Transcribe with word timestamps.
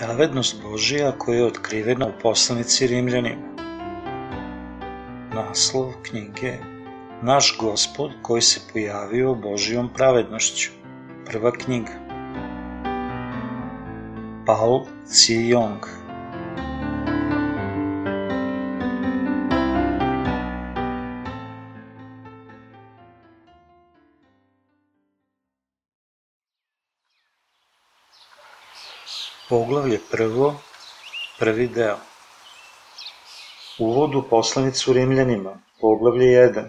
Pravednost 0.00 0.62
Božija 0.62 1.12
koja 1.18 1.36
je 1.36 1.46
otkrivena 1.46 2.06
u 2.06 2.12
poslanici 2.22 2.86
Rimljanima. 2.86 3.50
Naslov 5.34 5.92
knjige 6.02 6.52
Naš 7.22 7.56
gospod 7.60 8.10
koji 8.22 8.42
se 8.42 8.60
pojavio 8.72 9.34
Božijom 9.34 9.90
pravednošću. 9.94 10.70
Prva 11.26 11.52
knjiga. 11.52 11.92
Paul 14.46 14.84
C. 15.04 15.34
Jong 15.48 15.99
Poglavlje 29.50 29.98
prvo, 30.10 30.54
prvi 31.38 31.66
deo. 31.68 31.96
Uvod 33.78 34.14
u 34.14 34.22
poslanicu 34.30 34.92
Rimljanima, 34.92 35.62
poglavlje 35.80 36.26
1. 36.26 36.66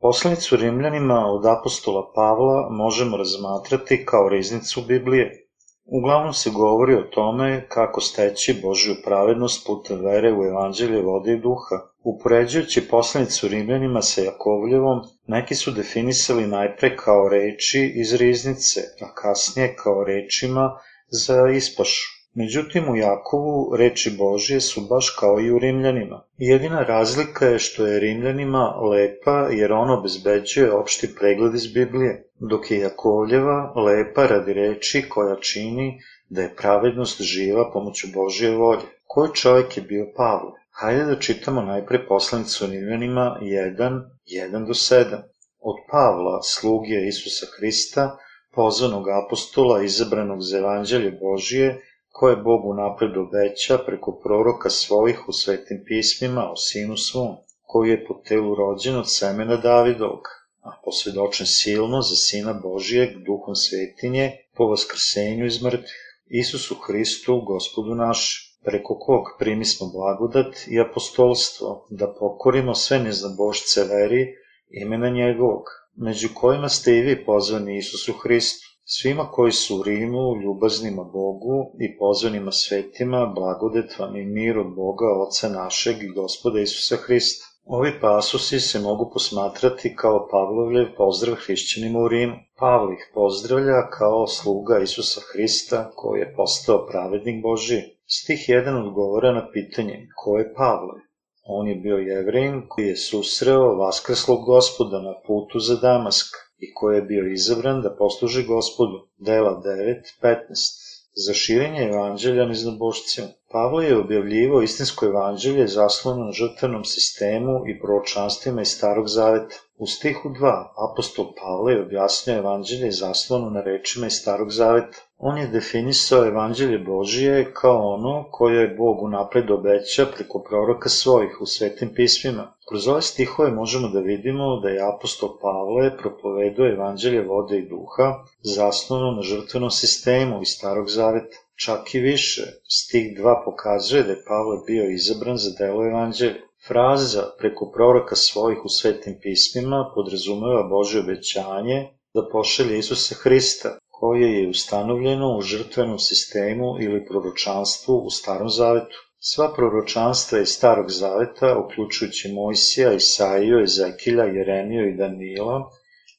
Poslanicu 0.00 0.56
Rimljanima 0.56 1.26
od 1.26 1.46
apostola 1.46 2.12
Pavla 2.14 2.68
možemo 2.70 3.16
razmatrati 3.16 4.04
kao 4.06 4.28
riznicu 4.28 4.82
Biblije. 4.88 5.46
Uglavnom 5.84 6.32
se 6.32 6.50
govori 6.50 6.94
o 6.94 7.02
tome 7.02 7.66
kako 7.68 8.00
steći 8.00 8.60
Božju 8.62 8.94
pravednost 9.04 9.66
putem 9.66 10.04
vere 10.04 10.32
u 10.32 10.44
evanđelje 10.44 11.02
vode 11.02 11.32
i 11.32 11.40
duha. 11.40 11.76
Upoređujući 12.04 12.88
poslanicu 12.88 13.48
Rimljanima 13.48 14.02
sa 14.02 14.20
Jakovljevom, 14.20 15.00
neki 15.26 15.54
su 15.54 15.70
definisali 15.70 16.46
najpre 16.46 16.96
kao 16.96 17.28
reči 17.28 17.92
iz 17.94 18.14
riznice, 18.14 18.80
a 19.00 19.14
kasnije 19.14 19.76
kao 19.76 20.04
rečima 20.04 20.78
za 21.10 21.48
ispašu. 21.56 22.18
Međutim, 22.34 22.88
u 22.88 22.96
Jakovu 22.96 23.76
reči 23.76 24.10
Božije 24.18 24.60
su 24.60 24.80
baš 24.80 25.16
kao 25.20 25.40
i 25.40 25.50
u 25.50 25.58
Rimljanima. 25.58 26.22
Jedina 26.38 26.82
razlika 26.82 27.46
je 27.46 27.58
što 27.58 27.86
je 27.86 28.00
Rimljanima 28.00 28.74
lepa 28.90 29.48
jer 29.50 29.72
ono 29.72 29.98
obezbeđuje 29.98 30.72
opšti 30.72 31.14
pregled 31.14 31.54
iz 31.54 31.72
Biblije, 31.72 32.30
dok 32.50 32.70
je 32.70 32.78
Jakovljeva 32.78 33.72
lepa 33.76 34.26
radi 34.26 34.52
reči 34.52 35.04
koja 35.08 35.36
čini 35.36 36.00
da 36.28 36.42
je 36.42 36.54
pravednost 36.56 37.22
živa 37.22 37.70
pomoću 37.72 38.06
Božije 38.14 38.56
volje. 38.56 38.86
Koji 39.06 39.34
čovjek 39.34 39.76
je 39.76 39.82
bio 39.82 40.06
Pavle? 40.16 40.52
Hajde 40.70 41.04
da 41.04 41.20
čitamo 41.20 41.62
najpre 41.62 42.06
poslanicu 42.06 42.66
Rimljanima 42.66 43.38
1, 43.42 44.02
1 44.26 44.66
do 44.66 44.72
7. 44.72 45.22
Od 45.60 45.76
Pavla, 45.90 46.42
slugije 46.42 47.08
Isusa 47.08 47.46
Hrista, 47.56 48.18
pozvanog 48.54 49.04
apostola 49.08 49.82
izabranog 49.82 50.42
za 50.42 50.58
evanđelje 50.58 51.10
Božije, 51.10 51.80
koje 52.10 52.36
Bogu 52.36 52.74
napred 52.74 53.16
obeća 53.16 53.78
preko 53.86 54.20
proroka 54.22 54.70
svojih 54.70 55.28
u 55.28 55.32
svetim 55.32 55.84
pismima 55.86 56.50
o 56.50 56.56
sinu 56.56 56.96
svom, 56.96 57.36
koji 57.62 57.90
je 57.90 58.04
po 58.06 58.14
telu 58.28 58.54
rođen 58.54 58.96
od 58.96 59.12
semena 59.12 59.56
Davidovog, 59.56 60.22
a 60.60 60.70
posvedočen 60.84 61.46
silno 61.46 62.02
za 62.02 62.16
sina 62.16 62.52
Božijeg 62.62 63.10
duhom 63.26 63.54
svetinje 63.54 64.32
po 64.56 64.64
vaskrsenju 64.64 65.46
iz 65.46 65.62
mrtvih, 65.62 66.08
Isusu 66.26 66.74
Hristu, 66.74 67.40
gospodu 67.40 67.94
našem, 67.94 68.48
preko 68.64 68.98
kog 68.98 69.24
primi 69.38 69.64
smo 69.64 69.86
blagodat 69.88 70.54
i 70.66 70.80
apostolstvo, 70.80 71.86
da 71.90 72.14
pokorimo 72.20 72.74
sve 72.74 72.98
neznabošce 72.98 73.84
veri 73.84 74.26
imena 74.70 75.08
njegovog, 75.10 75.64
među 76.00 76.28
kojima 76.34 76.68
ste 76.68 76.96
i 76.96 77.00
vi 77.00 77.24
pozvani 77.24 77.78
Isusu 77.78 78.12
Hristu, 78.12 78.66
svima 78.84 79.30
koji 79.30 79.52
su 79.52 79.80
u 79.80 79.82
Rimu, 79.82 80.40
ljubaznima 80.42 81.04
Bogu 81.04 81.72
i 81.80 81.98
pozvanima 81.98 82.52
svetima, 82.52 83.32
blagodet 83.34 83.98
vam 83.98 84.16
i 84.16 84.24
mir 84.24 84.58
od 84.58 84.74
Boga, 84.74 85.06
Oca 85.26 85.48
našeg 85.48 86.02
i 86.02 86.12
Gospoda 86.14 86.60
Isusa 86.60 86.96
Hrista. 86.96 87.44
Ovi 87.64 88.00
pasusi 88.00 88.60
se 88.60 88.78
mogu 88.80 89.10
posmatrati 89.12 89.96
kao 89.96 90.28
Pavlovljev 90.30 90.86
pozdrav 90.96 91.36
hrišćanima 91.46 91.98
u 91.98 92.08
Rimu. 92.08 92.36
Pavle 92.58 92.94
ih 92.94 93.10
pozdravlja 93.14 93.90
kao 93.90 94.26
sluga 94.26 94.78
Isusa 94.82 95.20
Hrista 95.32 95.90
koji 95.94 96.20
je 96.20 96.34
postao 96.36 96.86
pravednik 96.86 97.42
Božiji. 97.42 97.82
Stih 98.06 98.38
1 98.48 98.86
odgovara 98.86 99.32
na 99.32 99.50
pitanje 99.52 100.08
ko 100.16 100.38
je 100.38 100.54
Pavle? 100.54 101.07
On 101.50 101.68
je 101.68 101.74
bio 101.74 101.96
jevrin 101.96 102.62
koji 102.68 102.86
je 102.86 102.96
susreo 102.96 103.74
vaskreslog 103.76 104.44
gospoda 104.44 104.98
na 105.00 105.14
putu 105.26 105.58
za 105.58 105.76
Damask 105.76 106.26
i 106.58 106.74
koji 106.74 106.96
je 106.96 107.02
bio 107.02 107.32
izabran 107.32 107.82
da 107.82 107.96
posluži 107.98 108.42
gospodu. 108.44 108.98
Dela 109.18 109.62
9.15 109.64 110.88
Za 111.26 111.34
širenje 111.34 111.82
evanđelja 111.82 112.44
neznabošcima. 112.46 113.28
Pavle 113.52 113.84
je 113.86 113.98
objavljivo 113.98 114.62
istinsko 114.62 115.06
evanđelje 115.06 115.66
zaslano 115.66 116.24
na 116.24 116.32
žrtvenom 116.32 116.84
sistemu 116.84 117.54
i 117.68 117.78
proročanstvima 117.80 118.62
iz 118.62 118.68
Starog 118.68 119.08
Zaveta. 119.08 119.56
U 119.80 119.86
stihu 119.86 120.28
2 120.28 120.64
apostol 120.90 121.26
Pavle 121.40 121.80
objasnio 121.80 122.36
evanđelje 122.36 122.90
zaslano 122.90 123.50
na 123.50 123.60
rečima 123.60 124.06
iz 124.06 124.12
Starog 124.12 124.50
Zaveta. 124.50 124.98
On 125.18 125.38
je 125.38 125.46
definisao 125.46 126.26
evanđelje 126.26 126.78
Božije 126.78 127.52
kao 127.52 127.94
ono 127.94 128.24
koje 128.30 128.60
je 128.60 128.74
Bog 128.74 129.10
napred 129.10 129.50
obeća 129.50 130.06
preko 130.16 130.42
proroka 130.48 130.88
svojih 130.88 131.40
u 131.40 131.46
svetim 131.46 131.94
pismima. 131.94 132.54
Kroz 132.68 132.88
ove 132.88 133.02
stihove 133.02 133.50
možemo 133.50 133.88
da 133.88 134.00
vidimo 134.00 134.60
da 134.60 134.68
je 134.68 134.88
apostol 134.94 135.38
Pavle 135.42 135.96
propovedao 135.96 136.66
evanđelje 136.66 137.22
vode 137.22 137.58
i 137.58 137.68
duha 137.68 138.24
zasnovano 138.42 139.10
na 139.10 139.22
žrtvenom 139.22 139.70
sistemu 139.70 140.42
iz 140.42 140.48
Starog 140.48 140.88
Zaveta. 140.88 141.36
Čak 141.64 141.94
i 141.94 142.00
više, 142.00 142.42
stih 142.68 143.18
2 143.18 143.44
pokazuje 143.44 144.02
da 144.02 144.10
je 144.10 144.24
Pavle 144.28 144.56
bio 144.66 144.90
izabran 144.90 145.36
za 145.36 145.50
delo 145.58 145.86
evanđelja. 145.86 146.47
Fraza 146.68 147.22
preko 147.38 147.70
proroka 147.74 148.16
svojih 148.16 148.64
u 148.64 148.68
svetim 148.68 149.14
pismima 149.22 149.92
podrazumeva 149.94 150.62
Bože 150.62 151.00
obećanje 151.00 151.78
da 152.14 152.28
pošalje 152.32 152.78
Isusa 152.78 153.14
Hrista, 153.14 153.78
koje 153.88 154.42
je 154.42 154.48
ustanovljeno 154.48 155.36
u 155.36 155.40
žrtvenom 155.40 155.98
sistemu 155.98 156.76
ili 156.80 157.06
proročanstvu 157.06 157.94
u 158.06 158.10
Starom 158.10 158.48
Zavetu. 158.48 158.98
Sva 159.18 159.52
proročanstva 159.56 160.38
iz 160.38 160.48
Starog 160.48 160.90
Zaveta, 160.90 161.58
uključujući 161.58 162.32
Mojsija, 162.32 162.92
Isaiju, 162.92 163.62
Ezekilja, 163.62 164.24
Jeremiju 164.24 164.88
i 164.88 164.96
Danila, 164.96 165.70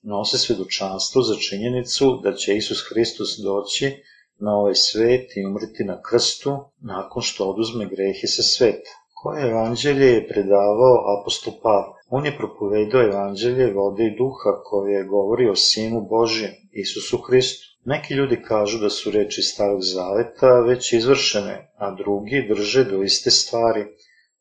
nose 0.04 0.38
svedočanstvo 0.38 1.22
za 1.22 1.36
činjenicu 1.36 2.20
da 2.24 2.34
će 2.34 2.58
Isus 2.58 2.82
Hristos 2.90 3.38
doći 3.44 3.92
na 4.40 4.56
ovaj 4.56 4.76
svet 4.76 5.38
i 5.38 5.46
umreti 5.46 5.84
na 5.84 6.02
krstu 6.02 6.58
nakon 6.82 7.22
što 7.22 7.50
oduzme 7.50 7.86
grehe 7.86 8.28
sa 8.28 8.44
sveta. 8.44 8.99
Koje 9.22 9.48
evanđelje 9.50 10.08
je 10.08 10.28
predavao 10.28 10.98
apostol 11.16 11.54
Pavle? 11.64 11.94
On 12.10 12.26
je 12.26 12.38
propovedao 12.38 13.02
evanđelje 13.02 13.74
vode 13.74 14.04
i 14.06 14.16
duha 14.18 14.52
koje 14.64 15.04
govori 15.04 15.50
o 15.50 15.56
Sinu 15.56 16.02
Božijem, 16.10 16.54
Isusu 16.72 17.18
Hristu. 17.18 17.66
Neki 17.86 18.14
ljudi 18.14 18.42
kažu 18.44 18.78
da 18.78 18.90
su 18.90 19.12
reči 19.12 19.42
Starog 19.42 19.82
Zaveta 19.82 20.60
već 20.60 20.94
izvršene, 20.94 21.72
a 21.78 21.92
drugi 21.96 22.46
drže 22.50 22.84
do 22.84 23.04
iste 23.04 23.32
stvari, 23.32 23.86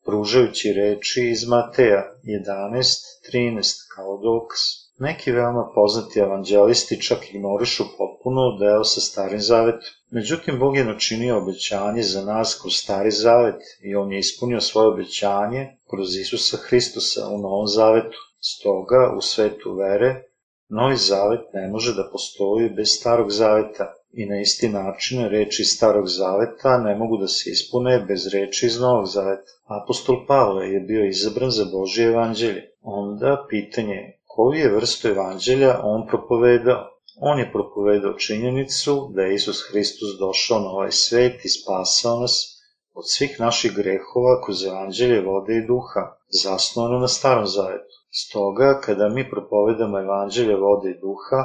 pružajući 0.04 0.72
reči 0.72 1.28
iz 1.30 1.48
Mateja 1.48 2.02
11.13 2.24 3.74
kao 3.96 4.16
dokaz. 4.16 4.87
Neki 5.00 5.32
veoma 5.32 5.70
poznati 5.74 6.18
evanđelisti 6.18 7.02
čak 7.02 7.18
ignorišu 7.34 7.84
potpuno 7.98 8.58
deo 8.60 8.84
sa 8.84 9.00
Starim 9.00 9.40
Zavetom. 9.40 9.90
Međutim, 10.10 10.58
Bog 10.58 10.76
je 10.76 10.84
načinio 10.84 11.38
obećanje 11.38 12.02
za 12.02 12.24
nas 12.24 12.58
kroz 12.62 12.74
Stari 12.74 13.10
Zavet 13.10 13.62
i 13.82 13.94
On 13.94 14.12
je 14.12 14.18
ispunio 14.18 14.60
svoje 14.60 14.88
obećanje 14.88 15.76
kroz 15.90 16.16
Isusa 16.16 16.56
Hristusa 16.56 17.28
u 17.28 17.38
Novom 17.38 17.66
Zavetu. 17.66 18.18
Stoga, 18.40 19.14
u 19.18 19.20
svetu 19.20 19.74
vere, 19.74 20.22
Novi 20.68 20.96
Zavet 20.96 21.40
ne 21.54 21.68
može 21.68 21.94
da 21.94 22.08
postoji 22.12 22.70
bez 22.70 22.88
Starog 22.88 23.30
Zaveta 23.30 23.92
i 24.12 24.26
na 24.26 24.40
isti 24.40 24.68
način 24.68 25.28
reči 25.28 25.64
Starog 25.64 26.06
Zaveta 26.06 26.78
ne 26.78 26.94
mogu 26.94 27.16
da 27.16 27.28
se 27.28 27.50
ispune 27.50 28.04
bez 28.08 28.26
reči 28.32 28.66
iz 28.66 28.80
Novog 28.80 29.06
Zaveta. 29.06 29.52
Apostol 29.82 30.26
Pavle 30.26 30.68
je 30.68 30.80
bio 30.80 31.08
izabran 31.08 31.50
za 31.50 31.64
Božje 31.72 32.06
evanđelje. 32.06 32.62
Onda 32.82 33.46
pitanje 33.50 33.94
je 33.94 34.17
koju 34.38 34.60
je 34.60 34.74
vrstu 34.74 35.08
evanđelja 35.08 35.80
on 35.82 36.06
propovedao. 36.10 36.82
On 37.20 37.38
je 37.38 37.52
propovedao 37.52 38.12
činjenicu 38.12 39.10
da 39.14 39.22
je 39.22 39.34
Isus 39.34 39.58
Hristus 39.70 40.10
došao 40.18 40.58
na 40.60 40.70
ovaj 40.70 40.92
svet 40.92 41.44
i 41.44 41.48
spasao 41.48 42.20
nas 42.20 42.34
od 42.94 43.04
svih 43.12 43.40
naših 43.40 43.72
grehova 43.80 44.34
kroz 44.44 44.64
evanđelje 44.64 45.20
vode 45.20 45.54
i 45.56 45.66
duha, 45.66 46.02
zasnovano 46.42 46.98
na 46.98 47.08
starom 47.08 47.46
zavetu. 47.46 47.94
Stoga, 48.10 48.80
kada 48.84 49.08
mi 49.08 49.30
propovedamo 49.30 49.98
evanđelje 49.98 50.56
vode 50.56 50.90
i 50.90 51.00
duha, 51.00 51.40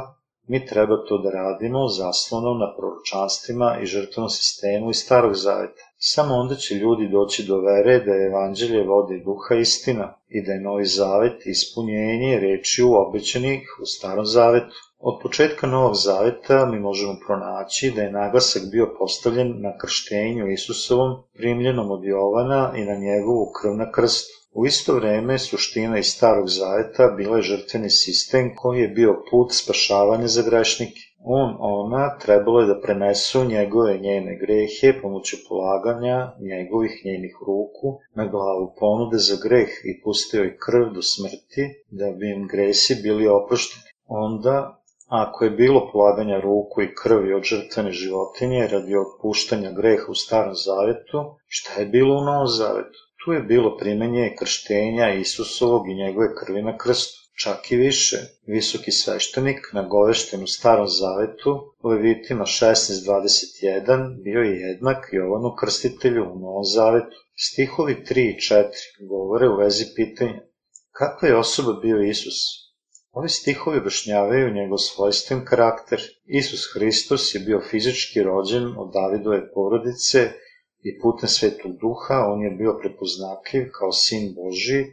Mi 0.47 0.65
treba 0.65 0.95
to 1.07 1.17
da 1.17 1.29
radimo 1.31 1.87
zaslonom 1.87 2.57
na 2.59 2.75
proročanstvima 2.77 3.77
i 3.81 3.85
žrtvenom 3.85 4.29
sistemu 4.29 4.89
iz 4.89 4.97
Starog 4.97 5.33
Zaveta. 5.35 5.83
Samo 6.05 6.35
onda 6.35 6.55
će 6.55 6.75
ljudi 6.75 7.07
doći 7.07 7.43
do 7.43 7.57
vere 7.61 7.99
da 8.05 8.11
je 8.13 8.25
evanđelje 8.25 8.83
vode 8.83 9.17
duha 9.25 9.55
istina 9.55 10.07
i 10.29 10.41
da 10.45 10.51
je 10.51 10.59
Novi 10.59 10.85
Zavet 10.85 11.45
ispunjenje 11.45 12.39
rečiju 12.39 12.87
obećanih 12.93 13.77
u 13.81 13.85
Starom 13.85 14.25
Zavetu. 14.25 14.75
Od 14.99 15.19
početka 15.21 15.67
Novog 15.67 15.95
Zaveta 15.95 16.65
mi 16.65 16.79
možemo 16.79 17.15
pronaći 17.27 17.91
da 17.95 18.01
je 18.01 18.11
naglasak 18.11 18.63
bio 18.71 18.95
postavljen 18.99 19.61
na 19.61 19.77
krštenju 19.77 20.51
Isusovom 20.51 21.23
primljenom 21.33 21.91
od 21.91 22.03
Jovana 22.03 22.73
i 22.75 22.85
na 22.85 22.95
njegovu 22.95 23.51
krv 23.61 23.73
na 23.73 23.91
krstu. 23.91 24.33
U 24.53 24.65
isto 24.65 24.95
vreme, 24.95 25.39
suština 25.39 25.99
iz 25.99 26.07
Starog 26.07 26.47
Zaveta 26.47 27.07
bila 27.17 27.37
je 27.37 27.43
žrtveni 27.43 27.89
sistem 27.89 28.55
koji 28.55 28.81
je 28.81 28.87
bio 28.87 29.23
put 29.31 29.53
spašavanja 29.53 30.27
za 30.27 30.41
grešnike. 30.41 31.01
On, 31.25 31.55
ona, 31.59 32.17
trebalo 32.19 32.59
je 32.59 32.67
da 32.67 32.81
prenesu 32.81 33.43
njegove 33.45 33.97
njene 33.97 34.37
grehe 34.39 35.01
pomoću 35.01 35.37
polaganja 35.49 36.31
njegovih 36.39 37.01
njenih 37.05 37.35
ruku 37.47 37.99
na 38.15 38.25
glavu 38.27 38.75
ponude 38.79 39.17
za 39.17 39.35
greh 39.43 39.69
i 39.83 40.01
pustio 40.03 40.45
i 40.45 40.57
krv 40.65 40.93
do 40.93 41.01
smrti 41.01 41.63
da 41.89 42.11
bi 42.11 42.31
im 42.31 42.47
gresi 42.47 42.99
bili 43.03 43.27
oprošteni. 43.27 43.83
Onda, 44.07 44.83
ako 45.07 45.43
je 45.45 45.51
bilo 45.51 45.89
polaganja 45.91 46.39
ruku 46.39 46.81
i 46.81 46.95
krvi 46.95 47.33
od 47.33 47.43
žrtvene 47.43 47.91
životinje 47.91 48.67
radi 48.67 48.93
otpuštanja 48.97 49.71
greha 49.71 50.05
u 50.09 50.15
Starom 50.15 50.55
Zavetu, 50.55 51.19
šta 51.47 51.79
je 51.79 51.85
bilo 51.85 52.17
u 52.17 52.25
Novom 52.25 52.47
Zavetu? 52.47 52.99
Tu 53.25 53.33
je 53.33 53.41
bilo 53.41 53.77
primenje 53.77 54.35
krštenja 54.39 55.13
Isusovog 55.13 55.89
i 55.89 55.95
njegove 55.95 56.35
krvi 56.35 56.61
na 56.61 56.77
krstu. 56.77 57.22
Čak 57.41 57.71
i 57.71 57.75
više, 57.75 58.17
visoki 58.47 58.91
sveštenik, 58.91 59.59
nagovešten 59.73 60.43
u 60.43 60.47
starom 60.47 60.87
zavetu, 60.87 61.75
u 61.83 61.87
Levitima 61.87 62.45
16.21, 62.45 64.23
bio 64.23 64.39
je 64.39 64.61
jednak 64.61 65.09
Jovanu 65.11 65.55
krstitelju 65.59 66.23
u 66.23 66.39
novom 66.39 66.63
zavetu. 66.63 67.17
Stihovi 67.35 67.95
3 68.09 68.19
i 68.19 68.39
4 68.39 68.63
govore 69.09 69.49
u 69.49 69.57
vezi 69.57 69.85
pitanja 69.95 70.41
kakva 70.99 71.27
je 71.27 71.37
osoba 71.37 71.73
bio 71.81 72.03
Isus? 72.03 72.39
Ovi 73.11 73.29
stihovi 73.29 73.77
objašnjavaju 73.77 74.53
njegov 74.53 74.77
svojstven 74.77 75.45
karakter. 75.45 76.01
Isus 76.25 76.63
Hristos 76.73 77.35
je 77.35 77.39
bio 77.39 77.61
fizički 77.69 78.23
rođen 78.23 78.65
od 78.77 78.93
Davidove 78.93 79.53
porodice 79.53 80.31
i 80.87 80.99
putem 81.01 81.29
svetog 81.29 81.71
duha 81.81 82.17
on 82.33 82.41
je 82.43 82.51
bio 82.51 82.77
prepoznatljiv 82.81 83.63
kao 83.79 83.91
sin 83.91 84.33
Boži 84.35 84.85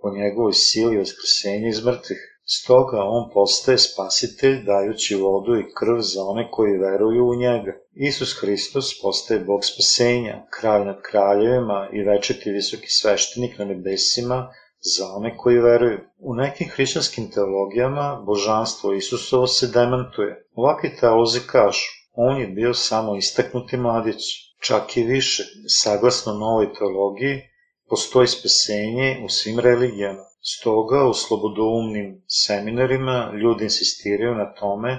po 0.00 0.10
njegovoj 0.10 0.52
sili 0.52 1.00
oskresenja 1.00 1.68
iz 1.68 1.84
mrtvih. 1.84 2.20
Stoga 2.44 3.00
on 3.02 3.30
postaje 3.34 3.78
spasitelj 3.78 4.64
dajući 4.64 5.14
vodu 5.14 5.56
i 5.56 5.68
krv 5.78 5.98
za 6.00 6.22
one 6.22 6.48
koji 6.50 6.78
veruju 6.78 7.24
u 7.28 7.34
njega. 7.34 7.72
Isus 7.94 8.40
Hristos 8.40 9.00
postaje 9.02 9.40
Bog 9.40 9.60
spasenja, 9.64 10.46
kralj 10.50 10.84
nad 10.84 11.02
kraljevima 11.02 11.88
i 11.92 12.02
večeti 12.02 12.50
visoki 12.50 12.86
sveštenik 12.88 13.58
na 13.58 13.64
nebesima 13.64 14.48
za 14.96 15.06
one 15.16 15.36
koji 15.36 15.58
veruju. 15.58 15.98
U 16.18 16.34
nekim 16.34 16.68
hrišćanskim 16.68 17.30
teologijama 17.30 18.22
božanstvo 18.26 18.94
Isusovo 18.94 19.46
se 19.46 19.66
demantuje. 19.66 20.44
Ovakvi 20.54 20.96
teolozi 21.00 21.40
kažu, 21.46 21.88
on 22.12 22.40
je 22.40 22.46
bio 22.46 22.74
samo 22.74 23.16
istaknuti 23.16 23.76
mladić, 23.76 24.22
Čak 24.60 24.96
i 24.96 25.02
više, 25.02 25.44
saglasno 25.68 26.32
novoj 26.32 26.72
teologiji, 26.74 27.42
postoji 27.88 28.28
spasenje 28.28 29.20
u 29.24 29.28
svim 29.28 29.58
religijama. 29.58 30.24
Stoga 30.42 31.08
u 31.08 31.14
slobodoumnim 31.14 32.22
seminarima 32.26 33.32
ljudi 33.42 33.64
insistiraju 33.64 34.34
na 34.34 34.54
tome 34.54 34.90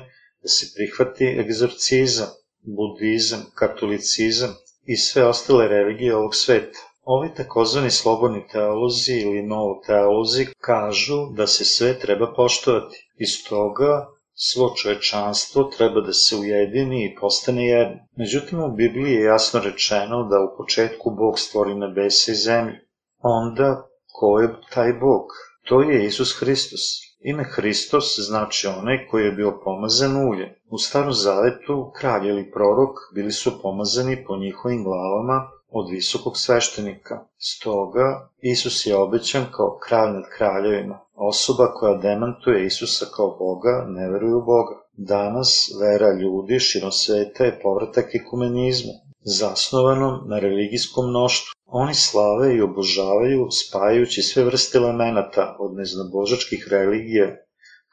da 0.42 0.48
se 0.48 0.66
prihvati 0.76 1.26
egzorcizam, 1.40 2.28
budizam, 2.62 3.46
katolicizam 3.56 4.56
i 4.86 4.98
sve 4.98 5.26
ostale 5.26 5.68
religije 5.68 6.16
ovog 6.16 6.36
sveta. 6.36 6.80
Ovi 7.04 7.30
takozvani 7.36 7.92
slobodni 7.92 8.48
teolozi 8.52 9.14
ili 9.14 9.42
novo 9.42 9.82
teolozi 9.88 10.46
kažu 10.62 11.26
da 11.38 11.48
se 11.48 11.66
sve 11.66 12.00
treba 12.00 12.34
poštovati. 12.36 13.10
Iz 13.16 13.44
toga 13.50 14.08
svo 14.42 14.74
čovečanstvo 14.76 15.64
treba 15.64 16.02
da 16.02 16.14
se 16.14 16.36
ujedini 16.36 17.06
i 17.06 17.16
postane 17.22 17.66
jedno. 17.68 17.98
Međutim, 18.18 18.64
u 18.64 18.76
Bibliji 18.76 19.14
je 19.14 19.24
jasno 19.24 19.60
rečeno 19.60 20.24
da 20.24 20.40
u 20.40 20.58
početku 20.58 21.12
Bog 21.12 21.40
stvori 21.40 21.76
nebesa 21.76 22.32
i 22.32 22.36
zemlju. 22.36 22.76
Onda, 23.18 23.88
ko 24.14 24.40
je 24.40 24.50
taj 24.74 24.94
Bog? 24.94 25.26
To 25.68 25.82
je 25.82 26.06
Isus 26.06 26.40
Hristos. 26.40 26.82
Ime 27.20 27.44
Hristos 27.44 28.20
znači 28.20 28.68
onaj 28.68 29.08
koji 29.08 29.26
je 29.26 29.32
bio 29.32 29.60
pomazan 29.64 30.30
ulje. 30.30 30.62
U 30.70 30.78
starom 30.78 31.14
zavetu 31.14 31.92
kralj 31.96 32.28
ili 32.28 32.52
prorok 32.52 32.96
bili 33.16 33.32
su 33.32 33.62
pomazani 33.62 34.24
po 34.28 34.38
njihovim 34.38 34.84
glavama 34.84 35.52
od 35.70 35.90
visokog 35.92 36.38
sveštenika. 36.38 37.26
Stoga, 37.38 38.30
Isus 38.42 38.86
je 38.86 38.96
obećan 38.96 39.46
kao 39.52 39.80
kralj 39.88 40.12
nad 40.12 40.24
kraljevima. 40.38 41.00
Osoba 41.22 41.74
koja 41.74 41.98
demantuje 41.98 42.66
Isusa 42.66 43.06
kao 43.16 43.38
Boga 43.40 43.86
ne 43.88 44.10
veruje 44.12 44.36
u 44.36 44.46
Boga. 44.46 44.76
Danas 44.94 45.50
vera 45.82 46.14
ljudi 46.22 46.60
širom 46.60 46.92
sveta 46.92 47.46
je 47.46 47.60
povratak 47.64 48.16
ekumenizmu, 48.16 48.94
zasnovanom 49.40 50.14
na 50.30 50.40
religijskom 50.40 51.10
mnoštvu. 51.10 51.52
Oni 51.66 51.94
slave 51.94 52.56
i 52.56 52.62
obožavaju 52.62 53.48
spajajući 53.52 54.22
sve 54.22 54.44
vrste 54.44 54.78
elemenata 54.78 55.56
od 55.60 55.76
neznabožačkih 55.78 56.68
religija 56.72 57.36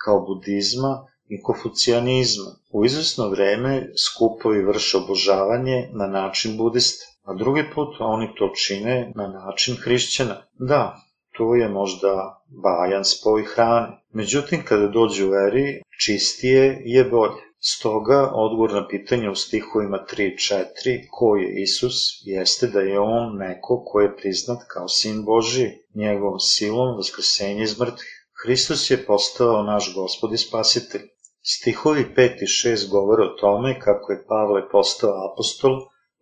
kao 0.04 0.20
budizma 0.26 1.06
i 1.28 1.42
kofucijanizma. 1.42 2.50
U 2.72 2.84
izvesno 2.84 3.28
vreme 3.28 3.88
skupovi 4.06 4.64
vrše 4.64 4.96
obožavanje 4.96 5.88
na 5.92 6.06
način 6.06 6.56
budista 6.56 7.16
a 7.26 7.34
drugi 7.34 7.64
put 7.74 7.88
oni 7.98 8.34
to 8.38 8.52
čine 8.54 9.12
na 9.14 9.28
način 9.28 9.76
hrišćana. 9.76 10.42
Da, 10.58 10.96
to 11.36 11.54
je 11.54 11.68
možda 11.68 12.42
bajan 12.62 13.04
spoj 13.04 13.44
hrane. 13.44 14.02
Međutim, 14.12 14.64
kada 14.64 14.88
dođe 14.88 15.24
u 15.24 15.30
veri, 15.30 15.82
čistije 16.00 16.82
je 16.84 17.04
bolje. 17.04 17.46
Stoga, 17.58 18.30
odgovor 18.34 18.72
na 18.72 18.88
pitanje 18.88 19.30
u 19.30 19.34
stihovima 19.34 19.98
3 20.12 20.32
i 20.32 20.36
4, 20.36 21.06
ko 21.10 21.36
je 21.36 21.62
Isus, 21.62 21.94
jeste 22.24 22.66
da 22.66 22.80
je 22.80 23.00
on 23.00 23.36
neko 23.36 23.84
ko 23.86 24.00
je 24.00 24.16
priznat 24.16 24.58
kao 24.68 24.88
sin 24.88 25.24
Boži, 25.24 25.70
njegovom 25.94 26.38
silom 26.40 26.96
vaskrsenja 26.96 27.62
iz 27.62 27.80
mrtvih. 27.80 28.28
Hristos 28.42 28.90
je 28.90 29.04
postao 29.06 29.62
naš 29.62 29.94
gospod 29.94 30.32
i 30.32 30.38
spasitelj. 30.38 31.02
Stihovi 31.42 32.04
5 32.16 32.42
i 32.42 32.46
6 32.46 32.90
govore 32.90 33.22
o 33.22 33.36
tome 33.40 33.80
kako 33.80 34.12
je 34.12 34.24
Pavle 34.28 34.68
postao 34.68 35.32
apostol, 35.32 35.72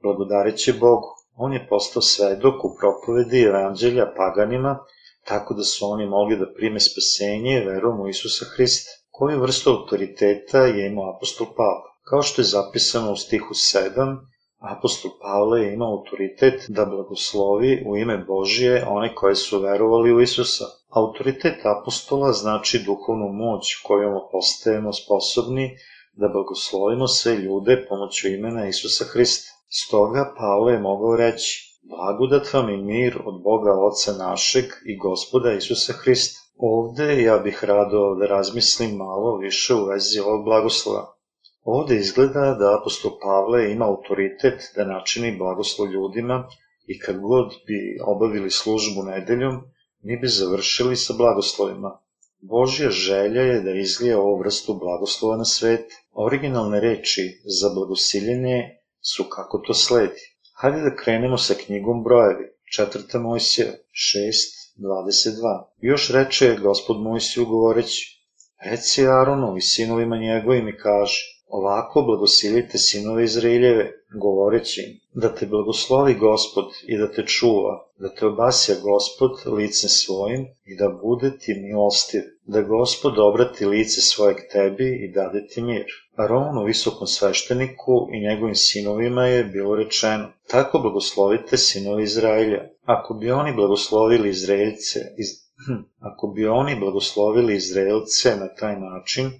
blagodareći 0.02 0.72
Bogu. 0.72 1.08
On 1.36 1.52
je 1.52 1.66
postao 1.68 2.02
svedok 2.02 2.64
u 2.64 2.76
propovedi 2.80 3.42
evanđelja 3.42 4.12
paganima, 4.16 4.78
tako 5.24 5.54
da 5.54 5.62
su 5.62 5.86
oni 5.86 6.06
mogli 6.06 6.36
da 6.36 6.52
prime 6.56 6.80
spasenje 6.80 7.64
verom 7.66 8.00
u 8.00 8.08
Isusa 8.08 8.44
Hrista. 8.54 8.90
Koju 9.10 9.40
vrstu 9.40 9.70
autoriteta 9.70 10.66
je 10.66 10.86
imao 10.86 11.16
apostol 11.16 11.46
Pavle? 11.46 11.90
Kao 12.10 12.22
što 12.22 12.42
je 12.42 12.52
zapisano 12.56 13.12
u 13.12 13.16
stihu 13.16 13.54
7, 13.54 14.16
apostol 14.58 15.10
Pavle 15.22 15.60
je 15.60 15.74
imao 15.74 15.96
autoritet 15.96 16.64
da 16.68 16.84
blagoslovi 16.84 17.82
u 17.86 17.96
ime 17.96 18.18
Božije 18.18 18.84
one 18.88 19.14
koje 19.14 19.34
su 19.34 19.60
verovali 19.60 20.12
u 20.12 20.20
Isusa. 20.20 20.64
Autoritet 20.88 21.58
apostola 21.64 22.32
znači 22.32 22.82
duhovnu 22.86 23.28
moć 23.32 23.74
kojom 23.86 24.12
postajemo 24.32 24.92
sposobni 24.92 25.76
da 26.12 26.28
blagoslovimo 26.28 27.06
sve 27.08 27.36
ljude 27.36 27.86
pomoću 27.88 28.28
imena 28.28 28.68
Isusa 28.68 29.04
Hrista. 29.04 29.50
Stoga 29.68 30.34
Pavle 30.38 30.72
je 30.72 30.78
mogao 30.78 31.16
reći, 31.16 31.73
blagodat 31.90 32.52
vam 32.52 32.70
i 32.70 32.76
mir 32.76 33.18
od 33.24 33.42
Boga 33.42 33.72
Oca 33.88 34.12
našeg 34.18 34.64
i 34.86 34.96
Gospoda 34.96 35.52
Isusa 35.52 35.92
Hrista. 35.92 36.40
Ovde 36.56 37.22
ja 37.22 37.38
bih 37.38 37.64
rado 37.64 38.14
da 38.14 38.26
razmislim 38.26 38.96
malo 38.96 39.36
više 39.36 39.74
u 39.74 39.84
vezi 39.84 40.20
ovog 40.20 40.44
blagoslova. 40.44 41.14
Ovde 41.62 41.96
izgleda 41.96 42.56
da 42.60 42.78
apostol 42.80 43.10
Pavle 43.22 43.72
ima 43.72 43.84
autoritet 43.84 44.72
da 44.76 44.84
načini 44.84 45.38
blagoslov 45.38 45.88
ljudima 45.88 46.48
i 46.86 46.98
kad 46.98 47.20
god 47.20 47.48
bi 47.66 47.98
obavili 48.06 48.50
službu 48.50 49.02
nedeljom, 49.02 49.60
mi 50.02 50.16
bi 50.16 50.28
završili 50.28 50.96
sa 50.96 51.14
blagoslovima. 51.18 51.98
Božja 52.40 52.90
želja 52.90 53.42
je 53.42 53.60
da 53.60 53.70
izlije 53.70 54.16
ovu 54.16 54.38
vrstu 54.38 54.74
blagoslova 54.74 55.36
na 55.36 55.44
svet. 55.44 55.92
Originalne 56.12 56.80
reči 56.80 57.40
za 57.60 57.68
blagosiljenje 57.74 58.58
su 59.00 59.24
kako 59.24 59.58
to 59.58 59.74
sledi. 59.74 60.33
Hajde 60.64 60.80
da 60.80 60.96
krenemo 60.96 61.38
sa 61.38 61.54
knjigom 61.54 61.98
brojevi. 62.04 62.44
4. 62.78 63.18
Mojsija 63.22 63.66
6.22. 63.92 65.64
Još 65.80 66.10
reče 66.10 66.56
gospod 66.62 67.02
Mojsiju 67.02 67.46
govoreći, 67.46 68.22
Reci 68.70 69.06
Aronu 69.06 69.56
i 69.56 69.60
sinovima 69.60 70.16
njegovim 70.16 70.68
i 70.68 70.76
kaže, 70.76 71.20
Ovako 71.48 72.02
blagosilite 72.02 72.78
sinove 72.78 73.24
Izraeljeve, 73.24 73.84
govoreći 74.22 74.80
im, 74.80 74.92
da 75.22 75.34
te 75.34 75.46
blagoslovi 75.46 76.14
gospod 76.14 76.64
i 76.86 76.98
da 76.98 77.12
te 77.12 77.26
čuva, 77.26 77.74
da 77.98 78.14
te 78.14 78.26
obasja 78.26 78.74
gospod 78.82 79.30
licem 79.56 79.90
svojim 79.90 80.46
i 80.64 80.76
da 80.76 80.88
bude 81.02 81.38
ti 81.38 81.54
milostiv, 81.54 82.22
da 82.44 82.62
gospod 82.62 83.18
obrati 83.18 83.66
lice 83.66 84.00
svojeg 84.00 84.36
tebi 84.52 84.88
i 85.04 85.12
dade 85.12 85.46
ti 85.46 85.62
mir. 85.62 85.86
Aronu, 86.16 86.64
visokom 86.64 87.06
svešteniku 87.06 88.08
i 88.12 88.20
njegovim 88.20 88.54
sinovima 88.54 89.26
je 89.26 89.44
bilo 89.44 89.76
rečeno, 89.76 90.28
tako 90.48 90.78
blagoslovite 90.78 91.56
sinovi 91.56 92.02
Izraelja. 92.02 92.68
Ako 92.84 93.14
bi 93.14 93.30
oni 93.30 93.52
blagoslovili 93.52 94.28
Izraelce, 94.28 94.98
iz, 95.18 95.28
hm, 95.66 95.82
ako 95.98 96.26
bi 96.26 96.46
oni 96.46 96.76
blagoslovili 96.80 97.56
Izraelce 97.56 98.36
na 98.36 98.48
taj 98.54 98.80
način, 98.80 99.30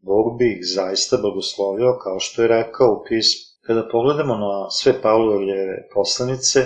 Bog 0.00 0.38
bi 0.38 0.52
ih 0.52 0.60
zaista 0.74 1.16
blagoslovio 1.16 1.98
kao 2.02 2.20
što 2.20 2.42
je 2.42 2.48
rekao 2.48 2.92
u 2.92 3.04
pismu. 3.08 3.44
Kada 3.66 3.88
pogledamo 3.92 4.36
na 4.36 4.70
sve 4.70 5.02
Pavlovljeve 5.02 5.88
poslanice, 5.94 6.60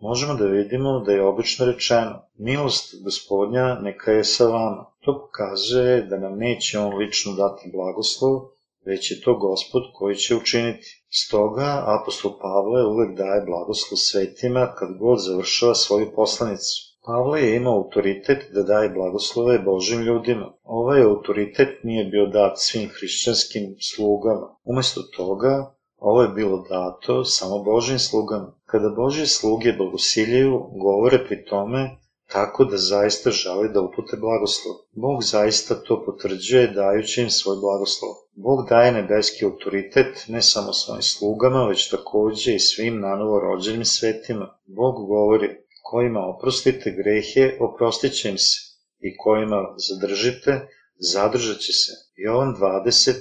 možemo 0.00 0.34
da 0.34 0.44
vidimo 0.44 1.00
da 1.00 1.12
je 1.12 1.26
obično 1.26 1.66
rečeno 1.66 2.28
milost 2.38 2.94
gospodnja 3.04 3.74
neka 3.74 4.12
je 4.12 4.24
sa 4.24 4.44
vama. 4.46 4.86
To 5.04 5.20
pokazuje 5.20 6.02
da 6.02 6.18
nam 6.18 6.38
neće 6.38 6.78
on 6.78 6.96
lično 6.96 7.32
dati 7.32 7.70
blagoslov, 7.72 8.53
već 8.86 9.10
je 9.10 9.20
to 9.20 9.34
gospod 9.38 9.82
koji 9.94 10.16
će 10.16 10.36
učiniti. 10.36 11.04
Stoga 11.10 11.84
apostol 11.96 12.32
Pavle 12.40 12.86
uvek 12.86 13.16
daje 13.16 13.44
blagoslov 13.46 13.96
svetima 13.96 14.74
kad 14.78 14.88
god 14.98 15.18
završava 15.20 15.74
svoju 15.74 16.12
poslanicu. 16.14 16.94
Pavle 17.06 17.42
je 17.42 17.56
imao 17.56 17.76
autoritet 17.76 18.40
da 18.54 18.62
daje 18.62 18.88
blagoslove 18.88 19.58
Božim 19.58 20.00
ljudima. 20.00 20.52
Ovaj 20.62 21.02
autoritet 21.02 21.84
nije 21.84 22.04
bio 22.04 22.26
dat 22.26 22.52
svim 22.56 22.88
hrišćanskim 22.88 23.76
slugama. 23.80 24.56
Umesto 24.64 25.02
toga, 25.16 25.74
ovo 25.98 26.22
je 26.22 26.28
bilo 26.28 26.64
dato 26.68 27.24
samo 27.24 27.62
Božim 27.62 27.98
slugama. 27.98 28.54
Kada 28.64 28.88
Božje 28.96 29.26
sluge 29.26 29.72
blagosiljaju, 29.72 30.70
govore 30.84 31.18
pri 31.26 31.44
tome 31.44 32.03
tako 32.32 32.64
da 32.64 32.76
zaista 32.76 33.30
žele 33.30 33.68
da 33.68 33.80
upute 33.80 34.16
blagoslov. 34.16 34.74
Bog 34.92 35.22
zaista 35.22 35.74
to 35.74 36.04
potvrđuje 36.06 36.66
dajući 36.66 37.22
im 37.22 37.30
svoj 37.30 37.56
blagoslov. 37.56 38.10
Bog 38.34 38.68
daje 38.68 38.92
nebeski 38.92 39.44
autoritet 39.44 40.24
ne 40.28 40.42
samo 40.42 40.72
svojim 40.72 41.02
slugama, 41.02 41.66
već 41.66 41.90
takođe 41.90 42.54
i 42.54 42.58
svim 42.58 43.00
nanovo 43.00 43.40
rođenim 43.40 43.84
svetima. 43.84 44.58
Bog 44.66 44.94
govori, 45.06 45.48
kojima 45.90 46.20
oprostite 46.20 46.90
grehe, 46.90 47.56
oprostit 47.60 48.12
će 48.12 48.28
im 48.28 48.38
se, 48.38 48.56
i 49.00 49.16
kojima 49.16 49.74
zadržite, 49.88 50.68
zadržat 50.98 51.58
će 51.58 51.72
se. 51.72 51.92
Jovan 52.16 52.56
20, 52.60 53.12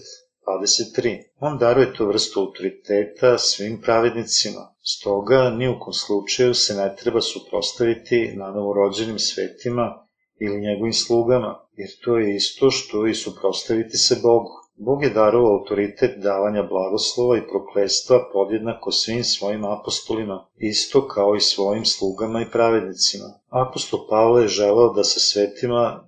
23. 0.45 1.23
On 1.39 1.57
daruje 1.57 1.93
tu 1.93 2.05
vrstu 2.07 2.39
autoriteta 2.39 3.37
svim 3.37 3.81
pravednicima, 3.81 4.75
stoga 4.81 5.49
ni 5.49 5.69
u 5.69 5.79
kom 5.79 5.93
slučaju 5.93 6.53
se 6.53 6.73
ne 6.73 6.95
treba 6.95 7.21
suprostaviti 7.21 8.33
na 8.35 8.51
novorođenim 8.51 9.19
svetima 9.19 10.05
ili 10.39 10.61
njegovim 10.61 10.93
slugama, 10.93 11.59
jer 11.75 11.89
to 12.03 12.17
je 12.17 12.35
isto 12.35 12.71
što 12.71 13.07
i 13.07 13.13
suprostaviti 13.13 13.97
se 13.97 14.19
Bogu. 14.23 14.63
Bog 14.75 15.03
je 15.03 15.09
darovao 15.09 15.57
autoritet 15.57 16.17
davanja 16.17 16.63
blagoslova 16.63 17.37
i 17.37 17.47
proklestva 17.47 18.29
podjednako 18.33 18.91
svim 18.91 19.23
svojim 19.23 19.65
apostolima, 19.65 20.47
isto 20.57 21.07
kao 21.07 21.35
i 21.35 21.39
svojim 21.39 21.85
slugama 21.85 22.41
i 22.41 22.51
pravednicima. 22.51 23.25
Apostol 23.49 23.99
Pavle 24.09 24.41
je 24.41 24.47
želeo 24.47 24.93
da 24.93 25.03
se 25.03 25.19
svetima 25.19 26.07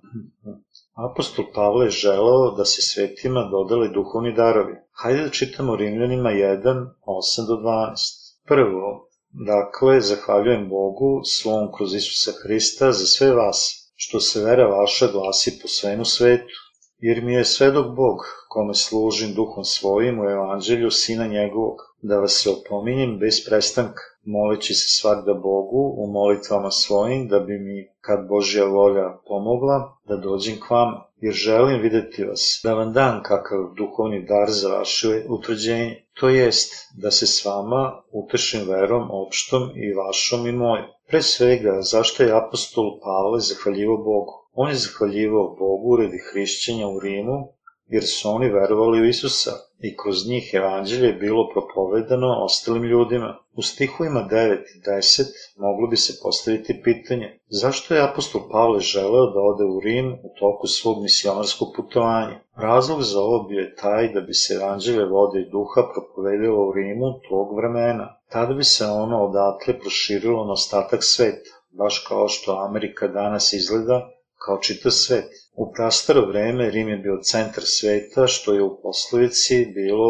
Apostol 0.96 1.44
Pavle 1.54 1.86
je 1.86 1.90
želeo 1.90 2.50
da 2.56 2.64
se 2.64 2.82
svetima 2.82 3.48
dodali 3.50 3.90
duhovni 3.94 4.32
darovi. 4.34 4.74
Hajde 4.92 5.22
da 5.22 5.30
čitamo 5.30 5.76
Rimljanima 5.76 6.30
1, 6.30 6.86
8 7.06 7.46
do 7.46 7.54
12. 7.54 7.96
Prvo, 8.44 9.08
dakle, 9.30 10.00
zahvaljujem 10.00 10.68
Bogu, 10.68 11.20
svom 11.24 11.72
kroz 11.76 11.94
Isusa 11.94 12.32
Hrista, 12.42 12.92
za 12.92 13.06
sve 13.06 13.32
vas, 13.32 13.90
što 13.94 14.20
se 14.20 14.44
vera 14.44 14.66
vaša 14.66 15.06
glasi 15.06 15.58
po 15.62 15.68
svemu 15.68 16.04
svetu 16.04 16.65
jer 16.98 17.22
mi 17.22 17.34
je 17.34 17.44
svedok 17.44 17.86
Bog, 17.86 18.18
kome 18.48 18.74
služim 18.74 19.34
duhom 19.34 19.64
svojim 19.64 20.20
u 20.20 20.24
evanđelju 20.24 20.90
Sina 20.90 21.26
njegovog, 21.26 21.76
da 22.02 22.18
vas 22.18 22.32
se 22.42 22.50
opominjem 22.50 23.18
bez 23.18 23.34
prestanka, 23.48 24.02
moleći 24.24 24.74
se 24.74 25.00
svakda 25.00 25.34
Bogu 25.34 25.94
u 25.98 26.06
molitvama 26.12 26.70
svojim, 26.70 27.28
da 27.28 27.38
bi 27.40 27.58
mi, 27.58 27.88
kad 28.00 28.28
Božja 28.28 28.64
volja 28.64 29.18
pomogla, 29.26 29.98
da 30.08 30.16
dođem 30.16 30.60
k 30.60 30.70
vama, 30.70 31.06
jer 31.20 31.34
želim 31.34 31.80
videti 31.82 32.24
vas, 32.24 32.60
da 32.64 32.74
vam 32.74 32.92
dam 32.92 33.22
kakav 33.22 33.58
duhovni 33.76 34.26
dar 34.26 34.50
za 34.50 34.68
vaše 34.68 35.24
utvrđenje, 35.28 36.04
to 36.20 36.28
jest 36.28 36.72
da 37.02 37.10
se 37.10 37.26
s 37.26 37.44
vama 37.44 38.02
utešim 38.12 38.68
verom 38.68 39.08
opštom 39.10 39.62
i 39.62 39.94
vašom 39.94 40.46
i 40.46 40.52
mojom. 40.52 40.86
Pre 41.08 41.22
svega, 41.22 41.78
zašto 41.80 42.22
je 42.22 42.36
apostol 42.36 43.00
Pavle 43.00 43.40
zahvaljivo 43.40 43.96
Bogu? 43.96 44.45
On 44.58 44.68
je 44.68 44.74
zahvaljivao 44.74 45.56
Bogu 45.58 45.96
radi 45.96 46.18
hrišćenja 46.28 46.86
u 46.88 47.00
Rimu, 47.00 47.38
jer 47.86 48.04
su 48.06 48.28
oni 48.28 48.48
verovali 48.48 49.00
u 49.00 49.04
Isusa 49.04 49.50
i 49.80 49.96
kroz 49.96 50.28
njih 50.28 50.50
evanđelje 50.54 51.06
je 51.06 51.20
bilo 51.26 51.50
propovedano 51.54 52.28
ostalim 52.44 52.84
ljudima. 52.84 53.38
U 53.56 53.62
stihovima 53.62 54.28
9 54.30 54.58
i 54.74 54.80
10 54.80 55.22
moglo 55.56 55.86
bi 55.88 55.96
se 55.96 56.12
postaviti 56.22 56.80
pitanje 56.84 57.38
zašto 57.48 57.94
je 57.94 58.04
apostol 58.08 58.40
Pavle 58.50 58.80
želeo 58.80 59.26
da 59.26 59.40
ode 59.40 59.64
u 59.64 59.80
Rim 59.80 60.12
u 60.12 60.28
toku 60.38 60.66
svog 60.66 61.02
misionarskog 61.02 61.68
putovanja. 61.76 62.40
Razlog 62.56 63.02
za 63.02 63.20
ovo 63.20 63.42
bio 63.42 63.60
je 63.60 63.74
taj 63.74 64.12
da 64.12 64.20
bi 64.20 64.34
se 64.34 64.54
evanđelje 64.54 65.04
vode 65.04 65.40
i 65.40 65.50
duha 65.50 65.82
propovedilo 65.94 66.68
u 66.68 66.72
Rimu 66.72 67.20
tog 67.28 67.56
vremena. 67.56 68.06
Tada 68.30 68.54
bi 68.54 68.64
se 68.64 68.84
ono 68.86 69.24
odatle 69.24 69.78
proširilo 69.80 70.44
na 70.44 70.52
ostatak 70.52 71.00
sveta, 71.04 71.50
baš 71.70 72.04
kao 72.08 72.28
što 72.28 72.64
Amerika 72.68 73.08
danas 73.08 73.52
izgleda 73.52 74.15
kao 74.46 74.58
čitav 74.58 74.92
svet. 74.92 75.30
U 75.62 75.72
prastaro 75.72 76.26
vreme 76.26 76.70
Rim 76.70 76.88
je 76.88 76.96
bio 76.96 77.18
centar 77.22 77.64
sveta, 77.66 78.26
što 78.26 78.54
je 78.54 78.62
u 78.62 78.80
poslovici 78.82 79.66
bilo 79.74 80.08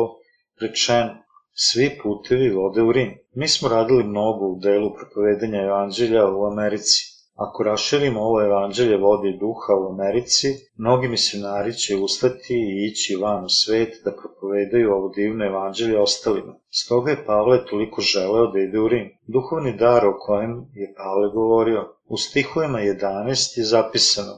rečeno. 0.61 1.15
Svi 1.53 1.99
putevi 2.03 2.51
vode 2.51 2.83
u 2.83 2.93
Rim. 2.93 3.13
Mi 3.35 3.49
smo 3.49 3.69
radili 3.69 4.05
mnogo 4.05 4.47
u 4.47 4.59
delu 4.61 4.91
propovedanja 4.95 5.63
evanđelja 5.63 6.27
u 6.29 6.47
Americi. 6.47 7.17
Ako 7.35 7.63
raširimo 7.63 8.21
ovo 8.21 8.43
evanđelje 8.43 8.97
vode 8.97 9.29
i 9.29 9.39
duha 9.39 9.73
u 9.81 9.93
Americi, 9.93 10.49
mnogi 10.77 11.09
misionari 11.09 11.73
će 11.73 11.97
ustati 11.97 12.55
i 12.55 12.87
ići 12.91 13.17
van 13.17 13.45
u 13.45 13.49
svet 13.49 13.93
da 14.05 14.17
propovedaju 14.21 14.93
ovo 14.93 15.09
divno 15.09 15.45
evanđelje 15.45 15.99
ostalima. 15.99 16.55
Stoga 16.71 17.11
je 17.11 17.25
Pavle 17.27 17.67
toliko 17.67 18.01
želeo 18.01 18.47
da 18.47 18.59
ide 18.59 18.79
u 18.79 18.89
Rim. 18.89 19.09
Duhovni 19.27 19.77
dar 19.77 20.07
o 20.07 20.19
kojem 20.19 20.51
je 20.75 20.95
Pavle 20.97 21.29
govorio. 21.35 21.96
U 22.09 22.17
stihovima 22.17 22.79
11 22.79 23.59
je 23.59 23.65
zapisano 23.65 24.35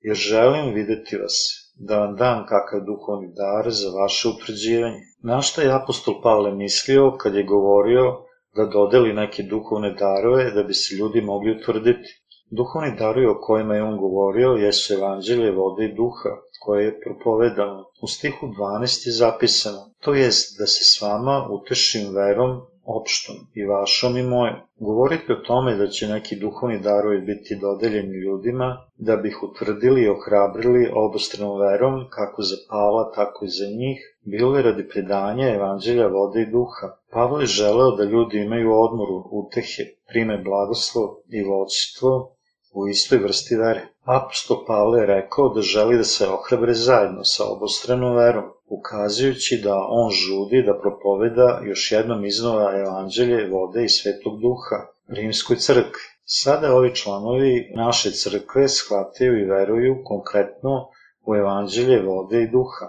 Jer 0.00 0.16
želim 0.16 0.74
videti 0.74 1.16
vas, 1.16 1.34
da 1.74 1.98
vam 1.98 2.16
dam 2.16 2.46
kakav 2.46 2.80
duhovni 2.86 3.28
dar 3.40 3.70
za 3.70 3.90
vaše 3.90 4.28
utvrđivanje. 4.28 5.00
Na 5.22 5.42
šta 5.42 5.62
je 5.62 5.74
apostol 5.74 6.22
Pavle 6.22 6.54
mislio 6.54 7.16
kad 7.20 7.34
je 7.34 7.44
govorio 7.44 8.04
da 8.56 8.66
dodeli 8.66 9.12
neke 9.12 9.42
duhovne 9.42 9.94
darove 9.94 10.50
da 10.50 10.62
bi 10.62 10.74
se 10.74 10.94
ljudi 10.94 11.20
mogli 11.20 11.56
utvrditi? 11.60 12.08
Duhovni 12.50 12.96
darovi 12.98 13.26
o 13.26 13.40
kojima 13.40 13.74
je 13.74 13.82
on 13.82 13.96
govorio 13.98 14.50
jesu 14.50 14.94
evanđelje 14.94 15.50
vode 15.50 15.84
i 15.84 15.94
duha, 15.94 16.32
koje 16.64 16.84
je 16.84 17.00
propovedano. 17.00 17.84
U 18.02 18.06
stihu 18.06 18.46
12 18.46 19.06
je 19.06 19.12
zapisano, 19.12 19.82
to 20.00 20.14
jest 20.14 20.58
da 20.58 20.66
se 20.66 20.84
s 20.84 21.02
vama 21.02 21.48
utešim 21.50 22.14
verom 22.14 22.60
opštom 22.84 23.36
i 23.54 23.64
vašom 23.64 24.16
i 24.16 24.22
mojom. 24.22 24.56
Govorite 24.76 25.32
o 25.32 25.36
tome 25.46 25.76
da 25.76 25.86
će 25.86 26.08
neki 26.08 26.36
duhovni 26.36 26.78
darovi 26.78 27.20
biti 27.20 27.58
dodeljeni 27.60 28.16
ljudima, 28.18 28.86
da 28.96 29.16
bi 29.16 29.28
ih 29.28 29.42
utvrdili 29.42 30.02
i 30.02 30.08
ohrabrili 30.08 30.90
obostranom 30.94 31.60
verom, 31.60 32.04
kako 32.10 32.42
za 32.42 32.56
Pavla, 32.70 33.12
tako 33.14 33.44
i 33.44 33.48
za 33.48 33.66
njih, 33.66 33.98
bilo 34.24 34.56
je 34.56 34.62
radi 34.62 34.88
predanja 34.88 35.54
evanđelja 35.54 36.06
vode 36.06 36.42
i 36.42 36.50
duha. 36.50 36.96
Pavlo 37.10 37.40
je 37.40 37.46
želeo 37.46 37.90
da 37.90 38.04
ljudi 38.04 38.38
imaju 38.38 38.72
odmoru, 38.72 39.28
utehe, 39.30 39.82
prime 40.08 40.38
blagoslov 40.38 41.08
i 41.28 41.44
voćstvo 41.44 42.36
u 42.74 42.88
istoj 42.88 43.18
vrsti 43.18 43.56
vere. 43.56 43.91
Apostol 44.04 44.64
Pavle 44.66 45.00
je 45.00 45.06
rekao 45.06 45.48
da 45.48 45.60
želi 45.60 45.96
da 45.96 46.04
se 46.04 46.28
ohrabre 46.28 46.74
zajedno 46.74 47.24
sa 47.24 47.44
obostranom 47.44 48.16
verom, 48.16 48.44
ukazujući 48.68 49.60
da 49.64 49.86
on 49.88 50.10
žudi 50.10 50.62
da 50.62 50.80
propoveda 50.80 51.60
još 51.64 51.92
jednom 51.92 52.24
iznova 52.24 52.78
evanđelje 52.78 53.48
vode 53.48 53.84
i 53.84 53.88
svetog 53.88 54.40
duha 54.40 54.86
rimskoj 55.08 55.56
crkvi. 55.56 56.02
Sada 56.24 56.74
ovi 56.74 56.94
članovi 56.94 57.72
naše 57.76 58.10
crkve 58.10 58.68
shvataju 58.68 59.40
i 59.40 59.50
veruju 59.50 60.02
konkretno 60.04 60.88
u 61.26 61.36
evanđelje 61.36 62.02
vode 62.02 62.42
i 62.42 62.50
duha 62.50 62.86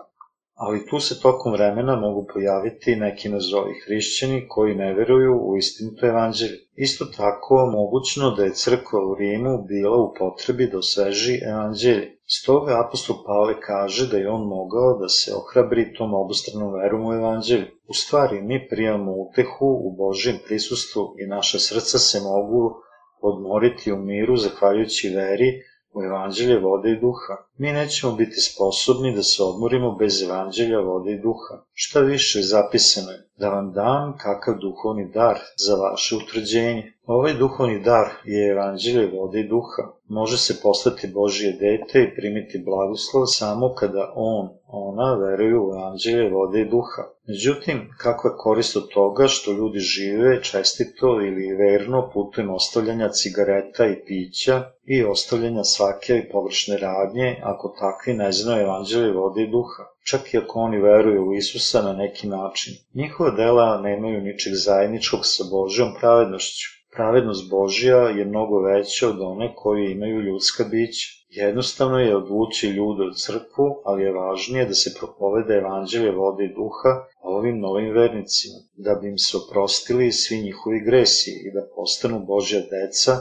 ali 0.66 0.86
tu 0.88 1.00
se 1.00 1.22
tokom 1.22 1.52
vremena 1.54 1.96
mogu 1.96 2.28
pojaviti 2.34 2.96
neki 2.96 3.30
nazovi 3.30 3.74
hrišćani 3.86 4.48
koji 4.48 4.76
ne 4.76 4.94
veruju 4.94 5.34
u 5.42 5.58
istinito 5.58 6.08
evanđelje. 6.08 6.58
Isto 6.76 7.06
tako 7.06 7.56
mogućno 7.66 8.32
da 8.32 8.44
je 8.44 8.54
crkva 8.54 9.00
u 9.10 9.16
Rimu 9.16 9.64
bila 9.68 9.98
u 9.98 10.14
potrebi 10.20 10.68
da 10.72 10.78
osveži 10.78 11.40
evanđelje. 11.52 12.18
Stoga 12.28 12.84
apostol 12.88 13.16
Pavle 13.26 13.56
kaže 13.62 14.08
da 14.12 14.18
je 14.18 14.30
on 14.30 14.48
mogao 14.48 15.00
da 15.02 15.10
se 15.10 15.34
ohrabri 15.42 15.94
tom 15.94 16.14
obostranom 16.14 16.74
verom 16.74 17.06
u 17.06 17.14
evanđelju. 17.14 17.66
U 17.88 17.94
stvari, 17.94 18.42
mi 18.42 18.68
prijamo 18.70 19.12
utehu 19.12 19.70
u 19.88 19.96
Božijem 19.98 20.38
prisustvu 20.46 21.04
i 21.20 21.28
naša 21.28 21.60
srca 21.60 21.98
se 22.00 22.20
mogu 22.20 22.76
odmoriti 23.22 23.92
u 23.92 23.98
miru 23.98 24.36
zahvaljujući 24.38 25.16
veri 25.16 25.50
u 25.94 26.04
evanđelje 26.04 26.60
vode 26.60 26.92
i 26.92 27.00
duha. 27.00 27.36
Mi 27.58 27.72
nećemo 27.72 28.16
biti 28.16 28.42
sposobni 28.42 29.16
da 29.16 29.24
se 29.24 29.44
odmorimo 29.44 29.92
bez 29.92 30.22
evanđelja 30.22 30.80
vode 30.80 31.12
i 31.12 31.22
duha. 31.22 31.56
Šta 31.74 32.00
više 32.00 32.42
zapisano 32.42 33.12
je, 33.12 33.30
da 33.38 33.50
vam 33.50 33.74
dam 33.74 34.18
kakav 34.18 34.56
duhovni 34.62 35.12
dar 35.14 35.40
za 35.66 35.76
vaše 35.76 36.16
utvrđenje. 36.16 36.94
Ovaj 37.06 37.34
duhovni 37.34 37.80
dar 37.84 38.08
je 38.26 38.52
evanđelje 38.52 39.12
vode 39.18 39.40
i 39.40 39.48
duha. 39.48 39.84
Može 40.08 40.38
se 40.38 40.54
postati 40.64 41.08
Božije 41.08 41.52
dete 41.52 42.04
i 42.04 42.16
primiti 42.16 42.64
blagoslov 42.66 43.26
samo 43.26 43.74
kada 43.74 44.14
on, 44.16 44.50
ona 44.68 45.14
veruju 45.14 45.64
u 45.64 45.74
evanđelje 45.74 46.30
vode 46.30 46.62
i 46.62 46.70
duha. 46.70 47.04
Međutim, 47.28 47.90
kakva 47.98 48.30
je 48.30 48.38
korist 48.38 48.78
od 48.78 48.90
toga 48.94 49.28
što 49.28 49.52
ljudi 49.52 49.80
žive 49.80 50.44
čestito 50.44 51.08
ili 51.08 51.56
verno 51.56 52.10
putem 52.14 52.50
ostavljanja 52.50 53.10
cigareta 53.10 53.86
i 53.86 54.06
pića 54.06 54.64
i 54.86 55.04
ostavljanja 55.04 55.64
svake 55.64 56.30
površne 56.32 56.78
radnje 56.78 57.40
ako 57.44 57.76
takvi 57.80 58.14
ne 58.14 58.32
znaju 58.32 58.64
evanđelje 58.64 59.12
vode 59.12 59.42
i 59.42 59.52
duha? 59.52 59.84
čak 60.04 60.34
i 60.34 60.38
ako 60.38 60.60
oni 60.60 60.78
veruju 60.78 61.30
u 61.30 61.34
Isusa 61.34 61.82
na 61.82 61.94
neki 61.94 62.28
način. 62.28 62.74
Njihova 62.94 63.32
dela 63.32 63.82
nemaju 63.82 64.22
ničeg 64.22 64.54
zajedničkog 64.54 65.20
sa 65.24 65.44
Božjom 65.52 65.90
pravednošću. 66.00 66.83
Pravednost 66.96 67.50
Božja 67.50 67.98
je 67.98 68.26
mnogo 68.26 68.60
veća 68.60 69.10
od 69.10 69.22
one 69.22 69.54
koju 69.56 69.92
imaju 69.92 70.22
ljudska 70.22 70.64
bića. 70.64 71.08
Jednostavno 71.30 72.00
je 72.00 72.16
odvući 72.16 72.68
ljude 72.68 73.04
od 73.04 73.18
crkvu, 73.18 73.82
ali 73.86 74.04
je 74.04 74.12
važnije 74.14 74.66
da 74.66 74.74
se 74.74 74.94
propovede 75.00 75.54
evanđelje 75.54 76.12
vode 76.12 76.44
i 76.46 76.54
duha 76.54 76.94
ovim 77.22 77.60
novim 77.60 77.94
vernicima, 77.94 78.58
da 78.74 78.96
bi 78.96 79.10
im 79.10 79.18
se 79.18 79.38
oprostili 79.38 80.12
svi 80.12 80.42
njihovi 80.42 80.80
gresi 80.86 81.32
i 81.32 81.52
da 81.54 81.68
postanu 81.76 82.20
Božja 82.20 82.60
deca 82.60 83.14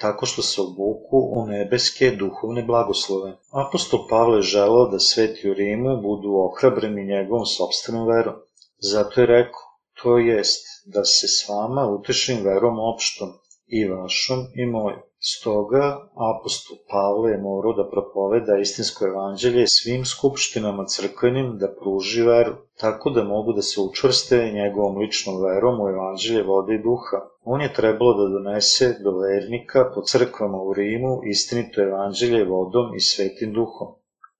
tako 0.00 0.26
što 0.26 0.42
se 0.42 0.60
obuku 0.60 1.18
u 1.36 1.46
nebeske 1.46 2.10
duhovne 2.10 2.62
blagoslove. 2.62 3.32
Apostol 3.50 4.00
Pavle 4.08 4.42
želao 4.42 4.88
da 4.88 4.98
sveti 4.98 5.50
u 5.50 5.54
Rimu 5.54 6.02
budu 6.02 6.34
ohrabreni 6.34 7.06
njegovom 7.06 7.46
sobstvenom 7.46 8.08
verom. 8.08 8.34
Zato 8.78 9.20
je 9.20 9.26
rekao, 9.26 9.60
to 10.02 10.18
jest 10.18 10.75
da 10.94 11.04
se 11.04 11.26
s 11.28 11.48
vama 11.48 11.86
utešim 11.86 12.44
verom 12.44 12.78
opštom, 12.94 13.28
i 13.66 13.88
vašom 13.88 14.38
i 14.54 14.66
mojom. 14.66 15.00
Stoga, 15.18 15.84
apostol 16.30 16.76
Pavle 16.90 17.30
je 17.30 17.38
morao 17.38 17.72
da 17.72 17.90
propoveda 17.90 18.58
istinsko 18.58 19.06
evanđelje 19.06 19.64
svim 19.66 20.04
skupštinama 20.04 20.84
crkvenim 20.84 21.58
da 21.60 21.74
pruži 21.80 22.22
veru, 22.22 22.54
tako 22.80 23.10
da 23.10 23.24
mogu 23.24 23.52
da 23.52 23.62
se 23.62 23.80
učvrste 23.80 24.52
njegovom 24.54 24.98
ličnom 24.98 25.42
verom 25.42 25.80
u 25.80 25.88
evanđelje 25.88 26.42
vode 26.42 26.74
i 26.74 26.82
duha. 26.82 27.18
On 27.44 27.60
je 27.60 27.74
trebalo 27.74 28.14
da 28.14 28.32
donese 28.34 28.98
do 29.04 29.18
vernika 29.18 29.90
po 29.94 30.02
crkvama 30.02 30.58
u 30.62 30.74
Rimu 30.74 31.20
istinito 31.24 31.82
evanđelje 31.82 32.44
vodom 32.44 32.94
i 32.94 33.00
svetim 33.00 33.52
duhom. 33.52 33.88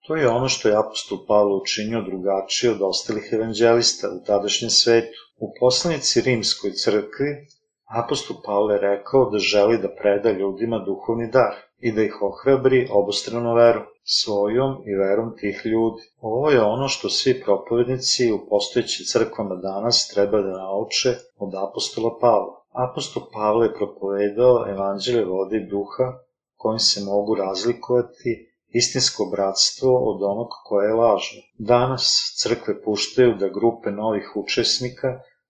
To 0.07 0.17
je 0.17 0.29
ono 0.29 0.49
što 0.49 0.69
je 0.69 0.79
apostol 0.79 1.19
Pavle 1.29 1.55
učinio 1.55 2.03
drugačije 2.03 2.73
od 2.73 2.83
ostalih 2.83 3.29
evanđelista 3.33 4.09
u 4.09 4.25
tadašnjem 4.27 4.71
svetu. 4.71 5.26
U 5.39 5.53
poslanici 5.61 6.21
rimskoj 6.21 6.73
crkvi 6.73 7.47
Apostol 7.87 8.37
Pavle 8.45 8.79
rekao 8.79 9.31
da 9.31 9.39
želi 9.39 9.79
da 9.79 9.89
preda 10.01 10.31
ljudima 10.31 10.79
duhovni 10.79 11.31
dar 11.31 11.55
i 11.79 11.93
da 11.93 12.03
ih 12.03 12.23
ohrabri 12.23 12.89
obostrano 12.91 13.55
veru, 13.55 13.81
svojom 14.05 14.73
i 14.87 14.95
verom 14.95 15.37
tih 15.37 15.61
ljudi. 15.65 16.03
Ovo 16.21 16.51
je 16.51 16.63
ono 16.63 16.89
što 16.89 17.09
svi 17.09 17.43
propovednici 17.45 18.33
u 18.33 18.49
postojećim 18.49 19.07
crkvama 19.07 19.55
danas 19.55 20.09
treba 20.15 20.43
da 20.43 20.59
nauče 20.59 21.15
od 21.39 21.55
apostola 21.55 22.19
Pavla. 22.21 22.63
Apostol 22.91 23.23
Pavle 23.33 23.67
je 23.67 23.75
propovedao 23.75 24.71
evanđelje 24.71 25.25
vode 25.25 25.57
i 25.57 25.69
duha 25.71 26.19
kojim 26.57 26.79
se 26.79 27.01
mogu 27.05 27.35
razlikovati 27.35 28.46
istinsko 28.69 29.25
bratstvo 29.33 30.11
od 30.11 30.23
onog 30.23 30.49
koje 30.65 30.87
je 30.87 30.95
lažno. 30.95 31.41
Danas 31.59 32.35
crkve 32.43 32.83
puštaju 32.83 33.35
da 33.35 33.49
grupe 33.49 33.91
novih 33.91 34.33
učesnika 34.37 35.09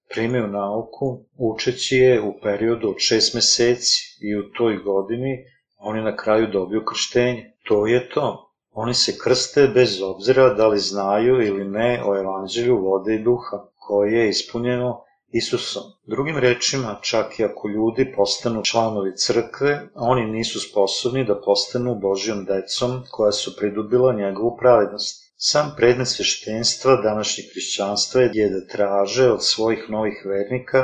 primaju 0.08 0.46
nauku 0.46 1.24
učeći 1.38 1.96
je 1.96 2.22
u 2.22 2.34
periodu 2.42 2.88
od 2.88 2.96
šest 2.98 3.34
meseci 3.34 3.96
i 4.20 4.36
u 4.36 4.52
toj 4.52 4.76
godini 4.76 5.44
oni 5.78 6.02
na 6.02 6.16
kraju 6.16 6.46
dobiju 6.52 6.84
krštenje. 6.84 7.52
To 7.62 7.86
je 7.86 8.08
to. 8.08 8.52
Oni 8.70 8.94
se 8.94 9.18
krste 9.18 9.68
bez 9.74 10.02
obzira 10.02 10.54
da 10.54 10.66
li 10.68 10.78
znaju 10.78 11.42
ili 11.42 11.64
ne 11.64 12.02
o 12.06 12.18
evanđelju 12.18 12.80
vode 12.82 13.14
i 13.14 13.22
duha, 13.22 13.58
koje 13.76 14.12
je 14.12 14.28
ispunjeno 14.28 15.02
Isusom. 15.38 15.82
Drugim 16.06 16.36
rečima, 16.38 16.98
čak 17.02 17.38
i 17.38 17.44
ako 17.44 17.68
ljudi 17.68 18.12
postanu 18.16 18.62
članovi 18.64 19.16
crkve, 19.16 19.88
oni 19.94 20.26
nisu 20.26 20.60
sposobni 20.60 21.24
da 21.24 21.40
postanu 21.40 21.94
Božjom 21.94 22.44
decom 22.44 23.02
koja 23.10 23.32
su 23.32 23.56
pridobila 23.56 24.12
njegovu 24.12 24.56
pravednost. 24.60 25.26
Sam 25.38 25.74
predmet 25.76 26.08
sveštenstva 26.08 26.96
današnjeg 27.02 27.46
hrišćanstva 27.52 28.20
je 28.20 28.50
da 28.50 28.66
traže 28.66 29.30
od 29.30 29.44
svojih 29.44 29.84
novih 29.88 30.22
vernika 30.26 30.78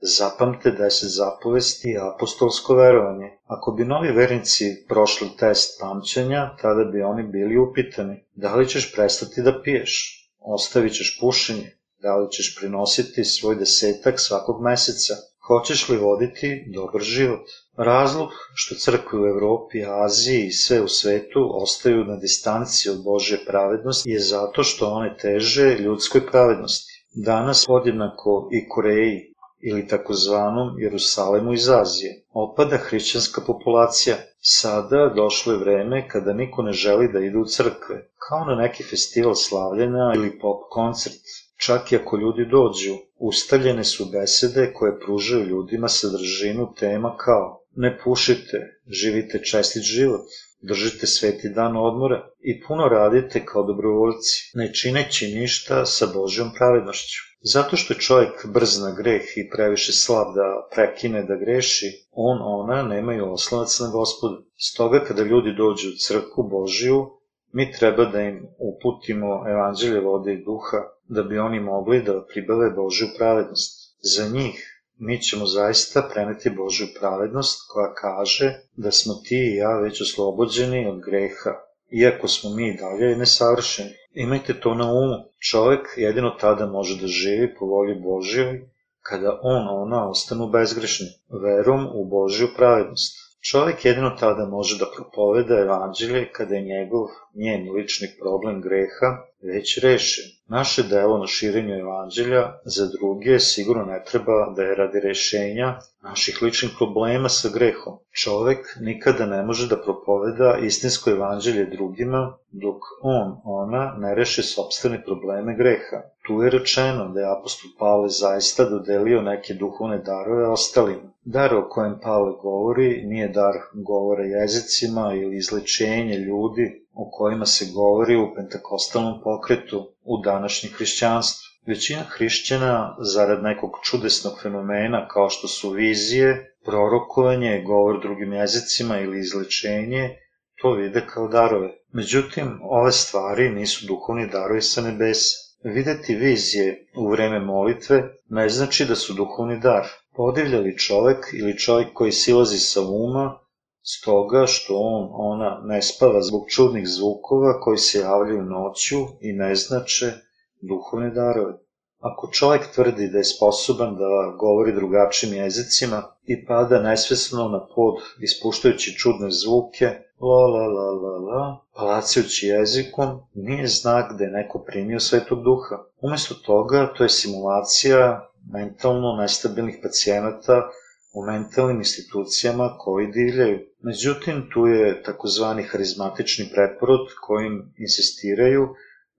da 0.00 0.08
zapamte 0.18 0.70
deset 0.70 1.10
zapovesti 1.10 1.88
i 1.90 1.98
apostolsko 2.14 2.74
verovanje. 2.74 3.28
Ako 3.44 3.72
bi 3.72 3.84
novi 3.84 4.12
vernici 4.12 4.64
prošli 4.88 5.28
test 5.38 5.80
pamćenja, 5.80 6.56
tada 6.62 6.84
bi 6.84 7.02
oni 7.02 7.22
bili 7.22 7.58
upitani 7.58 8.24
da 8.34 8.54
li 8.54 8.68
ćeš 8.68 8.92
prestati 8.94 9.42
da 9.42 9.62
piješ, 9.62 9.92
ostavit 10.40 10.92
ćeš 10.92 11.18
pušenje, 11.20 11.77
da 12.02 12.16
li 12.16 12.30
ćeš 12.30 12.56
prinositi 12.58 13.24
svoj 13.24 13.56
desetak 13.56 14.20
svakog 14.20 14.62
meseca, 14.62 15.14
Hoćeš 15.48 15.88
li 15.88 15.96
voditi 15.96 16.64
dobar 16.74 17.02
život? 17.02 17.46
Razlog 17.76 18.28
što 18.54 18.74
crkve 18.74 19.20
u 19.20 19.26
Evropi, 19.26 19.84
Aziji 19.86 20.46
i 20.46 20.52
sve 20.52 20.80
u 20.80 20.88
svetu 20.88 21.50
ostaju 21.62 22.04
na 22.04 22.16
distanci 22.16 22.90
od 22.90 23.02
Božje 23.04 23.38
pravednosti 23.46 24.10
je 24.10 24.20
zato 24.20 24.62
što 24.62 24.90
one 24.90 25.16
teže 25.16 25.76
ljudskoj 25.78 26.26
pravednosti. 26.26 27.04
Danas 27.14 27.64
podjednako 27.66 28.48
i 28.52 28.68
Koreji 28.68 29.34
ili 29.60 29.86
takozvanom 29.86 30.68
Jerusalemu 30.78 31.52
iz 31.52 31.68
Azije. 31.68 32.22
Opada 32.32 32.76
hrišćanska 32.76 33.40
populacija. 33.46 34.16
Sada 34.40 35.12
došlo 35.16 35.52
je 35.52 35.58
vreme 35.58 36.08
kada 36.08 36.32
niko 36.32 36.62
ne 36.62 36.72
želi 36.72 37.12
da 37.12 37.18
ide 37.18 37.38
u 37.38 37.44
crkve, 37.44 38.08
kao 38.28 38.44
na 38.44 38.54
neki 38.54 38.82
festival 38.82 39.34
slavljena 39.34 40.12
ili 40.16 40.38
pop 40.38 40.60
koncert. 40.70 41.47
Čak 41.66 41.92
i 41.92 41.96
ako 41.96 42.16
ljudi 42.16 42.44
dođu, 42.50 42.94
ustaljene 43.18 43.84
su 43.84 44.04
besede 44.12 44.72
koje 44.72 45.00
pružaju 45.00 45.46
ljudima 45.46 45.88
sadržinu 45.88 46.74
tema 46.74 47.16
kao 47.16 47.58
ne 47.74 47.98
pušite, 48.04 48.58
živite 48.86 49.42
čestit 49.44 49.82
život, 49.82 50.26
držite 50.62 51.06
sveti 51.06 51.48
dan 51.48 51.76
odmora 51.76 52.28
i 52.40 52.60
puno 52.62 52.88
radite 52.88 53.44
kao 53.44 53.62
dobrovoljci, 53.66 54.50
ne 54.54 54.74
čineći 54.74 55.34
ništa 55.34 55.86
sa 55.86 56.06
Božjom 56.14 56.50
pravednošću. 56.58 57.28
Zato 57.54 57.76
što 57.76 57.94
je 57.94 58.00
čovjek 58.00 58.46
brz 58.46 58.80
na 58.80 58.94
greh 58.98 59.22
i 59.36 59.50
previše 59.50 59.92
slab 59.92 60.34
da 60.34 60.68
prekine 60.74 61.22
da 61.22 61.36
greši, 61.36 61.86
on, 62.10 62.38
ona 62.42 62.82
nemaju 62.82 63.32
oslonac 63.32 63.80
na 63.80 63.88
gospodu. 63.88 64.36
Stoga 64.56 65.04
kada 65.04 65.22
ljudi 65.22 65.54
dođu 65.56 65.88
u 65.88 65.98
crkvu 66.06 66.48
Božiju, 66.50 67.06
mi 67.52 67.72
treba 67.72 68.04
da 68.04 68.20
im 68.20 68.46
uputimo 68.58 69.50
evanđelje 69.50 70.00
vode 70.00 70.32
i 70.32 70.44
duha, 70.44 70.80
da 71.08 71.22
bi 71.22 71.38
oni 71.38 71.60
mogli 71.60 72.02
da 72.02 72.24
pribave 72.32 72.70
Božju 72.70 73.08
pravednost. 73.18 73.96
Za 74.16 74.28
njih 74.28 74.82
mi 74.98 75.22
ćemo 75.22 75.46
zaista 75.46 76.08
preneti 76.12 76.50
Božju 76.50 76.86
pravednost 77.00 77.60
koja 77.72 77.94
kaže 77.94 78.60
da 78.76 78.90
smo 78.90 79.14
ti 79.14 79.52
i 79.52 79.56
ja 79.56 79.78
već 79.78 80.00
oslobođeni 80.00 80.86
od 80.86 81.00
greha, 81.00 81.54
iako 81.90 82.28
smo 82.28 82.50
mi 82.50 82.76
dalje 82.76 83.16
nesavršeni. 83.16 83.90
Imajte 84.14 84.60
to 84.60 84.74
na 84.74 84.92
umu. 84.92 85.16
Čovek 85.50 85.86
jedino 85.96 86.30
tada 86.40 86.66
može 86.66 87.00
da 87.00 87.06
živi 87.06 87.54
po 87.54 87.66
volji 87.66 87.94
Božjoj, 88.00 88.68
kada 89.02 89.38
on, 89.42 89.68
ona 89.68 90.10
ostanu 90.10 90.48
bezgrešni, 90.48 91.06
verom 91.42 91.86
u 91.94 92.04
Božju 92.04 92.48
pravednost. 92.56 93.27
Čovek 93.50 93.84
jedino 93.84 94.10
tada 94.20 94.44
može 94.46 94.78
da 94.78 94.86
propoveda 94.96 95.58
evanđelje 95.58 96.32
kada 96.32 96.54
je 96.54 96.62
njegov, 96.62 97.06
njen 97.34 97.70
lični 97.72 98.08
problem 98.20 98.60
greha 98.60 99.10
već 99.42 99.78
rešen. 99.82 100.24
Naše 100.48 100.82
delo 100.82 101.18
na 101.18 101.26
širenju 101.26 101.74
evanđelja 101.74 102.42
za 102.64 102.86
druge 102.98 103.38
sigurno 103.38 103.84
ne 103.84 104.02
treba 104.10 104.52
da 104.56 104.62
je 104.62 104.74
radi 104.74 105.00
rešenja 105.00 105.78
naših 106.02 106.42
ličnih 106.42 106.72
problema 106.78 107.28
sa 107.28 107.48
grehom. 107.54 107.98
Čovek 108.22 108.76
nikada 108.80 109.26
ne 109.26 109.42
može 109.42 109.68
da 109.68 109.82
propoveda 109.82 110.58
istinsko 110.62 111.10
evanđelje 111.10 111.64
drugima 111.66 112.36
dok 112.50 112.82
on, 113.02 113.40
ona, 113.44 113.94
ne 113.98 114.14
reše 114.14 114.42
sobstvene 114.42 115.02
probleme 115.04 115.56
greha. 115.56 116.02
Tu 116.28 116.42
je 116.42 116.50
rečeno 116.50 117.04
da 117.08 117.20
je 117.20 117.32
apostol 117.38 117.70
Pavle 117.78 118.08
zaista 118.08 118.64
dodelio 118.70 119.22
neke 119.22 119.54
duhovne 119.54 119.98
darove 119.98 120.48
ostalima. 120.48 121.12
Dar 121.24 121.54
o 121.54 121.68
kojem 121.68 122.00
Pavle 122.02 122.32
govori 122.42 123.02
nije 123.04 123.28
dar 123.28 123.54
govora 123.72 124.24
jezicima 124.24 125.14
ili 125.14 125.36
izlečenje 125.36 126.16
ljudi, 126.18 126.86
o 126.94 127.10
kojima 127.10 127.46
se 127.46 127.66
govori 127.74 128.16
u 128.16 128.34
pentakostalnom 128.34 129.20
pokretu 129.24 129.78
u 130.04 130.20
današnjem 130.24 130.72
hrišćanstvu. 130.72 131.48
Većina 131.66 132.02
hrišćana, 132.02 132.96
zarad 133.00 133.42
nekog 133.42 133.70
čudesnog 133.84 134.42
fenomena 134.42 135.08
kao 135.08 135.30
što 135.30 135.48
su 135.48 135.70
vizije, 135.70 136.56
prorokovanje, 136.64 137.62
govor 137.66 138.02
drugim 138.02 138.32
jezicima 138.32 139.00
ili 139.00 139.18
izlečenje, 139.18 140.16
to 140.62 140.72
vide 140.72 141.06
kao 141.06 141.28
darove. 141.28 141.68
Međutim, 141.92 142.60
ove 142.62 142.92
stvari 142.92 143.50
nisu 143.50 143.86
duhovni 143.86 144.26
darovi 144.26 144.62
sa 144.62 144.80
nebesa. 144.80 145.47
Videti 145.64 146.14
vizije 146.14 146.86
u 146.96 147.10
vreme 147.10 147.40
molitve 147.40 148.02
ne 148.28 148.48
znači 148.48 148.84
da 148.84 148.94
su 148.94 149.14
duhovni 149.14 149.60
dar. 149.60 149.86
Podivljali 150.16 150.78
čovek 150.78 151.26
ili 151.32 151.58
čovjek 151.58 151.92
koji 151.94 152.12
silazi 152.12 152.58
sa 152.58 152.80
uma, 152.82 153.38
stoga 153.82 154.46
što 154.46 154.74
on, 154.76 155.08
ona 155.12 155.60
ne 155.64 155.82
spava 155.82 156.22
zbog 156.22 156.44
čudnih 156.48 156.88
zvukova 156.88 157.60
koji 157.60 157.78
se 157.78 157.98
javljaju 157.98 158.42
noću 158.42 158.96
i 159.20 159.32
ne 159.32 159.54
znače 159.54 160.12
duhovne 160.60 161.10
darove. 161.10 161.52
Ako 162.00 162.28
čovjek 162.32 162.66
tvrdi 162.74 163.08
da 163.08 163.18
je 163.18 163.24
sposoban 163.24 163.96
da 163.96 164.36
govori 164.38 164.72
drugačijim 164.74 165.34
jezicima 165.34 166.02
i 166.24 166.46
pada 166.46 166.82
nesvesno 166.82 167.48
na 167.48 167.66
pod 167.74 167.94
ispuštajući 168.20 168.94
čudne 168.98 169.30
zvuke, 169.30 169.86
la 170.20 170.46
la 170.54 170.66
la 170.66 170.90
la 171.02 171.18
la, 171.18 171.60
palacijući 171.74 172.46
jezikom, 172.46 173.20
nije 173.34 173.66
znak 173.66 174.12
da 174.18 174.24
je 174.24 174.30
neko 174.30 174.64
primio 174.66 175.00
svetog 175.00 175.42
duha. 175.42 175.76
Umesto 176.00 176.34
toga, 176.34 176.92
to 176.96 177.02
je 177.02 177.08
simulacija 177.08 178.30
mentalno 178.52 179.16
nestabilnih 179.16 179.78
pacijenata 179.82 180.70
u 181.12 181.24
mentalnim 181.24 181.78
institucijama 181.78 182.76
koji 182.78 183.06
divljaju. 183.06 183.58
Međutim, 183.80 184.48
tu 184.54 184.66
je 184.66 185.02
takozvani 185.02 185.62
harizmatični 185.62 186.50
preporod 186.54 187.06
kojim 187.26 187.74
insistiraju 187.78 188.68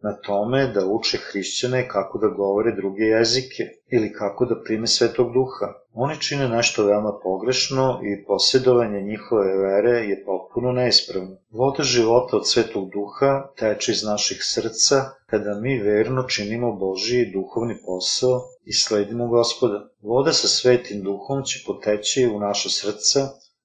na 0.01 0.13
tome 0.25 0.67
da 0.67 0.85
uče 0.85 1.17
hrišćane 1.17 1.87
kako 1.87 2.17
da 2.17 2.27
govore 2.27 2.71
druge 2.75 3.03
jezike 3.03 3.63
ili 3.91 4.13
kako 4.13 4.45
da 4.45 4.61
prime 4.63 4.87
svetog 4.87 5.33
duha. 5.33 5.67
Oni 5.93 6.21
čine 6.21 6.49
nešto 6.49 6.85
veoma 6.85 7.19
pogrešno 7.23 7.99
i 8.03 8.25
posjedovanje 8.25 9.01
njihove 9.01 9.57
vere 9.57 9.99
je 10.09 10.23
potpuno 10.25 10.71
neispravno. 10.71 11.35
Voda 11.51 11.83
života 11.83 12.37
od 12.37 12.49
svetog 12.49 12.89
duha 12.89 13.47
teče 13.57 13.91
iz 13.91 14.03
naših 14.03 14.39
srca 14.41 14.95
kada 15.25 15.59
mi 15.61 15.79
verno 15.79 16.23
činimo 16.23 16.71
Božiji 16.75 17.31
duhovni 17.33 17.75
posao 17.85 18.41
i 18.65 18.73
sledimo 18.73 19.27
gospoda. 19.27 19.89
Voda 20.01 20.33
sa 20.33 20.47
svetim 20.47 21.03
duhom 21.03 21.43
će 21.43 21.63
poteći 21.67 22.27
u 22.27 22.39
naše 22.39 22.69
srca 22.69 23.19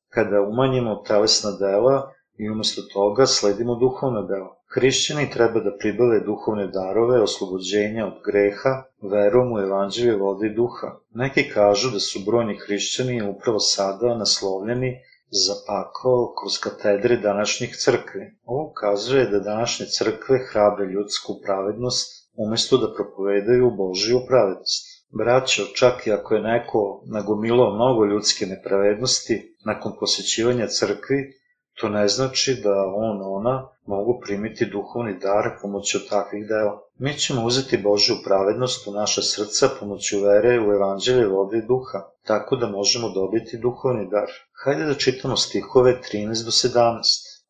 kada 0.09 0.41
umanjimo 0.41 1.03
telesna 1.07 1.51
dela 1.51 2.13
i 2.39 2.51
umesto 2.51 2.83
toga 2.93 3.27
sledimo 3.27 3.75
duhovna 3.75 4.23
dela. 4.23 4.64
Hrišćani 4.75 5.31
treba 5.31 5.61
da 5.61 5.77
pribave 5.79 6.21
duhovne 6.21 6.67
darove, 6.67 7.21
oslobođenja 7.23 8.07
od 8.07 8.17
greha, 8.27 8.73
verom 9.13 9.53
u 9.53 9.59
evanđelje 9.59 10.17
vode 10.17 10.47
i 10.47 10.55
duha. 10.55 10.89
Neki 11.15 11.45
kažu 11.51 11.91
da 11.91 12.01
su 12.01 12.23
brojni 12.27 12.57
hrišćani 12.67 13.29
upravo 13.29 13.59
sada 13.59 14.15
naslovljeni 14.19 14.91
za 15.45 15.55
pakao 15.67 16.35
kroz 16.41 16.59
katedre 16.59 17.17
današnjih 17.17 17.77
crkve. 17.77 18.33
Ovo 18.45 18.71
ukazuje 18.71 19.25
da 19.27 19.41
današnje 19.41 19.87
crkve 19.87 20.39
hrabre 20.49 20.87
ljudsku 20.87 21.41
pravednost 21.45 22.31
umesto 22.37 22.77
da 22.77 22.95
propovedaju 22.95 23.71
Božiju 23.77 24.21
pravednost. 24.29 25.07
Braćo, 25.19 25.63
čak 25.75 26.07
i 26.07 26.13
ako 26.13 26.35
je 26.35 26.43
neko 26.43 27.03
nagomilao 27.07 27.75
mnogo 27.75 28.05
ljudske 28.05 28.47
nepravednosti 28.47 29.57
nakon 29.65 29.93
posjećivanja 30.01 30.67
crkvi, 30.67 31.44
To 31.81 31.89
ne 31.89 32.09
znači 32.09 32.61
da 32.65 32.85
on, 32.97 33.23
ona 33.23 33.69
mogu 33.87 34.21
primiti 34.25 34.67
duhovni 34.67 35.19
dar 35.19 35.51
pomoću 35.63 35.99
takvih 36.09 36.49
dela. 36.49 36.81
Mi 36.99 37.15
ćemo 37.15 37.45
uzeti 37.45 37.79
Božju 37.79 38.17
pravednost 38.25 38.87
u 38.87 38.93
naša 38.93 39.23
srca 39.23 39.69
pomoću 39.81 40.21
vere 40.21 40.61
u 40.61 40.73
evanđelje 40.73 41.27
vode 41.27 41.59
i 41.59 41.67
duha, 41.67 42.01
tako 42.27 42.57
da 42.57 42.67
možemo 42.67 43.09
dobiti 43.09 43.59
duhovni 43.59 44.09
dar. 44.11 44.31
Hajde 44.65 44.85
da 44.85 44.95
čitamo 44.95 45.37
stihove 45.37 46.01
13 46.13 46.45
do 46.45 46.51
17. 46.51 47.03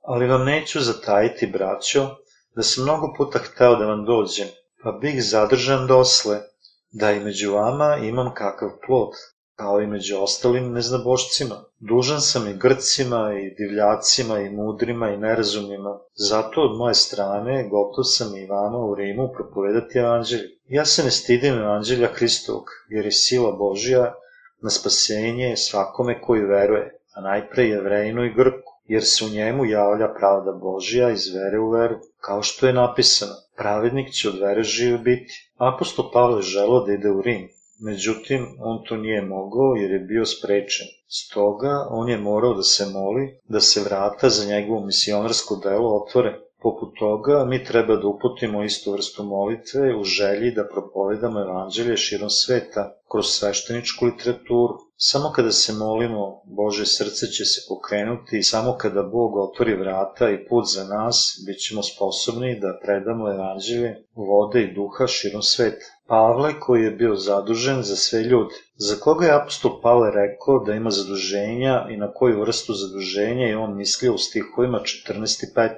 Ali 0.03 0.27
vam 0.27 0.45
neću 0.45 0.81
zatajiti, 0.81 1.47
braćo, 1.47 2.09
da 2.57 2.63
sam 2.63 2.85
mnogo 2.85 3.15
puta 3.17 3.39
hteo 3.39 3.77
da 3.77 3.87
vam 3.87 4.05
dođem, 4.05 4.49
pa 4.83 4.93
bih 4.93 5.25
zadržan 5.25 5.87
dosle, 5.87 6.41
da 6.93 7.13
i 7.13 7.21
među 7.21 7.53
vama 7.53 7.97
imam 7.97 8.35
kakav 8.35 8.69
plod, 8.87 9.11
kao 9.57 9.81
i 9.81 9.87
među 9.87 10.17
ostalim 10.19 10.73
neznabošcima. 10.73 11.55
Dužan 11.79 12.21
sam 12.21 12.49
i 12.49 12.59
Grcima, 12.59 13.33
i 13.41 13.55
divljacima, 13.55 14.41
i 14.41 14.51
mudrima, 14.51 15.11
i 15.11 15.17
nerazumnima. 15.17 15.99
Zato 16.15 16.61
od 16.61 16.79
moje 16.79 16.95
strane 16.95 17.69
gotov 17.69 18.05
sam 18.05 18.37
i 18.37 18.47
vama 18.47 18.79
u 18.79 18.95
Rimu 18.95 19.33
propovedati 19.37 19.99
evanđelje. 19.99 20.49
Ja 20.69 20.85
se 20.85 21.05
ne 21.05 21.11
stidim 21.11 21.55
evanđelja 21.55 22.09
Hristovog, 22.15 22.65
jer 22.89 23.05
je 23.05 23.13
sila 23.13 23.53
Božja 23.53 24.15
na 24.63 24.71
spasenje 24.71 25.57
svakome 25.57 26.21
koji 26.21 26.45
veruje, 26.45 26.99
a 27.15 27.21
najpre 27.21 27.65
jevrejinu 27.65 28.25
i 28.25 28.35
Grku, 28.35 28.75
jer 28.85 29.05
se 29.05 29.25
u 29.25 29.29
njemu 29.29 29.65
javlja 29.65 30.15
pravda 30.19 30.53
Božja 30.53 31.11
iz 31.11 31.35
vere 31.35 31.59
u 31.59 31.71
veru, 31.71 31.97
kao 32.21 32.43
što 32.43 32.67
je 32.67 32.73
napisano, 32.73 33.35
pravednik 33.57 34.13
će 34.13 34.29
od 34.29 34.39
vere 34.41 34.63
žive 34.63 34.99
biti. 34.99 35.51
Apostol 35.57 36.11
Pavle 36.13 36.43
želo 36.43 36.85
da 36.85 36.93
ide 36.93 37.11
u 37.11 37.23
Rim, 37.23 37.49
Međutim, 37.81 38.47
on 38.61 38.85
to 38.89 38.97
nije 38.97 39.23
mogao 39.23 39.75
jer 39.75 39.91
je 39.91 39.99
bio 39.99 40.25
sprečen. 40.25 40.87
Stoga, 41.09 41.87
on 41.91 42.09
je 42.09 42.19
morao 42.19 42.55
da 42.55 42.63
se 42.63 42.87
moli 42.87 43.39
da 43.49 43.61
se 43.61 43.81
vrata 43.81 44.29
za 44.29 44.45
njegovo 44.45 44.87
misionarsko 44.87 45.57
delo 45.57 45.97
otvore. 46.03 46.41
Poput 46.63 46.99
toga, 46.99 47.45
mi 47.45 47.65
treba 47.65 47.97
da 47.97 48.09
uputimo 48.09 48.65
istu 48.65 48.93
vrstu 48.93 49.25
molitve 49.25 49.97
u 49.97 50.05
želji 50.05 50.51
da 50.51 50.69
propovedamo 50.73 51.41
evanđelje 51.41 51.97
širom 51.97 52.31
sveta 52.31 52.97
kroz 53.11 53.27
svešteničku 53.27 54.05
literaturu. 54.05 54.75
Samo 54.97 55.33
kada 55.33 55.53
se 55.53 55.73
molimo, 55.73 56.43
Bože 56.45 56.87
srce 56.87 57.27
će 57.27 57.45
se 57.45 57.61
pokrenuti 57.69 58.39
i 58.39 58.43
samo 58.43 58.77
kada 58.79 59.03
Bog 59.03 59.37
otvori 59.37 59.77
vrata 59.77 60.31
i 60.31 60.47
put 60.49 60.65
za 60.75 60.85
nas, 60.85 61.43
bit 61.47 61.59
ćemo 61.59 61.83
sposobni 61.83 62.61
da 62.61 62.79
predamo 62.83 63.33
evanđelje 63.33 64.05
vode 64.15 64.63
i 64.63 64.75
duha 64.75 65.07
širom 65.07 65.43
sveta. 65.43 65.87
Pavle 66.07 66.61
koji 66.61 66.83
je 66.83 66.91
bio 66.91 67.15
zadužen 67.15 67.83
za 67.83 67.97
sve 67.97 68.23
ljude. 68.23 68.55
Za 68.77 68.97
koga 69.01 69.27
je 69.27 69.37
apostol 69.41 69.81
Pavle 69.83 70.11
rekao 70.11 70.65
da 70.67 70.73
ima 70.73 70.91
zaduženja 70.91 71.87
i 71.91 71.97
na 71.97 72.13
koju 72.13 72.41
vrstu 72.41 72.73
zaduženja 72.73 73.47
je 73.47 73.59
on 73.59 73.77
mislio 73.77 74.15
u 74.15 74.19
stihovima 74.19 74.79
14 74.79 75.45
i 75.45 75.53
15. 75.57 75.71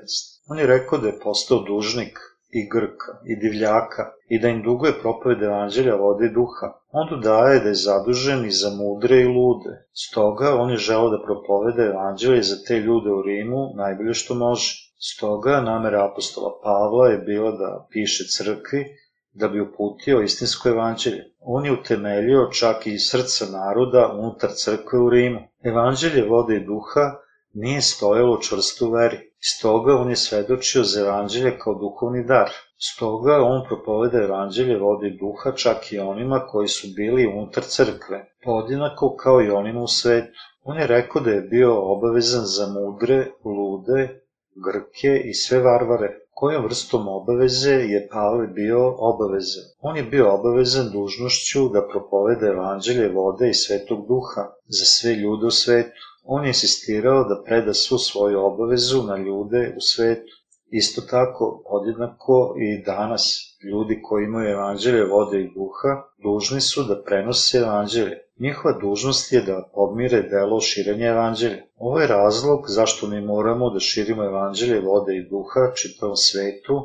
On 0.48 0.58
je 0.58 0.66
rekao 0.66 0.98
da 0.98 1.06
je 1.08 1.20
postao 1.20 1.58
dužnik 1.58 2.18
i 2.50 2.68
Grka 2.72 3.12
i 3.24 3.36
divljaka 3.36 4.04
i 4.28 4.40
da 4.40 4.48
im 4.48 4.62
duguje 4.62 5.00
propoved 5.00 5.42
evanđelja 5.42 5.94
vode 5.94 6.26
i 6.26 6.34
duha. 6.34 6.66
On 6.98 7.08
dodaje 7.10 7.60
da 7.60 7.68
je 7.68 7.74
zadužen 7.74 8.44
i 8.46 8.50
za 8.50 8.70
mudre 8.70 9.16
i 9.20 9.26
lude. 9.36 9.72
Stoga 10.04 10.54
on 10.60 10.70
je 10.70 10.76
želao 10.76 11.10
da 11.10 11.24
propovede 11.24 11.82
evanđelje 11.82 12.42
za 12.42 12.56
te 12.66 12.78
ljude 12.78 13.10
u 13.10 13.22
Rimu 13.22 13.62
najbolje 13.76 14.14
što 14.14 14.34
može. 14.34 14.70
Stoga 15.12 15.60
namera 15.60 16.04
apostola 16.04 16.50
Pavla 16.62 17.08
je 17.08 17.18
bila 17.18 17.50
da 17.50 17.86
piše 17.90 18.24
crkvi 18.36 18.84
da 19.32 19.48
bi 19.48 19.60
uputio 19.60 20.20
istinsko 20.20 20.68
evanđelje. 20.68 21.22
On 21.40 21.66
je 21.66 21.72
utemeljio 21.72 22.50
čak 22.60 22.86
i 22.86 22.98
srca 22.98 23.44
naroda 23.58 24.12
unutar 24.18 24.50
crkve 24.50 24.98
u 24.98 25.10
Rimu. 25.10 25.40
Evanđelje 25.62 26.28
vode 26.28 26.56
i 26.56 26.64
duha 26.64 27.06
nije 27.54 27.82
stojalo 27.82 28.38
čvrsto 28.42 28.86
u 28.86 28.90
veri. 28.90 29.18
Stoga 29.40 29.96
on 29.96 30.10
je 30.10 30.16
svedočio 30.16 30.82
za 30.84 31.00
evanđelje 31.00 31.58
kao 31.58 31.74
duhovni 31.74 32.24
dar. 32.24 32.50
Stoga 32.78 33.42
on 33.42 33.64
propoveda 33.68 34.18
evanđelje 34.18 34.78
vode 34.78 35.10
duha 35.20 35.52
čak 35.52 35.92
i 35.92 35.98
onima 35.98 36.46
koji 36.46 36.68
su 36.68 36.88
bili 36.96 37.26
unutar 37.26 37.64
crkve, 37.64 38.18
podjednako 38.44 39.16
kao 39.16 39.42
i 39.42 39.50
onima 39.50 39.80
u 39.82 39.88
svetu. 39.88 40.38
On 40.62 40.78
je 40.78 40.86
rekao 40.86 41.22
da 41.22 41.30
je 41.30 41.40
bio 41.40 41.92
obavezan 41.92 42.44
za 42.44 42.66
mudre, 42.66 43.26
lude, 43.44 44.20
Grke 44.64 45.20
i 45.24 45.34
sve 45.34 45.58
varvare, 45.60 46.08
kojom 46.34 46.64
vrstom 46.64 47.08
obaveze 47.08 47.72
je 47.72 48.08
Pavle 48.12 48.46
bio 48.46 48.94
obavezan. 48.98 49.64
On 49.80 49.96
je 49.96 50.02
bio 50.02 50.34
obavezan 50.34 50.90
dužnošću 50.92 51.68
da 51.68 51.88
propovede 51.88 52.46
evanđelje 52.46 53.08
vode 53.08 53.48
i 53.50 53.54
svetog 53.54 54.06
duha 54.08 54.44
za 54.78 54.84
sve 54.84 55.14
ljude 55.14 55.46
u 55.46 55.50
svetu. 55.50 56.00
On 56.24 56.44
je 56.44 56.48
insistirao 56.48 57.24
da 57.24 57.42
preda 57.46 57.74
svu 57.74 57.98
svoju 57.98 58.44
obavezu 58.44 59.02
na 59.02 59.16
ljude 59.16 59.74
u 59.76 59.80
svetu. 59.80 60.32
Isto 60.80 61.00
tako, 61.10 61.62
podjednako 61.68 62.54
i 62.58 62.82
danas, 62.82 63.24
ljudi 63.70 64.00
koji 64.02 64.24
imaju 64.24 64.48
evanđelje 64.50 65.04
vode 65.04 65.40
i 65.40 65.50
duha, 65.54 65.92
dužni 66.22 66.60
su 66.60 66.82
da 66.82 67.02
prenose 67.02 67.58
evanđelje. 67.58 68.16
Njihova 68.38 68.78
dužnost 68.80 69.32
je 69.32 69.40
da 69.42 69.68
podmire 69.74 70.22
delo 70.22 70.60
širenja 70.60 71.06
evanđelja. 71.06 71.62
Ovo 71.76 72.00
je 72.00 72.06
razlog 72.06 72.64
zašto 72.68 73.06
mi 73.06 73.20
moramo 73.20 73.70
da 73.70 73.80
širimo 73.80 74.24
evanđelje 74.24 74.80
vode 74.80 75.16
i 75.16 75.28
duha 75.30 75.72
čitavom 75.74 76.16
svetu 76.16 76.76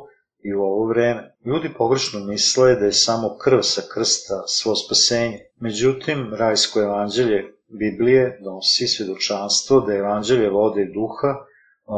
i 0.42 0.54
u 0.54 0.62
ovo 0.62 0.86
vreme. 0.88 1.34
Ljudi 1.44 1.74
pogrešno 1.78 2.20
misle 2.20 2.74
da 2.74 2.84
je 2.84 2.92
samo 2.92 3.36
krv 3.44 3.60
sa 3.62 3.82
krsta 3.94 4.42
svo 4.46 4.74
spasenje. 4.74 5.38
Međutim, 5.60 6.34
rajsko 6.34 6.80
evanđelje 6.80 7.40
Biblije 7.68 8.40
donosi 8.44 8.86
svedočanstvo 8.86 9.80
da 9.80 9.92
je 9.92 9.98
evanđelje 9.98 10.50
vode 10.50 10.82
i 10.82 10.92
duha 10.94 11.32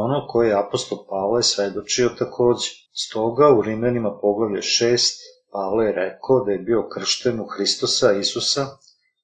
ono 0.03 0.27
koje 0.27 0.49
je 0.49 0.59
apostol 0.59 0.97
Pavle 1.09 1.43
svedočio 1.43 2.09
takođe. 2.19 2.69
Stoga 2.93 3.47
u 3.57 3.61
Rimljanima 3.61 4.17
poglavlje 4.21 4.61
6 4.61 5.25
Pavle 5.55 5.85
je 5.85 5.91
rekao 5.91 6.43
da 6.45 6.51
je 6.51 6.65
bio 6.69 6.89
kršten 6.93 7.39
u 7.39 7.45
Hristosa 7.45 8.11
Isusa, 8.11 8.63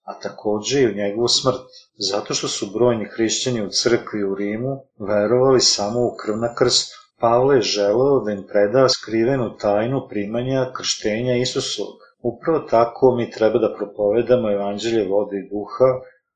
a 0.03 0.19
takođe 0.19 0.81
i 0.81 0.87
u 0.87 0.95
njegovu 0.95 1.27
smrt, 1.27 1.61
zato 2.09 2.33
što 2.33 2.47
su 2.47 2.71
brojni 2.73 3.05
hrišćani 3.05 3.65
u 3.65 3.69
crkvi 3.69 4.23
u 4.23 4.35
Rimu 4.35 4.73
verovali 5.09 5.61
samo 5.61 5.99
u 5.99 6.15
krv 6.19 6.37
na 6.37 6.55
krstu. 6.55 6.95
Pavle 7.19 7.55
je 7.55 7.61
želeo 7.61 8.19
da 8.25 8.31
im 8.31 8.43
preda 8.51 8.89
skrivenu 8.89 9.57
tajnu 9.57 10.07
primanja 10.09 10.71
krštenja 10.77 11.35
Isusovog. 11.35 11.97
Upravo 12.21 12.59
tako 12.59 13.15
mi 13.15 13.31
treba 13.31 13.59
da 13.59 13.75
propovedamo 13.77 14.51
evanđelje 14.51 15.07
vode 15.09 15.37
i 15.37 15.49
duha 15.49 15.89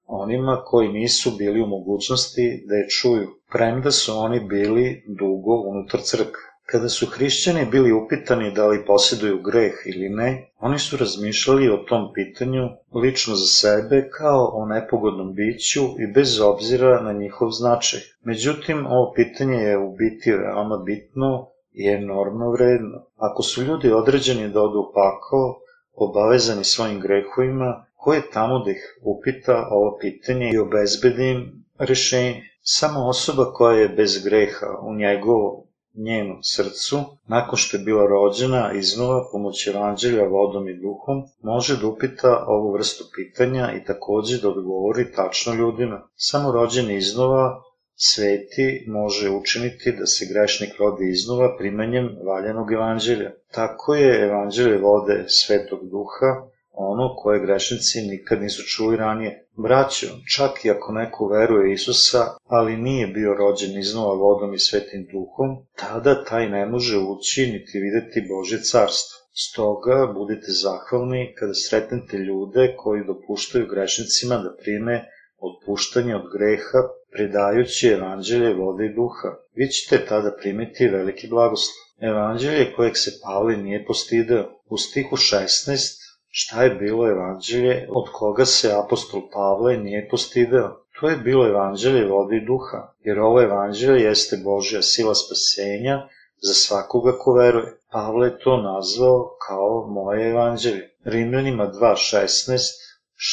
onima 0.07 0.61
koji 0.65 0.87
nisu 0.89 1.31
bili 1.37 1.61
u 1.61 1.67
mogućnosti 1.67 2.65
da 2.67 2.75
je 2.75 2.89
čuju, 2.89 3.27
premda 3.51 3.91
su 3.91 4.17
oni 4.17 4.39
bili 4.39 5.03
dugo 5.07 5.53
unutar 5.69 6.01
crkve. 6.01 6.45
Kada 6.65 6.89
su 6.89 7.05
hrišćani 7.05 7.65
bili 7.71 7.91
upitani 7.91 8.51
da 8.51 8.67
li 8.67 8.85
posjeduju 8.85 9.41
greh 9.41 9.73
ili 9.85 10.09
ne, 10.09 10.49
oni 10.59 10.79
su 10.79 10.97
razmišljali 10.97 11.69
o 11.69 11.77
tom 11.77 12.13
pitanju 12.13 12.69
lično 12.93 13.35
za 13.35 13.45
sebe 13.45 14.09
kao 14.09 14.51
o 14.53 14.65
nepogodnom 14.65 15.33
biću 15.33 15.81
i 15.81 16.13
bez 16.13 16.39
obzira 16.39 17.01
na 17.01 17.13
njihov 17.13 17.49
značaj. 17.49 17.99
Međutim, 18.23 18.85
ovo 18.85 19.13
pitanje 19.15 19.57
je 19.57 19.77
u 19.77 19.95
biti 19.95 20.31
veoma 20.31 20.77
bitno 20.77 21.47
i 21.73 21.87
enormno 21.89 22.51
vredno. 22.51 23.05
Ako 23.17 23.43
su 23.43 23.63
ljudi 23.63 23.91
određeni 23.91 24.49
da 24.49 24.61
odu 24.61 24.79
u 24.79 24.91
pakao, 24.93 25.59
obavezani 25.93 26.63
svojim 26.63 26.99
grehovima, 26.99 27.84
ko 28.05 28.13
je 28.13 28.29
tamo 28.33 28.59
da 28.63 28.71
ih 28.71 28.83
upita 29.01 29.67
ovo 29.71 29.97
pitanje 30.01 30.49
i 30.53 30.57
obezbedi 30.57 31.29
im 31.31 31.39
rešenje? 31.79 32.41
Samo 32.61 33.07
osoba 33.07 33.45
koja 33.53 33.79
je 33.79 33.89
bez 33.89 34.23
greha 34.23 34.67
u 34.81 34.93
njegovom 34.95 35.63
njenom 35.95 36.43
srcu, 36.43 36.99
nakon 37.27 37.57
što 37.57 37.77
je 37.77 37.83
bila 37.83 38.05
rođena 38.07 38.73
iznova 38.73 39.27
pomoć 39.31 39.67
evanđelja 39.67 40.27
vodom 40.27 40.69
i 40.69 40.79
duhom, 40.81 41.23
može 41.41 41.77
da 41.81 41.87
upita 41.87 42.43
ovu 42.47 42.73
vrstu 42.73 43.03
pitanja 43.15 43.71
i 43.77 43.83
takođe 43.83 44.41
da 44.41 44.49
odgovori 44.49 45.11
tačno 45.11 45.53
ljudima. 45.53 46.07
Samo 46.15 46.51
rođeni 46.51 46.97
iznova 46.97 47.61
sveti 47.95 48.85
može 48.87 49.29
učiniti 49.29 49.95
da 49.99 50.05
se 50.05 50.25
grešnik 50.33 50.79
rodi 50.79 51.09
iznova 51.09 51.57
primanjem 51.57 52.09
valjanog 52.25 52.73
evanđelja. 52.73 53.31
Tako 53.51 53.95
je 53.95 54.23
evanđelje 54.25 54.77
vode 54.77 55.25
svetog 55.27 55.79
duha 55.89 56.54
ono 56.77 57.15
koje 57.15 57.45
grešnici 57.45 58.01
nikad 58.01 58.41
nisu 58.41 58.63
čuli 58.63 58.97
ranije. 58.97 59.47
Braćo, 59.57 60.07
čak 60.35 60.65
i 60.65 60.69
ako 60.69 60.91
neko 60.91 61.27
veruje 61.27 61.73
Isusa, 61.73 62.23
ali 62.47 62.77
nije 62.77 63.07
bio 63.07 63.33
rođen 63.33 63.79
iznova 63.79 64.13
vodom 64.13 64.53
i 64.53 64.59
svetim 64.59 65.07
duhom, 65.11 65.49
tada 65.75 66.23
taj 66.23 66.49
ne 66.49 66.65
može 66.65 66.97
ući 66.97 67.41
niti 67.47 67.79
videti 67.79 68.27
Božje 68.29 68.59
carstvo. 68.59 69.15
Stoga 69.33 70.11
budite 70.13 70.51
zahvalni 70.63 71.33
kada 71.37 71.53
sretnete 71.53 72.17
ljude 72.17 72.75
koji 72.77 73.07
dopuštaju 73.07 73.67
grešnicima 73.67 74.35
da 74.37 74.55
prime 74.63 75.05
otpuštanje 75.39 76.15
od 76.15 76.25
greha 76.37 76.81
predajući 77.13 77.87
evanđelje 77.87 78.53
vode 78.53 78.85
i 78.85 78.95
duha. 78.95 79.29
Vi 79.55 79.67
ćete 79.67 80.05
tada 80.05 80.31
primiti 80.41 80.87
veliki 80.87 81.27
blagoslov. 81.27 81.75
Evanđelje 81.99 82.73
kojeg 82.75 82.97
se 82.97 83.11
Pavle 83.23 83.57
nije 83.57 83.85
postideo. 83.85 84.45
U 84.69 84.77
stihu 84.77 85.15
16 85.15 86.04
šta 86.37 86.63
je 86.63 86.69
bilo 86.69 87.09
evanđelje 87.09 87.87
od 87.89 88.05
koga 88.11 88.45
se 88.45 88.73
apostol 88.83 89.21
Pavle 89.33 89.77
nije 89.77 90.07
postideo. 90.11 90.69
To 90.99 91.09
je 91.09 91.17
bilo 91.17 91.47
evanđelje 91.47 92.07
vode 92.07 92.35
i 92.37 92.45
duha, 92.45 92.93
jer 92.99 93.19
ovo 93.19 93.41
evanđelje 93.41 94.03
jeste 94.03 94.37
Božja 94.43 94.81
sila 94.81 95.15
spasenja 95.15 96.07
za 96.47 96.53
svakoga 96.53 97.17
ko 97.19 97.33
veruje. 97.33 97.77
Pavle 97.91 98.27
je 98.27 98.39
to 98.39 98.57
nazvao 98.57 99.37
kao 99.47 99.87
moje 99.87 100.29
evanđelje. 100.29 100.89
Rimljanima 101.05 101.71
2.16 101.71 102.57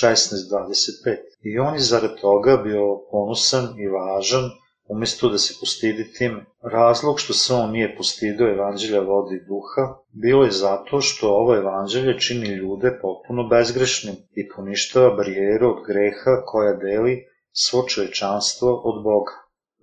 16.25. 0.03 1.17
I 1.43 1.59
on 1.59 1.75
je 1.75 1.81
zarad 1.81 2.21
toga 2.21 2.57
bio 2.57 3.01
ponosan 3.11 3.65
i 3.79 3.89
važan 3.89 4.51
umesto 4.89 5.29
da 5.29 5.39
se 5.39 5.55
postidi 5.61 6.13
time. 6.13 6.45
Razlog 6.63 7.21
što 7.21 7.33
se 7.33 7.55
on 7.55 7.71
nije 7.71 7.97
postidio 7.97 8.53
evanđelja 8.53 9.01
vode 9.01 9.37
i 9.37 9.45
duha, 9.49 9.85
bilo 10.13 10.45
je 10.45 10.51
zato 10.51 11.01
što 11.01 11.29
ovo 11.29 11.57
evanđelje 11.57 12.19
čini 12.19 12.47
ljude 12.47 12.99
potpuno 13.03 13.49
bezgrešnim 13.49 14.15
i 14.31 14.49
poništava 14.49 15.15
barijeru 15.15 15.71
od 15.71 15.85
greha 15.87 16.43
koja 16.47 16.73
deli 16.73 17.25
svo 17.53 17.83
čovečanstvo 17.83 18.83
od 18.85 19.03
Boga. 19.03 19.33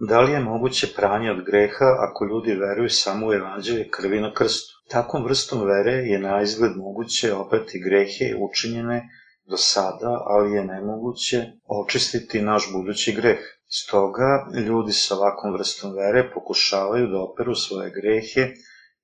Da 0.10 0.22
li 0.22 0.32
je 0.32 0.40
moguće 0.40 0.88
pranje 0.96 1.32
od 1.32 1.46
greha 1.46 1.86
ako 2.00 2.26
ljudi 2.26 2.56
veruju 2.56 2.90
samo 2.90 3.28
u 3.28 3.34
evanđelje 3.34 3.90
krvi 3.90 4.22
na 4.22 4.34
krstu? 4.34 4.74
Takvom 4.90 5.24
vrstom 5.24 5.62
vere 5.66 5.92
je 5.92 6.20
na 6.20 6.42
izgled 6.42 6.72
moguće 6.76 7.34
oprati 7.34 7.84
grehe 7.86 8.36
učinjene 8.50 9.10
do 9.50 9.58
sada, 9.58 10.24
ali 10.26 10.52
je 10.52 10.66
nemoguće 10.66 11.46
očistiti 11.68 12.42
naš 12.42 12.72
budući 12.74 13.12
greh. 13.12 13.40
Stoga, 13.72 14.48
ljudi 14.68 14.94
sa 14.94 15.16
ovakvom 15.16 15.54
vrstom 15.54 15.92
vere 15.94 16.32
pokušavaju 16.34 17.08
da 17.08 17.20
operu 17.22 17.56
svoje 17.56 17.92
grehe, 17.98 18.54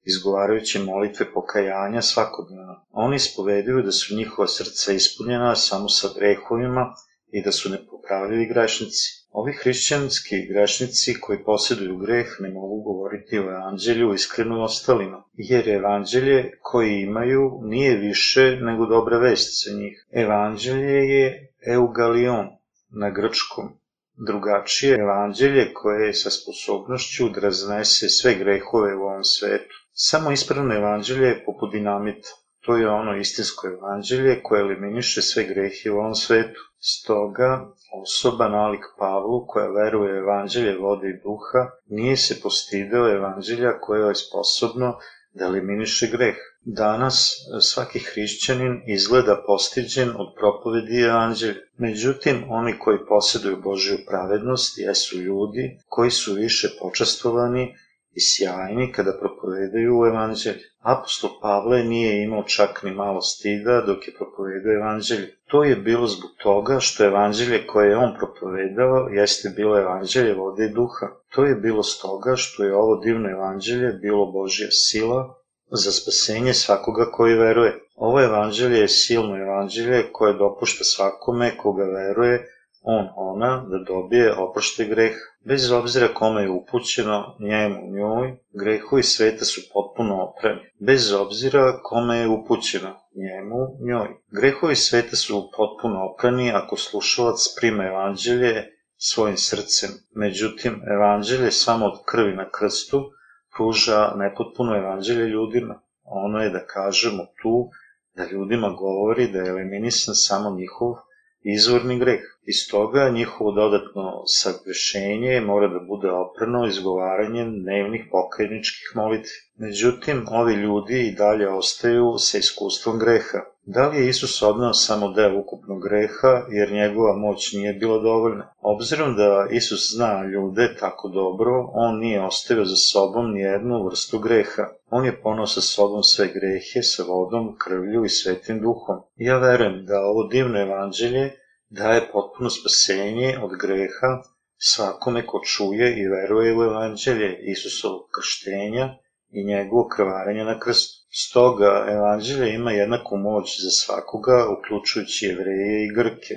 izgovarajući 0.04 0.80
molitve 0.80 1.26
pokajanja 1.34 2.02
svakodnevno. 2.02 2.86
Oni 2.92 3.16
ispoveduju 3.16 3.84
da 3.84 3.92
su 3.92 4.16
njihova 4.16 4.48
srca 4.48 4.94
ispunjena 4.94 5.56
samo 5.56 5.90
sa 5.90 6.08
grehovima 6.18 6.94
i 7.28 7.44
da 7.44 7.52
su 7.52 7.70
nepopravljivi 7.70 8.46
grešnici. 8.46 9.26
Ovi 9.32 9.54
hrišćanski 9.54 10.48
grešnici 10.50 11.20
koji 11.22 11.44
posjeduju 11.44 11.98
greh 11.98 12.28
ne 12.40 12.50
mogu 12.50 12.82
govoriti 12.82 13.40
o 13.40 13.52
evanđelju 13.52 14.14
iskreno 14.14 14.64
ostalima, 14.64 15.24
jer 15.34 15.70
evanđelje 15.70 16.52
koje 16.62 17.02
imaju 17.02 17.60
nije 17.64 17.98
više 17.98 18.58
nego 18.62 18.86
dobra 18.86 19.18
vest 19.18 19.66
za 19.66 19.78
njih. 19.78 20.08
Evanđelje 20.12 21.00
je 21.14 21.54
eugalion 21.68 22.48
na 22.90 23.10
grčkom, 23.10 23.80
drugačije 24.18 24.98
evanđelje 25.00 25.74
koje 25.74 26.08
je 26.08 26.14
sa 26.14 26.30
sposobnošću 26.30 27.30
da 27.30 27.42
raznese 27.42 28.10
sve 28.10 28.36
grehove 28.36 28.96
u 28.96 29.02
ovom 29.02 29.24
svetu. 29.24 29.76
Samo 29.94 30.32
ispravno 30.32 30.76
evanđelje 30.76 31.28
je 31.28 31.44
poput 31.46 31.72
dinamita. 31.72 32.30
To 32.66 32.78
je 32.78 32.90
ono 32.90 33.18
istinsko 33.18 33.68
evanđelje 33.68 34.44
koje 34.44 34.62
eliminiše 34.62 35.22
sve 35.22 35.44
grehe 35.44 35.92
u 35.92 35.98
ovom 35.98 36.16
svetu. 36.16 36.60
Stoga, 36.80 37.68
osoba 38.04 38.48
nalik 38.48 38.84
Pavlu 39.00 39.48
koja 39.48 39.68
veruje 39.68 40.18
evanđelje 40.18 40.78
vode 40.78 41.08
i 41.10 41.20
duha 41.24 41.70
nije 41.86 42.18
se 42.18 42.42
postideo 42.44 43.16
evanđelja 43.16 43.80
koje 43.80 44.08
je 44.08 44.16
sposobno 44.16 44.98
da 45.34 45.46
eliminiše 45.46 46.08
greh. 46.12 46.36
Danas 46.68 47.34
svaki 47.62 48.00
hrišćanin 48.00 48.82
izgleda 48.88 49.44
postiđen 49.48 50.10
od 50.10 50.28
propovedi 50.40 51.02
evanđelja. 51.02 51.62
Međutim, 51.78 52.44
oni 52.50 52.80
koji 52.80 53.06
posjeduju 53.10 53.62
Božju 53.64 53.98
pravednost 54.08 54.78
jesu 54.78 55.18
ljudi 55.18 55.80
koji 55.88 56.12
su 56.12 56.34
više 56.34 56.68
počastovani 56.82 57.76
i 58.12 58.20
sjajni 58.22 58.92
kada 58.92 59.18
propovedaju 59.20 60.06
evanđelje. 60.12 60.64
Apostol 60.80 61.30
Pavle 61.42 61.84
nije 61.84 62.24
imao 62.24 62.44
čak 62.44 62.84
ni 62.84 62.92
malo 62.92 63.22
stida 63.22 63.82
dok 63.82 64.08
je 64.08 64.14
propovedao 64.14 64.74
evanđelje. 64.74 65.36
To 65.48 65.64
je 65.64 65.76
bilo 65.76 66.08
zbog 66.08 66.32
toga 66.44 66.80
što 66.80 67.06
evanđelje 67.06 67.68
koje 67.68 67.90
je 67.90 67.98
on 67.98 68.16
propovedao 68.18 69.08
jeste 69.08 69.50
bilo 69.56 69.80
evanđelje 69.80 70.34
vode 70.34 70.66
i 70.66 70.74
duha. 70.74 71.08
To 71.36 71.46
je 71.46 71.56
bilo 71.56 71.84
stoga 71.84 72.36
što 72.36 72.64
je 72.64 72.76
ovo 72.76 72.96
divno 72.96 73.30
evanđelje 73.30 73.94
bilo 73.94 74.32
Božja 74.32 74.68
sila 74.72 75.45
za 75.72 75.92
spasenje 75.92 76.54
svakoga 76.54 77.12
koji 77.12 77.36
veruje. 77.36 77.80
Ovo 77.96 78.22
evanđelje 78.22 78.80
je 78.80 78.88
silno 78.88 79.38
evanđelje 79.38 80.12
koje 80.12 80.34
dopušta 80.34 80.84
svakome 80.84 81.58
koga 81.58 81.84
veruje 81.84 82.48
on, 82.88 83.08
ona, 83.16 83.66
da 83.70 83.78
dobije 83.78 84.34
oprošte 84.34 84.86
greh, 84.86 85.16
bez 85.46 85.72
obzira 85.72 86.08
kome 86.14 86.42
je 86.42 86.50
upućeno, 86.50 87.38
njemu, 87.40 87.92
njoj, 87.98 88.38
grehovi 88.54 89.04
sveta 89.04 89.46
su 89.46 89.62
potpuno 89.74 90.24
opremi. 90.24 90.62
Bez 90.80 91.14
obzira 91.14 91.80
kome 91.84 92.18
je 92.18 92.28
upućeno, 92.28 92.96
njemu, 93.16 93.78
njoj. 93.88 94.08
Grehovi 94.32 94.76
sveta 94.76 95.16
su 95.16 95.52
potpuno 95.58 96.06
oprani 96.06 96.52
ako 96.52 96.78
slušalac 96.78 97.56
prima 97.60 97.84
evanđelje 97.84 98.66
svojim 98.98 99.38
srcem. 99.38 99.90
Međutim, 100.16 100.82
evanđelje 100.96 101.52
samo 101.52 101.86
od 101.86 102.00
krvi 102.06 102.36
na 102.36 102.50
krstu 102.50 103.12
pruža 103.56 104.14
nepotpuno 104.16 104.76
evanđelje 104.76 105.28
ljudima. 105.28 105.82
Ono 106.04 106.40
je, 106.40 106.50
da 106.50 106.66
kažemo, 106.66 107.26
tu 107.42 107.70
da 108.16 108.26
ljudima 108.32 108.70
govori 108.70 109.28
da 109.28 109.40
je 109.40 109.50
eliminisan 109.50 110.16
samo 110.16 110.50
njihov 110.50 110.96
izvorni 111.42 112.00
greh. 112.00 112.22
Iz 112.44 112.56
toga 112.72 113.10
njihovo 113.10 113.52
dodatno 113.52 114.24
sagrešenje 114.26 115.42
mora 115.42 115.68
da 115.68 115.80
bude 115.80 116.12
oprano 116.12 116.68
izgovaranjem 116.68 117.64
dnevnih 117.64 118.06
pokajničkih 118.12 118.92
molitvi. 118.96 119.38
Međutim, 119.56 120.26
ovi 120.32 120.54
ljudi 120.54 121.08
i 121.08 121.16
dalje 121.16 121.50
ostaju 121.50 122.14
sa 122.18 122.38
iskustvom 122.38 123.00
greha. 123.00 123.55
Da 123.68 123.88
li 123.88 123.98
je 123.98 124.10
Isus 124.10 124.42
odnao 124.42 124.74
samo 124.74 125.12
deo 125.12 125.40
ukupnog 125.40 125.82
greha, 125.84 126.46
jer 126.50 126.72
njegova 126.72 127.16
moć 127.18 127.54
nije 127.54 127.74
bila 127.74 128.00
dovoljna? 128.00 128.54
Obzirom 128.62 129.16
da 129.16 129.48
Isus 129.52 129.96
zna 129.96 130.26
ljude 130.26 130.76
tako 130.80 131.10
dobro, 131.10 131.70
on 131.74 132.00
nije 132.00 132.26
ostavio 132.26 132.66
za 132.66 132.76
sobom 132.76 133.32
ni 133.34 133.42
jednu 133.42 133.86
vrstu 133.86 134.20
greha. 134.20 134.66
On 134.90 135.06
je 135.06 135.22
ponao 135.22 135.48
sa 135.48 135.62
sobom 135.62 136.04
sve 136.04 136.28
grehe 136.28 136.82
sa 136.82 137.04
vodom, 137.04 137.56
krvlju 137.58 138.06
i 138.06 138.10
svetim 138.10 138.62
duhom. 138.62 138.98
Ja 139.16 139.38
verujem 139.38 139.86
da 139.86 140.02
ovo 140.02 140.28
divno 140.28 140.62
evanđelje 140.62 141.34
daje 141.70 142.10
potpuno 142.12 142.50
spasenje 142.50 143.38
od 143.44 143.52
greha 143.62 144.22
svakome 144.58 145.26
ko 145.26 145.42
čuje 145.46 146.00
i 146.00 146.08
veruje 146.08 146.58
u 146.58 146.64
evanđelje 146.64 147.40
Isusovog 147.52 148.02
krštenja 148.16 148.98
i 149.30 149.46
njegovo 149.46 149.88
krvarenje 149.96 150.44
na 150.44 150.60
krstu. 150.60 151.05
Stoga, 151.18 151.86
evanđelje 151.90 152.54
ima 152.54 152.72
jednaku 152.72 153.18
moć 153.18 153.62
za 153.64 153.70
svakoga, 153.70 154.48
uključujući 154.58 155.26
jevreje 155.26 155.86
i 155.86 155.94
grke. 155.96 156.36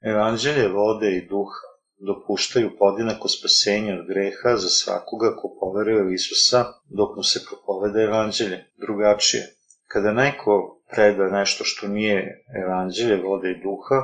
Evanđelje 0.00 0.68
vode 0.68 1.10
i 1.16 1.26
duha 1.28 1.66
dopuštaju 2.06 2.76
podinako 2.78 3.28
spasenje 3.28 3.92
od 3.94 4.06
greha 4.06 4.56
za 4.56 4.68
svakoga 4.68 5.36
ko 5.36 5.56
poveruje 5.60 6.02
u 6.02 6.12
Isusa 6.12 6.64
dok 6.98 7.16
mu 7.16 7.22
se 7.22 7.44
propovede 7.48 8.02
evanđelje. 8.02 8.58
Drugačije, 8.76 9.42
kada 9.86 10.12
neko 10.12 10.80
preda 10.90 11.26
nešto 11.28 11.64
što 11.64 11.88
nije 11.88 12.44
evanđelje 12.64 13.16
vode 13.16 13.50
i 13.50 13.62
duha, 13.62 13.98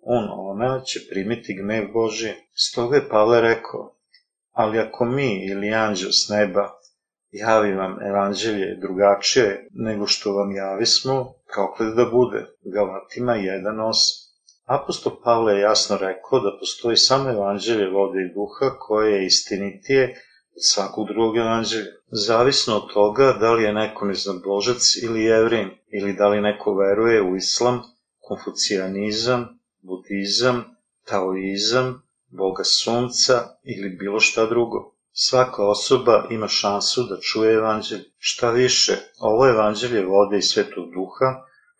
on, 0.00 0.24
ona 0.50 0.80
će 0.80 1.00
primiti 1.10 1.58
gnev 1.62 1.92
Boži. 1.92 2.32
Stoga 2.54 2.96
je 2.96 3.08
Pavle 3.08 3.40
rekao, 3.40 3.96
ali 4.52 4.78
ako 4.78 5.04
mi 5.04 5.46
ili 5.46 5.74
anđel 5.74 6.10
s 6.10 6.28
neba 6.28 6.83
javi 7.34 7.74
vam 7.74 8.02
evanđelje 8.02 8.76
drugačije 8.80 9.68
nego 9.72 10.06
što 10.06 10.32
vam 10.32 10.56
javismo, 10.56 11.34
proklet 11.54 11.94
da 11.96 12.04
bude. 12.04 12.46
Galatima 12.74 13.32
1.8 13.32 14.24
Apostol 14.64 15.12
Pavle 15.24 15.54
je 15.54 15.60
jasno 15.60 15.96
rekao 15.96 16.40
da 16.40 16.56
postoji 16.60 16.96
samo 16.96 17.30
evanđelje 17.30 17.90
vode 17.90 18.20
i 18.22 18.34
duha 18.34 18.78
koje 18.78 19.12
je 19.12 19.26
istinitije 19.26 20.04
od 20.56 20.62
svakog 20.72 21.06
drugog 21.08 21.36
evanđelja. 21.36 21.92
Zavisno 22.06 22.76
od 22.76 22.92
toga 22.94 23.36
da 23.40 23.52
li 23.52 23.62
je 23.62 23.72
neko 23.72 24.04
neznabožac 24.04 24.82
ili 25.02 25.24
jevrin, 25.24 25.70
ili 25.88 26.12
da 26.12 26.28
li 26.28 26.40
neko 26.40 26.74
veruje 26.74 27.22
u 27.22 27.36
islam, 27.36 27.82
konfucijanizam, 28.20 29.48
budizam, 29.82 30.64
taoizam, 31.06 32.02
boga 32.28 32.64
sunca 32.64 33.34
ili 33.62 33.96
bilo 33.96 34.20
šta 34.20 34.46
drugo. 34.46 34.93
Svaka 35.16 35.66
osoba 35.66 36.26
ima 36.30 36.48
šansu 36.48 37.02
da 37.02 37.20
čuje 37.20 37.54
evanđelje. 37.54 38.04
Šta 38.18 38.50
više, 38.50 38.96
ovo 39.18 39.48
evanđelje 39.48 40.06
vode 40.06 40.38
i 40.38 40.42
svetog 40.42 40.84
duha 40.94 41.30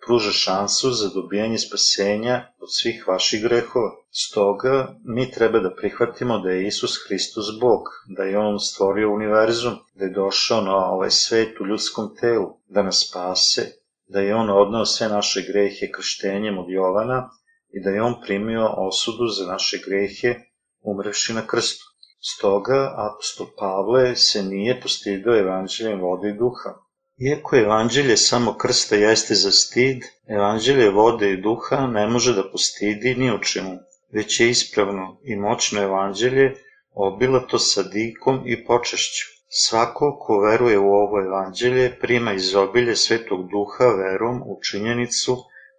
pruža 0.07 0.31
šansu 0.31 0.91
za 0.91 1.09
dobijanje 1.15 1.59
spasenja 1.59 2.47
od 2.59 2.69
svih 2.73 3.09
vaših 3.09 3.43
grehova. 3.43 3.91
Stoga, 4.11 4.97
mi 5.05 5.31
treba 5.31 5.59
da 5.59 5.75
prihvatimo 5.75 6.39
da 6.39 6.51
je 6.51 6.67
Isus 6.67 6.97
Hristos 7.07 7.47
Bog, 7.61 7.83
da 8.17 8.23
je 8.23 8.39
On 8.39 8.59
stvorio 8.61 9.15
univerzum, 9.15 9.75
da 9.95 10.05
je 10.05 10.11
došao 10.11 10.61
na 10.61 10.77
ovaj 10.77 11.11
svet 11.11 11.61
u 11.61 11.67
ljudskom 11.67 12.17
telu, 12.21 12.49
da 12.69 12.83
nas 12.83 13.07
spase, 13.09 13.73
da 14.09 14.21
je 14.21 14.35
On 14.35 14.51
odnao 14.51 14.87
sve 14.87 15.09
naše 15.09 15.43
grehe 15.53 15.91
krštenjem 15.95 16.59
od 16.59 16.67
Jovana 16.69 17.31
i 17.69 17.83
da 17.85 17.91
je 17.91 18.03
On 18.03 18.15
primio 18.27 18.69
osudu 18.77 19.27
za 19.27 19.53
naše 19.53 19.79
grehe 19.87 20.35
umrevši 20.81 21.33
na 21.33 21.47
krstu. 21.47 21.84
Stoga, 22.27 22.95
apostol 23.07 23.47
Pavle 23.59 24.17
se 24.17 24.43
nije 24.43 24.81
postidio 24.81 25.35
evanđeljem 25.39 26.01
vode 26.01 26.29
i 26.29 26.37
duha. 26.39 26.71
Iako 27.27 27.57
evanđelje 27.57 28.17
samo 28.17 28.55
krsta 28.63 28.97
jeste 28.97 29.35
za 29.35 29.51
stid, 29.51 30.05
evanđelje 30.37 30.91
vode 30.91 31.31
i 31.33 31.41
duha 31.43 31.87
ne 31.87 32.07
može 32.07 32.35
da 32.35 32.51
postidi 32.53 33.15
ni 33.15 33.31
o 33.31 33.39
čemu, 33.39 33.77
već 34.13 34.41
je 34.41 34.51
ispravno 34.51 35.21
i 35.25 35.37
moćno 35.37 35.83
evanđelje 35.83 36.55
obilato 36.95 37.59
sa 37.59 37.83
dikom 37.83 38.43
i 38.47 38.65
počešću. 38.65 39.25
Svako 39.49 40.19
ko 40.21 40.41
veruje 40.41 40.79
u 40.79 40.93
ovo 40.93 41.21
evanđelje 41.27 41.99
prima 42.01 42.33
izobilje 42.33 42.97
svetog 42.97 43.49
duha 43.51 43.85
verom 43.85 44.43
u 44.47 44.61
činjenicu 44.63 45.37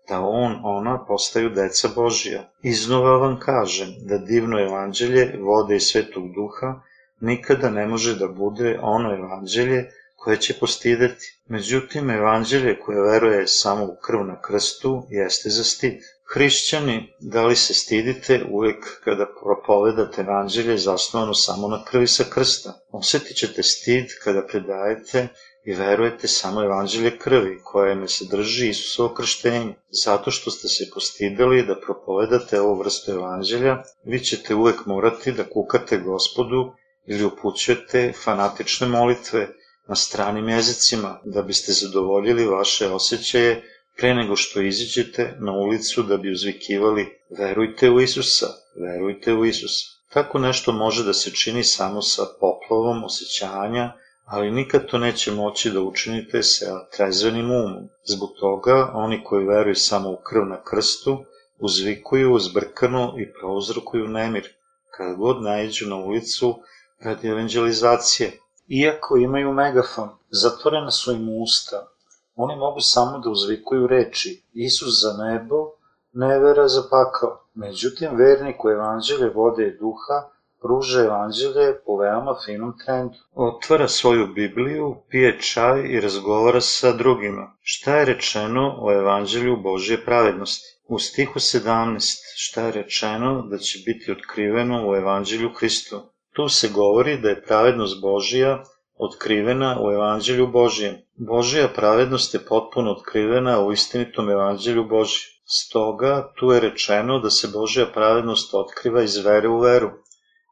da 0.10 0.20
on, 0.20 0.60
ona 0.63 1.06
postaju 1.06 1.50
deca 1.50 1.89
Božija. 1.96 2.52
Iznova 2.62 3.18
vam 3.18 3.39
kažem 3.39 3.88
da 4.00 4.18
divno 4.18 4.60
evanđelje 4.60 5.39
vode 5.39 5.76
i 5.76 5.80
svetog 5.80 6.24
duha 6.34 6.82
nikada 7.20 7.70
ne 7.70 7.88
može 7.88 8.15
da 8.20 8.28
bude 8.28 8.80
ono 8.82 9.13
evanđelje 9.13 9.89
koje 10.15 10.38
će 10.38 10.54
postideti. 10.60 11.39
Međutim, 11.48 12.10
evanđelje 12.10 12.80
koje 12.80 13.02
veruje 13.02 13.48
samo 13.48 13.86
u 13.86 13.96
krv 14.06 14.26
na 14.26 14.41
krstu 14.41 15.04
jeste 15.10 15.50
za 15.50 15.63
stid. 15.63 15.94
Hrišćani, 16.34 17.13
da 17.20 17.46
li 17.46 17.56
se 17.56 17.74
stidite 17.74 18.46
uvek 18.52 19.02
kada 19.04 19.26
propovedate 19.44 20.22
evanđelje 20.22 20.78
zasnovano 20.78 21.34
samo 21.34 21.68
na 21.68 21.84
krvi 21.86 22.08
sa 22.08 22.24
krsta? 22.30 22.74
Osetit 22.91 23.38
ćete 23.38 23.63
stid 23.63 24.06
kada 24.24 24.48
predajete 24.48 25.28
i 25.65 25.73
verujete 25.73 26.28
samo 26.28 26.63
evanđelje 26.63 27.17
krvi, 27.17 27.60
koje 27.63 27.95
ne 27.95 28.08
sadrži 28.08 28.69
Isusovo 28.69 29.13
krštenje. 29.13 29.73
Zato 29.89 30.32
što 30.32 30.51
ste 30.51 30.67
se 30.67 30.89
postidali 30.93 31.65
da 31.65 31.80
propovedate 31.80 32.62
ovu 32.62 32.80
vrstu 32.80 33.12
evanđelja, 33.12 33.78
vi 34.04 34.19
ćete 34.19 34.56
uvek 34.56 34.86
morati 34.86 35.32
da 35.32 35.49
kukate 35.49 35.97
gospodu 35.97 36.71
ili 37.08 37.23
upućujete 37.23 38.13
fanatične 38.23 38.88
molitve 38.88 39.47
na 39.88 39.95
stranim 39.95 40.49
jezicima, 40.49 41.19
da 41.25 41.41
biste 41.41 41.71
zadovoljili 41.71 42.45
vaše 42.45 42.88
osjećaje 42.88 43.63
pre 43.97 44.13
nego 44.13 44.36
što 44.36 44.62
iziđete 44.62 45.34
na 45.39 45.51
ulicu 45.51 46.04
da 46.04 46.17
bi 46.17 46.32
uzvikivali 46.32 47.19
verujte 47.38 47.89
u 47.89 48.01
Isusa, 48.01 48.47
verujte 48.82 49.34
u 49.34 49.45
Isusa. 49.45 49.86
Tako 50.13 50.39
nešto 50.39 50.71
može 50.71 51.04
da 51.04 51.13
se 51.13 51.32
čini 51.32 51.63
samo 51.63 52.01
sa 52.01 52.23
poplavom 52.39 53.04
osjećanja, 53.04 53.93
ali 54.25 54.51
nikad 54.51 54.85
to 54.85 54.97
neće 54.97 55.31
moći 55.31 55.71
da 55.71 55.81
učinite 55.81 56.43
sa 56.43 56.88
trezvenim 56.97 57.51
umom. 57.51 57.89
Zbog 58.03 58.29
toga, 58.39 58.91
oni 58.93 59.23
koji 59.23 59.45
veruju 59.45 59.75
samo 59.75 60.11
u 60.11 60.17
krv 60.23 60.45
na 60.45 60.63
krstu, 60.63 61.17
uzvikuju 61.59 62.39
zbrkano 62.39 63.13
i 63.17 63.33
prouzrokuju 63.33 64.07
nemir, 64.07 64.53
kada 64.97 65.13
god 65.13 65.41
najđu 65.41 65.89
na 65.89 65.95
ulicu 65.95 66.55
radi 66.99 67.27
evangelizacije. 67.27 68.31
Iako 68.67 69.17
imaju 69.17 69.53
megafon, 69.53 70.09
zatvorena 70.29 70.91
su 70.91 71.11
im 71.11 71.41
usta, 71.43 71.88
oni 72.35 72.55
mogu 72.55 72.79
samo 72.81 73.19
da 73.19 73.29
uzvikuju 73.29 73.88
reči 73.88 74.43
Isus 74.53 75.01
za 75.01 75.23
nebo, 75.23 75.69
nevera 76.13 76.67
za 76.67 76.81
pakao. 76.81 77.45
Međutim, 77.53 78.15
vernik 78.15 78.65
u 78.65 78.69
evanđelje 78.69 79.29
vode 79.29 79.67
i 79.67 79.77
duha 79.77 80.35
pruža 80.65 81.01
evanđelje 81.01 81.65
po 81.86 81.97
veoma 81.97 82.34
finom 82.45 82.73
trendu. 82.86 83.17
Otvara 83.34 83.88
svoju 83.88 84.28
Bibliju, 84.28 84.95
pije 85.10 85.39
čaj 85.39 85.82
i 85.82 85.99
razgovara 85.99 86.62
sa 86.62 86.91
drugima. 86.91 87.58
Šta 87.62 87.97
je 87.97 88.06
rečeno 88.06 88.78
o 88.82 88.93
evanđelju 88.93 89.58
Božje 89.58 90.06
pravednosti? 90.06 90.65
U 90.88 90.99
stihu 90.99 91.39
17 91.39 92.15
šta 92.36 92.62
je 92.62 92.71
rečeno 92.71 93.47
da 93.49 93.58
će 93.58 93.80
biti 93.86 94.12
otkriveno 94.12 94.89
u 94.89 94.95
evanđelju 94.95 95.49
Hristu? 95.58 96.01
Tu 96.36 96.47
se 96.49 96.69
govori 96.69 97.17
da 97.21 97.30
je 97.30 97.43
pravednost 97.43 98.01
Božija 98.01 98.63
otkrivena 98.95 99.78
u 99.82 99.91
evanđelju 99.91 100.47
Božijem. 100.47 100.95
Božija 101.15 101.67
pravednost 101.75 102.34
je 102.34 102.45
potpuno 102.45 102.91
otkrivena 102.91 103.60
u 103.65 103.71
istinitom 103.71 104.30
evanđelju 104.30 104.84
Božijem. 104.84 105.36
Stoga, 105.47 106.32
tu 106.36 106.51
je 106.51 106.60
rečeno 106.60 107.19
da 107.19 107.30
se 107.30 107.47
Božja 107.54 107.86
pravednost 107.93 108.54
otkriva 108.54 109.04
iz 109.04 109.17
vere 109.25 109.47
u 109.47 109.60
veru 109.60 109.89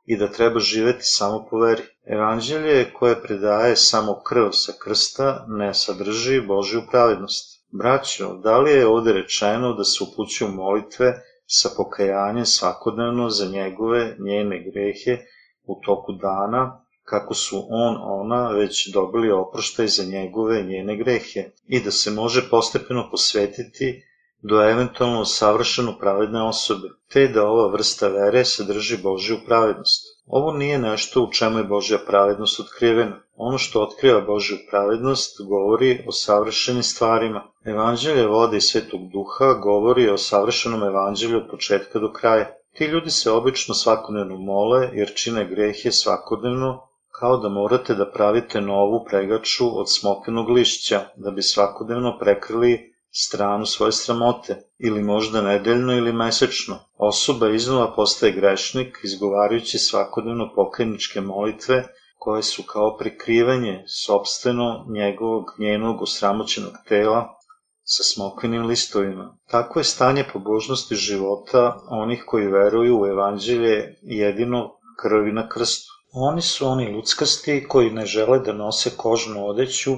i 0.06 0.18
da 0.18 0.32
treba 0.32 0.60
živeti 0.60 1.04
samo 1.04 1.46
po 1.50 1.60
veri. 1.60 1.84
Evanđelje 2.06 2.94
koje 2.94 3.22
predaje 3.22 3.76
samo 3.76 4.22
krv 4.24 4.50
sa 4.52 4.74
krsta 4.84 5.46
ne 5.48 5.74
sadrži 5.74 6.42
Božju 6.42 6.82
pravednost. 6.92 7.64
Braćo, 7.72 8.34
da 8.34 8.60
li 8.60 8.72
je 8.72 8.88
ovde 8.88 9.14
rečeno 9.14 9.74
da 9.74 9.84
se 9.84 10.04
upućuju 10.04 10.52
molitve 10.52 11.14
sa 11.46 11.70
pokajanjem 11.78 12.46
svakodnevno 12.46 13.30
za 13.30 13.46
njegove, 13.46 14.16
njene 14.20 14.64
grehe 14.72 15.18
u 15.64 15.82
toku 15.86 16.12
dana, 16.12 16.84
kako 17.04 17.34
su 17.34 17.68
on, 17.70 17.98
ona 18.02 18.50
već 18.50 18.94
dobili 18.94 19.32
oproštaj 19.32 19.88
za 19.88 20.04
njegove, 20.04 20.64
njene 20.64 20.98
grehe 20.98 21.50
i 21.68 21.84
da 21.84 21.92
se 21.92 22.12
može 22.12 22.50
postepeno 22.50 23.08
posvetiti 23.12 24.04
do 24.44 24.64
eventualno 24.64 25.26
savršeno 25.26 25.98
pravedne 26.00 26.42
osobe, 26.44 26.90
te 27.14 27.28
da 27.28 27.46
ova 27.48 27.68
vrsta 27.72 28.08
vere 28.08 28.46
sadrži 28.46 28.98
Božju 29.04 29.38
pravednost. 29.46 30.04
Ovo 30.28 30.52
nije 30.52 30.80
nešto 30.80 31.24
u 31.24 31.32
čemu 31.32 31.58
je 31.58 31.64
Božja 31.64 31.98
pravednost 32.08 32.60
otkrivena. 32.60 33.20
Ono 33.36 33.58
što 33.58 33.82
otkriva 33.82 34.22
Božju 34.22 34.58
pravednost 34.70 35.42
govori 35.48 36.06
o 36.08 36.12
savršenim 36.12 36.84
stvarima. 36.84 37.44
Evanđelje 37.66 38.28
vode 38.28 38.58
i 38.58 38.62
svetog 38.62 39.02
duha 39.14 39.54
govori 39.54 40.10
o 40.10 40.18
savršenom 40.18 40.84
evanđelju 40.84 41.38
od 41.38 41.48
početka 41.52 42.00
do 42.00 42.12
kraja. 42.12 42.50
Ti 42.74 42.86
ljudi 42.86 43.12
se 43.12 43.32
obično 43.32 43.76
svakodnevno 43.76 44.38
mole 44.38 44.90
jer 44.94 45.14
čine 45.16 45.46
grehe 45.46 45.92
svakodnevno 45.92 46.88
kao 47.20 47.38
da 47.38 47.50
morate 47.50 47.96
da 47.96 48.12
pravite 48.12 48.62
novu 48.62 49.06
pregaču 49.10 49.80
od 49.80 49.86
smokenog 49.92 50.50
lišća 50.50 51.02
da 51.16 51.32
bi 51.32 51.42
svakodnevno 51.42 52.18
prekrili 52.20 52.93
stranu 53.16 53.66
svoje 53.66 53.92
sramote, 53.92 54.62
ili 54.80 55.04
možda 55.04 55.42
nedeljno 55.42 55.98
ili 55.98 56.14
mesečno. 56.14 56.80
Osoba 56.98 57.50
iznova 57.50 57.96
postaje 57.96 58.32
grešnik, 58.32 58.98
izgovarajući 59.04 59.78
svakodnevno 59.78 60.54
pokajničke 60.56 61.22
molitve, 61.22 61.84
koje 62.18 62.44
su 62.44 62.64
kao 62.64 62.98
prikrivanje 62.98 63.84
sobstveno 63.88 64.86
njegovog 64.90 65.46
njenog 65.60 66.02
osramoćenog 66.02 66.74
tela 66.88 67.38
sa 67.84 68.04
smokvinim 68.04 68.66
listovima. 68.66 69.38
Tako 69.48 69.80
je 69.80 69.84
stanje 69.84 70.26
pobožnosti 70.34 70.96
života 70.96 71.82
onih 71.90 72.24
koji 72.28 72.48
veruju 72.48 73.02
u 73.02 73.06
evanđelje 73.06 74.00
jedino 74.02 74.72
krvi 75.02 75.32
na 75.32 75.50
krstu. 75.50 75.92
Oni 76.14 76.42
su 76.42 76.68
oni 76.68 76.94
luckasti 76.94 77.66
koji 77.70 77.92
ne 77.92 78.06
žele 78.06 78.40
da 78.40 78.54
nose 78.54 78.90
kožnu 78.98 79.48
odeću 79.48 79.92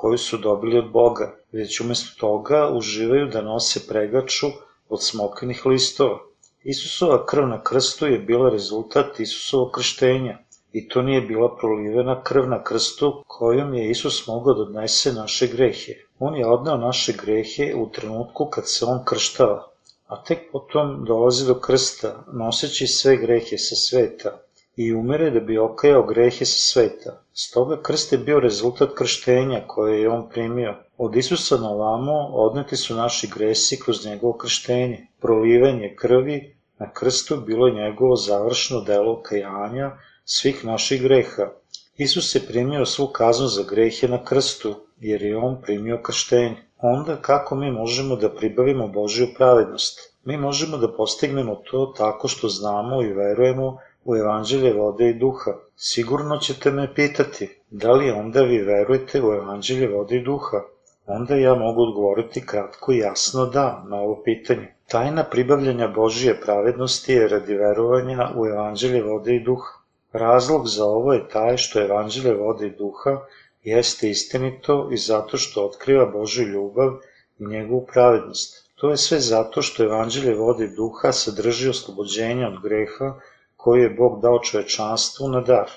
koju 0.00 0.18
su 0.18 0.38
dobili 0.38 0.78
od 0.78 0.90
Boga, 0.90 1.26
već 1.52 1.80
umesto 1.80 2.10
toga 2.20 2.70
uživaju 2.74 3.26
da 3.26 3.42
nose 3.42 3.80
pregaču 3.88 4.46
od 4.88 5.02
smokvinih 5.02 5.66
listova. 5.66 6.18
Isusova 6.64 7.26
krv 7.26 7.46
na 7.46 7.62
krstu 7.62 8.06
je 8.06 8.18
bila 8.18 8.50
rezultat 8.50 9.20
Isusovog 9.20 9.70
krštenja 9.74 10.38
i 10.72 10.88
to 10.88 11.02
nije 11.02 11.20
bila 11.20 11.56
prolivena 11.56 12.22
krv 12.22 12.46
na 12.48 12.62
krstu 12.64 13.24
kojom 13.26 13.74
je 13.74 13.90
Isus 13.90 14.26
mogao 14.26 14.54
da 14.54 14.62
odnese 14.62 15.12
naše 15.12 15.46
grehe. 15.46 15.92
On 16.18 16.36
je 16.36 16.46
odneo 16.46 16.76
naše 16.76 17.12
grehe 17.12 17.74
u 17.74 17.90
trenutku 17.90 18.46
kad 18.46 18.68
se 18.68 18.84
on 18.84 19.04
krštava, 19.04 19.68
a 20.06 20.22
tek 20.22 20.52
potom 20.52 21.04
dolazi 21.04 21.46
do 21.46 21.54
krsta, 21.54 22.24
noseći 22.32 22.86
sve 22.86 23.16
grehe 23.16 23.58
sa 23.58 23.76
sveta, 23.76 24.38
i 24.78 24.94
umere 24.94 25.30
da 25.30 25.40
bi 25.40 25.58
okajao 25.58 26.02
grehe 26.06 26.44
sa 26.44 26.58
sveta. 26.72 27.12
Stoga 27.32 27.76
krst 27.82 28.12
je 28.12 28.18
bio 28.18 28.40
rezultat 28.40 28.90
krštenja 28.94 29.60
koje 29.66 30.02
je 30.02 30.10
on 30.10 30.28
primio. 30.30 30.74
Od 30.98 31.16
Isusa 31.16 31.56
na 31.56 31.68
vamo 31.68 32.12
odneti 32.32 32.76
su 32.76 32.94
naši 32.94 33.30
gresi 33.34 33.80
kroz 33.80 34.06
njegovo 34.06 34.32
krštenje. 34.32 35.06
Prolivanje 35.20 35.94
krvi 35.96 36.56
na 36.78 36.92
krstu 36.92 37.36
bilo 37.46 37.66
je 37.66 37.74
njegovo 37.74 38.16
završno 38.16 38.80
delo 38.80 39.22
kajanja 39.22 39.90
svih 40.24 40.64
naših 40.64 41.02
greha. 41.02 41.48
Isus 41.96 42.34
je 42.34 42.46
primio 42.46 42.86
svu 42.86 43.06
kaznu 43.06 43.46
za 43.46 43.62
grehe 43.70 44.08
na 44.08 44.24
krstu, 44.24 44.74
jer 45.00 45.22
je 45.22 45.36
on 45.36 45.62
primio 45.62 46.00
krštenje. 46.02 46.56
Onda 46.78 47.16
kako 47.16 47.54
mi 47.54 47.70
možemo 47.70 48.16
da 48.16 48.34
pribavimo 48.34 48.88
Božju 48.88 49.26
pravednost? 49.36 50.14
Mi 50.24 50.36
možemo 50.36 50.76
da 50.76 50.92
postignemo 50.92 51.54
to 51.70 51.94
tako 51.96 52.28
što 52.28 52.48
znamo 52.48 53.02
i 53.02 53.12
verujemo 53.12 53.78
u 54.08 54.16
evanđelje 54.16 54.72
vode 54.72 55.08
i 55.08 55.14
duha. 55.14 55.52
Sigurno 55.76 56.36
ćete 56.36 56.70
me 56.70 56.94
pitati, 56.94 57.48
da 57.70 57.92
li 57.92 58.10
onda 58.10 58.42
vi 58.42 58.58
verujete 58.58 59.22
u 59.22 59.32
evanđelje 59.34 59.88
vode 59.88 60.16
i 60.16 60.24
duha? 60.24 60.60
Onda 61.06 61.36
ja 61.36 61.54
mogu 61.54 61.82
odgovoriti 61.82 62.46
kratko 62.46 62.92
i 62.92 62.98
jasno 62.98 63.46
da 63.46 63.84
na 63.88 63.96
ovo 63.96 64.22
pitanje. 64.24 64.74
Tajna 64.88 65.24
pribavljanja 65.24 65.88
Božije 65.88 66.40
pravednosti 66.40 67.12
je 67.12 67.28
radi 67.28 67.54
verovanja 67.54 68.30
u 68.36 68.46
evanđelje 68.46 69.02
vode 69.02 69.34
i 69.34 69.44
duha. 69.44 69.72
Razlog 70.12 70.66
za 70.66 70.84
ovo 70.84 71.12
je 71.12 71.28
taj 71.28 71.56
što 71.56 71.80
evanđelje 71.80 72.34
vode 72.34 72.66
i 72.66 72.76
duha 72.76 73.18
jeste 73.62 74.10
istinito 74.10 74.88
i 74.92 74.96
zato 74.96 75.36
što 75.36 75.66
otkriva 75.66 76.06
Božju 76.06 76.46
ljubav 76.46 76.92
i 77.38 77.46
njegovu 77.46 77.86
pravednost. 77.92 78.70
To 78.74 78.90
je 78.90 78.96
sve 78.96 79.20
zato 79.20 79.62
što 79.62 79.84
evanđelje 79.84 80.34
vode 80.34 80.64
i 80.64 80.76
duha 80.76 81.12
sadrži 81.12 81.68
oslobođenje 81.68 82.46
od 82.46 82.62
greha 82.62 83.14
koji 83.58 83.82
je 83.82 83.90
Bog 83.90 84.20
dao 84.22 84.38
čovečanstvu 84.38 85.28
na 85.28 85.40
dar. 85.40 85.70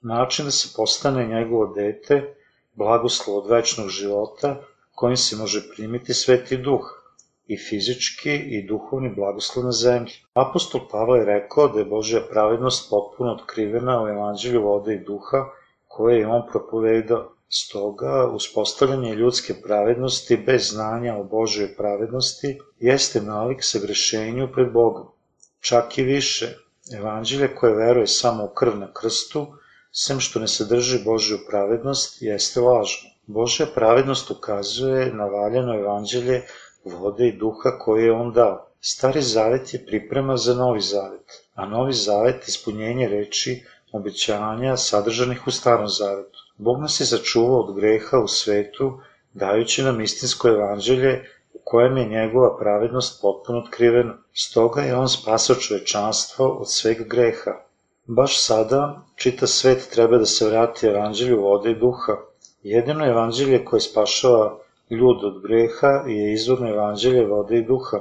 Način 0.00 0.44
da 0.44 0.50
se 0.50 0.68
postane 0.76 1.26
njegovo 1.26 1.66
dete, 1.74 2.34
blagoslov 2.74 3.36
od 3.36 3.50
večnog 3.50 3.88
života, 3.88 4.56
kojim 4.94 5.16
se 5.16 5.36
može 5.36 5.62
primiti 5.76 6.14
sveti 6.14 6.56
duh, 6.56 7.02
i 7.46 7.56
fizički 7.58 8.34
i 8.34 8.66
duhovni 8.66 9.08
blagoslov 9.16 9.64
na 9.64 9.72
zemlji. 9.72 10.12
Apostol 10.34 10.80
Pavle 10.90 11.18
je 11.18 11.24
rekao 11.24 11.68
da 11.68 11.78
je 11.78 11.84
Božja 11.84 12.20
pravednost 12.30 12.90
potpuno 12.90 13.32
otkrivena 13.32 14.02
u 14.02 14.08
evanđelju 14.08 14.62
vode 14.62 14.94
i 14.94 15.04
duha 15.04 15.44
koje 15.88 16.18
je 16.18 16.26
on 16.26 16.42
propovedao. 16.52 17.28
Stoga, 17.54 18.30
uspostavljanje 18.34 19.14
ljudske 19.14 19.54
pravednosti 19.62 20.36
bez 20.36 20.70
znanja 20.70 21.16
o 21.16 21.24
Božoj 21.24 21.74
pravednosti 21.76 22.58
jeste 22.78 23.20
nalik 23.20 23.64
sagrešenju 23.64 24.48
pred 24.54 24.72
Bogom. 24.72 25.06
Čak 25.60 25.98
i 25.98 26.02
više, 26.02 26.56
Evanđelje 26.90 27.54
koje 27.54 27.74
veruje 27.74 28.06
samo 28.06 28.44
u 28.44 28.48
krv 28.48 28.78
na 28.78 28.92
krstu, 28.92 29.46
sem 29.92 30.20
što 30.20 30.40
ne 30.40 30.48
sadrži 30.48 30.98
Božju 31.04 31.38
pravednost, 31.48 32.22
jeste 32.22 32.60
lažno. 32.60 33.10
Božja 33.26 33.66
pravednost 33.74 34.30
ukazuje 34.30 35.12
na 35.14 35.24
valjano 35.24 35.74
evanđelje 35.78 36.42
vode 36.84 37.28
i 37.28 37.36
duha 37.38 37.78
koje 37.78 38.04
je 38.04 38.12
on 38.12 38.32
dao. 38.32 38.68
Stari 38.80 39.22
zavet 39.22 39.74
je 39.74 39.86
priprema 39.86 40.36
za 40.36 40.54
novi 40.54 40.80
zavet, 40.80 41.42
a 41.54 41.66
novi 41.66 41.92
zavet 41.92 42.48
ispunjenje 42.48 43.08
reči 43.08 43.64
obećanja 43.92 44.76
sadržanih 44.76 45.46
u 45.46 45.50
starom 45.50 45.88
zavetu. 45.88 46.38
Bog 46.56 46.80
nas 46.80 47.00
je 47.00 47.06
začuvao 47.06 47.60
od 47.60 47.76
greha 47.76 48.18
u 48.18 48.28
svetu, 48.28 49.00
dajući 49.34 49.82
nam 49.82 50.00
istinsko 50.00 50.48
evanđelje 50.48 51.24
kojem 51.64 51.96
je 51.96 52.08
njegova 52.08 52.56
pravednost 52.58 53.22
potpuno 53.22 53.58
otkrivena. 53.58 54.14
Stoga 54.34 54.80
je 54.82 54.96
on 54.96 55.08
spasao 55.08 55.56
čovečanstvo 55.56 56.48
od 56.48 56.70
sveg 56.70 57.08
greha. 57.08 57.52
Baš 58.06 58.42
sada, 58.42 59.02
čita 59.16 59.46
svet 59.46 59.88
treba 59.92 60.18
da 60.18 60.26
se 60.26 60.46
vrati 60.48 60.86
evanđelju 60.86 61.40
vode 61.42 61.70
i 61.70 61.74
duha. 61.74 62.16
Jedino 62.62 63.06
evanđelje 63.06 63.64
koje 63.64 63.80
spašava 63.80 64.58
ljud 64.90 65.24
od 65.24 65.42
greha 65.42 65.92
je 66.06 66.32
izvorno 66.32 66.68
evanđelje 66.68 67.26
vode 67.26 67.58
i 67.58 67.64
duha. 67.64 68.00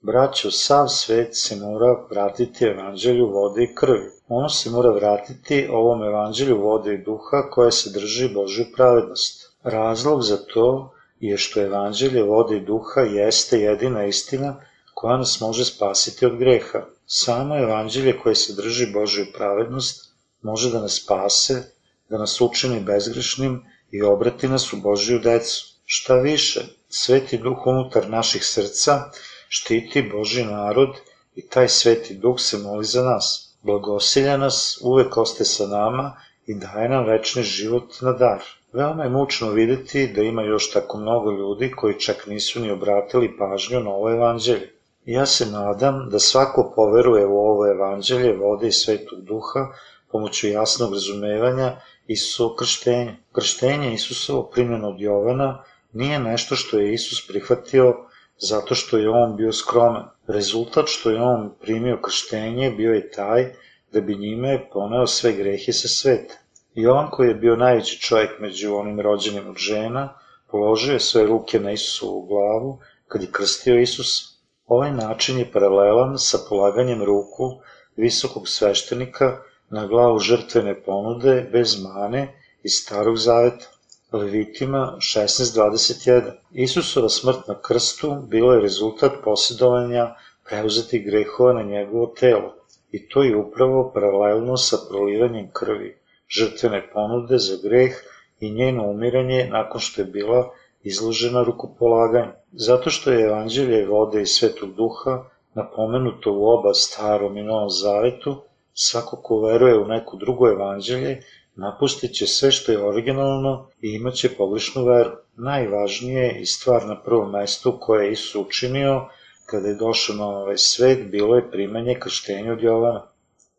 Braćo, 0.00 0.50
sav 0.50 0.88
svet 0.88 1.36
se 1.36 1.56
mora 1.56 2.06
vratiti 2.10 2.64
evanđelju 2.64 3.30
vode 3.30 3.62
i 3.62 3.74
krvi. 3.74 4.10
Ono 4.28 4.48
se 4.48 4.70
mora 4.70 4.90
vratiti 4.90 5.68
ovom 5.72 6.04
evanđelju 6.04 6.60
vode 6.60 6.94
i 6.94 7.04
duha 7.04 7.42
koje 7.50 7.72
se 7.72 7.90
drži 7.90 8.28
Božju 8.34 8.64
pravednost. 8.76 9.56
Razlog 9.62 10.22
za 10.22 10.36
to 10.36 10.93
je 11.28 11.38
što 11.38 11.60
evanđelje 11.62 12.22
vode 12.22 12.56
i 12.56 12.60
duha 12.60 13.00
jeste 13.00 13.60
jedina 13.60 14.04
istina 14.06 14.60
koja 14.94 15.16
nas 15.16 15.40
može 15.40 15.64
spasiti 15.64 16.26
od 16.26 16.38
greha. 16.38 16.86
Samo 17.06 17.58
evanđelje 17.58 18.18
koje 18.22 18.34
se 18.34 18.54
drži 18.54 18.86
Božju 18.92 19.26
pravednost 19.34 20.12
može 20.42 20.70
da 20.70 20.80
nas 20.80 21.00
spase, 21.02 21.62
da 22.08 22.18
nas 22.18 22.40
učini 22.40 22.80
bezgrešnim 22.80 23.62
i 23.90 24.02
obrati 24.02 24.48
nas 24.48 24.72
u 24.72 24.76
Božju 24.76 25.18
decu. 25.18 25.66
Šta 25.84 26.14
više, 26.14 26.60
sveti 26.88 27.38
duh 27.38 27.66
unutar 27.66 28.08
naših 28.10 28.44
srca 28.44 29.10
štiti 29.48 30.02
Božji 30.12 30.44
narod 30.44 30.96
i 31.34 31.48
taj 31.48 31.68
sveti 31.68 32.14
duh 32.14 32.40
se 32.40 32.58
moli 32.58 32.84
za 32.84 33.02
nas. 33.02 33.56
Blagosilja 33.62 34.36
nas, 34.36 34.78
uvek 34.82 35.16
oste 35.16 35.44
sa 35.44 35.66
nama 35.66 36.16
i 36.46 36.54
daje 36.54 36.88
nam 36.88 37.06
večni 37.06 37.42
život 37.42 38.00
na 38.00 38.12
dar. 38.12 38.42
Veoma 38.74 39.04
je 39.04 39.10
mučno 39.10 39.50
videti 39.50 40.06
da 40.14 40.22
ima 40.22 40.42
još 40.42 40.70
tako 40.70 40.98
mnogo 40.98 41.30
ljudi 41.30 41.70
koji 41.70 42.00
čak 42.00 42.26
nisu 42.26 42.60
ni 42.60 42.70
obratili 42.70 43.36
pažnju 43.38 43.80
na 43.80 43.90
ovo 43.90 44.10
evanđelje. 44.10 44.72
Ja 45.04 45.26
se 45.26 45.46
nadam 45.46 46.08
da 46.10 46.18
svako 46.18 46.72
poveruje 46.76 47.26
u 47.26 47.38
ovo 47.38 47.70
evanđelje 47.70 48.32
vode 48.36 48.68
i 48.68 48.72
svetog 48.72 49.20
duha 49.20 49.66
pomoću 50.12 50.48
jasnog 50.48 50.92
razumevanja 50.92 51.76
Isusovo 52.06 52.54
krštenja. 52.54 53.14
Krštenje 53.32 53.94
Isusovo 53.94 54.42
primjeno 54.42 54.88
od 54.88 55.00
Jovana 55.00 55.64
nije 55.92 56.18
nešto 56.18 56.56
što 56.56 56.78
je 56.78 56.94
Isus 56.94 57.26
prihvatio 57.28 57.94
zato 58.38 58.74
što 58.74 58.98
je 58.98 59.10
on 59.10 59.36
bio 59.36 59.52
skroman. 59.52 60.08
Rezultat 60.26 60.86
što 60.88 61.10
je 61.10 61.22
on 61.22 61.50
primio 61.60 62.00
krštenje 62.02 62.70
bio 62.70 62.94
je 62.94 63.10
taj 63.10 63.52
da 63.92 64.00
bi 64.00 64.14
njime 64.14 64.68
poneo 64.72 65.06
sve 65.06 65.32
grehe 65.32 65.72
sa 65.72 65.88
sveta. 65.88 66.34
Jovan 66.74 67.10
koji 67.10 67.28
je 67.28 67.34
bio 67.34 67.56
najveći 67.56 68.00
čovjek 68.00 68.30
među 68.40 68.74
onim 68.76 69.00
rođenim 69.00 69.48
od 69.48 69.56
žena, 69.56 70.14
položio 70.50 70.92
je 70.92 71.00
svoje 71.00 71.26
ruke 71.26 71.60
na 71.60 71.72
Isusovu 71.72 72.26
glavu 72.26 72.78
kad 73.08 73.22
je 73.22 73.28
krstio 73.32 73.80
Isus. 73.80 74.38
Ovaj 74.66 74.92
način 74.92 75.38
je 75.38 75.52
paralelan 75.52 76.18
sa 76.18 76.38
polaganjem 76.48 77.02
ruku 77.02 77.50
visokog 77.96 78.48
sveštenika 78.48 79.38
na 79.70 79.86
glavu 79.86 80.18
žrtvene 80.18 80.82
ponude 80.82 81.48
bez 81.52 81.82
mane 81.82 82.40
iz 82.62 82.72
starog 82.72 83.16
zaveta. 83.16 83.66
Levitima 84.12 84.96
16.21. 84.98 86.32
Isusova 86.52 87.08
smrt 87.08 87.48
na 87.48 87.54
krstu 87.62 88.16
bila 88.28 88.54
je 88.54 88.60
rezultat 88.60 89.12
posjedovanja 89.24 90.14
preuzetih 90.48 91.06
grehova 91.06 91.52
na 91.52 91.62
njegovo 91.62 92.06
telo 92.06 92.54
i 92.90 93.08
to 93.08 93.22
je 93.22 93.36
upravo 93.36 93.90
paralelno 93.94 94.56
sa 94.56 94.76
prolivanjem 94.90 95.50
krvi, 95.52 95.98
žrtvene 96.36 96.82
ponude 96.92 97.38
za 97.38 97.56
greh 97.62 97.92
i 98.40 98.50
njeno 98.50 98.90
umiranje 98.90 99.48
nakon 99.50 99.80
što 99.80 100.00
je 100.00 100.04
bila 100.04 100.50
izložena 100.82 101.42
rukopolaganju. 101.42 102.32
Zato 102.52 102.90
što 102.90 103.10
je 103.12 103.24
evanđelje 103.24 103.86
vode 103.86 104.22
i 104.22 104.26
svetog 104.26 104.74
duha 104.74 105.24
napomenuto 105.54 106.32
u 106.32 106.46
oba 106.46 106.74
starom 106.74 107.36
i 107.36 107.42
novom 107.42 107.70
zavetu, 107.70 108.36
svako 108.74 109.16
ko 109.16 109.40
veruje 109.40 109.78
u 109.78 109.86
neko 109.88 110.16
drugo 110.16 110.48
evanđelje, 110.48 111.22
napustit 111.56 112.14
će 112.14 112.26
sve 112.26 112.50
što 112.50 112.72
je 112.72 112.86
originalno 112.88 113.68
i 113.82 113.88
imaće 113.94 114.28
pogrešnu 114.28 114.84
veru. 114.84 115.10
Najvažnije 115.36 116.40
i 116.40 116.46
stvar 116.46 116.86
na 116.86 117.00
prvom 117.00 117.30
mestu 117.30 117.76
koje 117.80 118.06
je 118.06 118.12
Isus 118.12 118.34
učinio 118.34 119.08
kada 119.46 119.68
je 119.68 119.74
došao 119.74 120.16
na 120.16 120.28
ovaj 120.28 120.58
svet 120.58 121.10
bilo 121.10 121.36
je 121.36 121.50
primanje 121.50 121.98
krštenja 122.00 122.52
od 122.52 122.62
Jovana. 122.62 123.06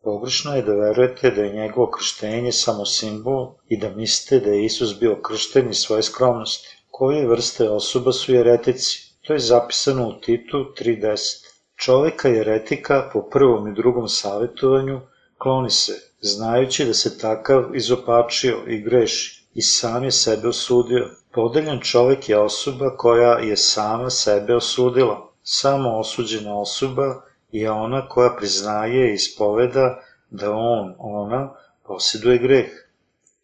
Pogrešno 0.06 0.52
je 0.54 0.62
da 0.62 0.74
verujete 0.74 1.30
da 1.30 1.42
je 1.42 1.52
njegovo 1.52 1.90
krštenje 1.90 2.52
samo 2.52 2.84
simbol 2.86 3.46
i 3.68 3.76
da 3.76 3.88
mislite 3.90 4.38
da 4.44 4.50
je 4.50 4.64
Isus 4.64 4.98
bio 5.00 5.16
kršten 5.22 5.70
iz 5.70 5.76
svoje 5.76 6.02
skromnosti. 6.02 6.68
Koje 6.90 7.26
vrste 7.28 7.68
osoba 7.70 8.12
su 8.12 8.34
jeretici? 8.34 9.14
To 9.22 9.32
je 9.32 9.38
zapisano 9.38 10.08
u 10.08 10.12
Titu 10.20 10.56
3.10. 10.80 11.46
Čoveka 11.76 12.28
jeretika 12.28 13.10
po 13.12 13.22
prvom 13.22 13.68
i 13.68 13.74
drugom 13.74 14.08
savjetovanju 14.08 15.00
kloni 15.38 15.70
se, 15.70 15.92
znajući 16.20 16.84
da 16.84 16.94
se 16.94 17.18
takav 17.18 17.64
izopačio 17.74 18.62
i 18.66 18.80
greši 18.80 19.46
i 19.54 19.62
sam 19.62 20.04
je 20.04 20.10
sebe 20.10 20.48
osudio. 20.48 21.10
Podeljan 21.32 21.80
čovek 21.80 22.28
je 22.28 22.38
osoba 22.38 22.96
koja 22.96 23.38
je 23.38 23.56
sama 23.56 24.10
sebe 24.10 24.54
osudila. 24.54 25.32
Samo 25.42 25.98
osuđena 25.98 26.60
osoba 26.60 27.25
je 27.52 27.70
ona 27.70 28.08
koja 28.08 28.30
priznaje 28.38 29.10
i 29.10 29.14
ispoveda 29.14 30.02
da 30.30 30.52
on, 30.52 30.94
ona, 30.98 31.54
posjeduje 31.86 32.38
greh. 32.38 32.70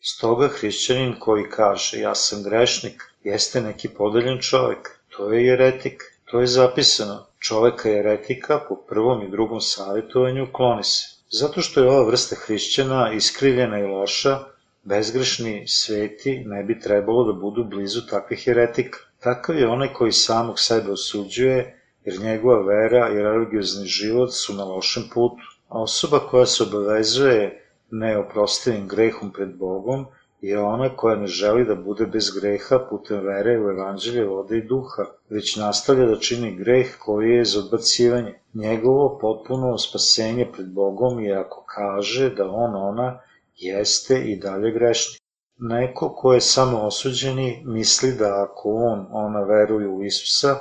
Stoga 0.00 0.48
hrišćanin 0.48 1.14
koji 1.18 1.50
kaže 1.50 2.00
ja 2.00 2.14
sam 2.14 2.42
grešnik, 2.42 3.02
jeste 3.24 3.60
neki 3.60 3.88
podeljen 3.88 4.40
čovek. 4.40 4.98
To 5.08 5.32
je 5.32 5.46
jeretik. 5.46 6.02
To 6.24 6.40
je 6.40 6.46
zapisano. 6.46 7.26
Čoveka 7.38 7.88
jeretika 7.88 8.60
po 8.68 8.76
prvom 8.76 9.22
i 9.22 9.30
drugom 9.30 9.60
savjetovanju 9.60 10.46
kloni 10.52 10.84
se. 10.84 11.08
Zato 11.30 11.60
što 11.60 11.80
je 11.80 11.90
ova 11.90 12.06
vrsta 12.06 12.36
hrišćana 12.36 13.12
iskrivljena 13.12 13.78
i 13.78 13.86
loša, 13.86 14.38
bezgrešni 14.82 15.68
sveti 15.68 16.42
ne 16.46 16.62
bi 16.62 16.80
trebalo 16.80 17.24
da 17.24 17.32
budu 17.32 17.64
blizu 17.64 18.06
takvih 18.06 18.46
jeretika. 18.46 18.98
Takav 19.20 19.58
je 19.58 19.68
onaj 19.68 19.92
koji 19.92 20.12
samog 20.12 20.60
sebe 20.60 20.92
osuđuje, 20.92 21.81
jer 22.04 22.20
njegova 22.20 22.62
vera 22.62 23.10
i 23.12 23.22
religiozni 23.22 23.86
život 23.86 24.30
su 24.32 24.54
na 24.54 24.64
lošem 24.64 25.02
putu. 25.14 25.42
A 25.68 25.82
osoba 25.82 26.18
koja 26.18 26.46
se 26.46 26.62
obavezuje 26.62 27.66
neoprostivim 27.90 28.88
grehom 28.88 29.32
pred 29.32 29.56
Bogom 29.56 30.06
je 30.42 30.60
ona 30.60 30.96
koja 30.96 31.16
ne 31.16 31.26
želi 31.26 31.64
da 31.64 31.74
bude 31.74 32.06
bez 32.06 32.30
greha 32.40 32.78
putem 32.90 33.20
vere 33.26 33.60
u 33.60 33.70
evanđelje 33.70 34.24
vode 34.24 34.58
i 34.58 34.66
duha, 34.66 35.04
već 35.30 35.56
nastavlja 35.56 36.06
da 36.06 36.16
čini 36.18 36.56
greh 36.56 36.96
koji 36.98 37.30
je 37.30 37.44
za 37.44 37.60
odbacivanje. 37.60 38.34
Njegovo 38.54 39.18
potpuno 39.20 39.78
spasenje 39.78 40.48
pred 40.52 40.66
Bogom 40.68 41.20
je 41.20 41.36
ako 41.36 41.64
kaže 41.74 42.30
da 42.30 42.50
on, 42.50 42.74
ona, 42.76 43.20
jeste 43.56 44.20
i 44.24 44.36
dalje 44.36 44.72
grešni. 44.72 45.18
Neko 45.58 46.14
ko 46.14 46.32
je 46.32 46.40
samo 46.40 46.80
osuđeni 46.86 47.62
misli 47.64 48.12
da 48.12 48.42
ako 48.42 48.74
on, 48.74 49.06
ona 49.10 49.42
veruje 49.42 49.88
u 49.88 50.04
Isusa, 50.04 50.56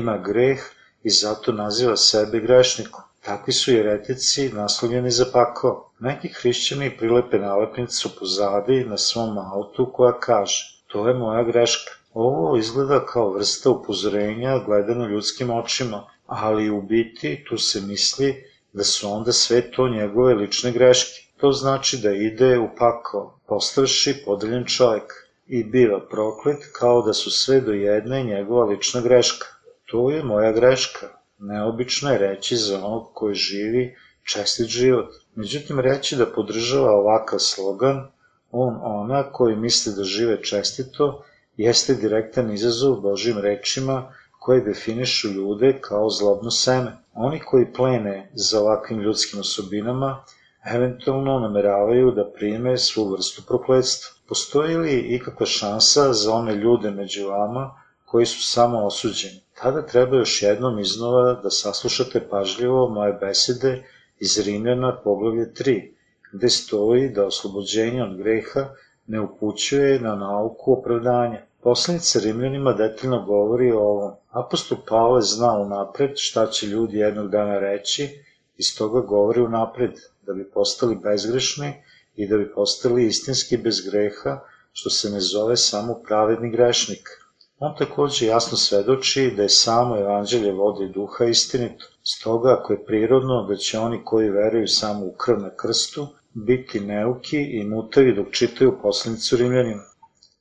ima 0.00 0.18
greh 0.18 0.60
i 1.02 1.10
zato 1.10 1.52
naziva 1.52 1.96
sebe 1.96 2.40
grešnikom. 2.40 3.02
Takvi 3.24 3.52
su 3.52 3.72
jeretici 3.72 4.48
naslovljeni 4.52 5.10
za 5.10 5.26
pakao. 5.32 5.90
Neki 5.98 6.28
hrišćani 6.28 6.96
prilepe 6.98 7.38
nalepnicu 7.38 8.16
pozadi 8.18 8.84
na 8.84 8.98
svom 8.98 9.38
autu 9.38 9.90
koja 9.92 10.18
kaže 10.20 10.74
to 10.94 11.08
je 11.08 11.14
moja 11.14 11.42
greška. 11.42 11.92
Ovo 12.12 12.56
izgleda 12.56 13.06
kao 13.06 13.32
vrsta 13.32 13.70
upozorenja 13.70 14.58
gledano 14.66 15.06
ljudskim 15.06 15.50
očima, 15.50 16.04
ali 16.26 16.70
u 16.70 16.82
biti 16.82 17.44
tu 17.48 17.58
se 17.58 17.80
misli 17.80 18.44
da 18.72 18.84
su 18.84 19.10
onda 19.12 19.32
sve 19.32 19.70
to 19.70 19.88
njegove 19.88 20.34
lične 20.34 20.72
greške. 20.72 21.22
To 21.36 21.52
znači 21.52 21.98
da 22.02 22.10
ide 22.10 22.58
u 22.58 22.68
pakao, 22.78 23.38
postavši 23.46 24.22
podeljen 24.24 24.64
čovjek 24.64 25.12
i 25.46 25.64
biva 25.64 26.00
proklet 26.10 26.58
kao 26.72 27.02
da 27.02 27.12
su 27.12 27.30
sve 27.30 27.60
do 27.60 27.72
jedne 27.72 28.22
njegova 28.22 28.64
lična 28.64 29.00
greška. 29.00 29.46
To 29.90 30.10
je 30.10 30.22
moja 30.22 30.52
greška, 30.52 31.08
Neobično 31.38 32.10
je 32.10 32.18
reći 32.18 32.56
za 32.56 32.86
onog 32.86 33.10
koji 33.14 33.34
živi 33.34 33.96
čestit 34.24 34.66
život. 34.66 35.14
Međutim, 35.34 35.80
reći 35.80 36.16
da 36.16 36.26
podržava 36.26 36.92
ovakav 36.92 37.38
slogan, 37.38 38.06
on, 38.50 38.78
ona 38.82 39.22
koji 39.32 39.56
misli 39.56 39.92
da 39.96 40.04
žive 40.04 40.42
čestito, 40.42 41.24
jeste 41.56 41.94
direktan 41.94 42.52
izazov 42.52 43.00
Božim 43.00 43.38
rečima 43.38 44.12
koje 44.40 44.60
definišu 44.60 45.28
ljude 45.28 45.80
kao 45.80 46.10
zlobno 46.10 46.50
seme. 46.50 46.96
Oni 47.14 47.40
koji 47.40 47.72
plene 47.72 48.30
za 48.34 48.60
ovakvim 48.60 49.00
ljudskim 49.00 49.40
osobinama, 49.40 50.24
eventualno 50.64 51.38
nameravaju 51.38 52.10
da 52.10 52.30
prime 52.30 52.78
svu 52.78 53.08
vrstu 53.10 53.42
prokledstva. 53.48 54.14
Postoji 54.28 54.76
li 54.76 54.98
ikakva 54.98 55.46
šansa 55.46 56.12
za 56.12 56.32
one 56.32 56.54
ljude 56.54 56.90
među 56.90 57.28
vama 57.28 57.80
koji 58.04 58.26
su 58.26 58.42
samo 58.42 58.86
osuđeni? 58.86 59.43
Tada 59.62 59.86
treba 59.86 60.16
još 60.16 60.42
jednom 60.42 60.78
iznova 60.78 61.34
da 61.42 61.50
saslušate 61.50 62.28
pažljivo 62.30 62.88
moje 62.88 63.12
besede 63.12 63.84
iz 64.18 64.38
Rimljana 64.46 65.00
poglavlje 65.04 65.52
3, 65.52 65.92
gde 66.32 66.48
stoji 66.48 67.08
da 67.08 67.26
oslobođenje 67.26 68.02
od 68.02 68.16
greha 68.16 68.68
ne 69.06 69.20
upućuje 69.20 70.00
na 70.00 70.14
nauku 70.16 70.72
opravdanja. 70.72 71.42
Poslanica 71.62 72.20
Rimljanima 72.24 72.72
detaljno 72.72 73.24
govori 73.26 73.72
o 73.72 73.78
ovom. 73.78 74.12
Apostol 74.30 74.78
Pavle 74.88 75.22
zna 75.22 75.52
unapred 75.58 76.10
šta 76.16 76.46
će 76.46 76.66
ljudi 76.66 76.98
jednog 76.98 77.30
dana 77.30 77.58
reći 77.58 78.08
i 78.56 78.62
stoga 78.62 79.00
govori 79.00 79.40
unapred 79.40 79.90
da 80.26 80.32
bi 80.32 80.50
postali 80.50 80.98
bezgrešni 81.02 81.72
i 82.16 82.28
da 82.28 82.36
bi 82.36 82.52
postali 82.52 83.06
istinski 83.06 83.56
bez 83.56 83.80
greha, 83.90 84.40
što 84.72 84.90
se 84.90 85.10
ne 85.10 85.20
zove 85.20 85.56
samo 85.56 86.00
pravedni 86.08 86.50
grešnik. 86.50 87.23
On 87.58 87.74
takođe 87.78 88.26
jasno 88.26 88.56
svedoči 88.58 89.32
da 89.36 89.42
je 89.42 89.48
samo 89.48 89.98
evanđelje 89.98 90.52
vode 90.52 90.84
i 90.84 90.92
duha 90.92 91.24
istinito. 91.24 91.84
Stoga, 92.02 92.56
ako 92.58 92.72
je 92.72 92.84
prirodno 92.84 93.46
da 93.48 93.56
će 93.56 93.78
oni 93.78 94.00
koji 94.04 94.30
veruju 94.30 94.68
samo 94.68 95.06
u 95.06 95.12
krv 95.12 95.38
na 95.38 95.50
krstu, 95.56 96.06
biti 96.32 96.80
neuki 96.80 97.38
i 97.38 97.64
mutavi 97.64 98.14
dok 98.14 98.30
čitaju 98.30 98.78
poslanicu 98.82 99.36
Rimljanima. 99.36 99.82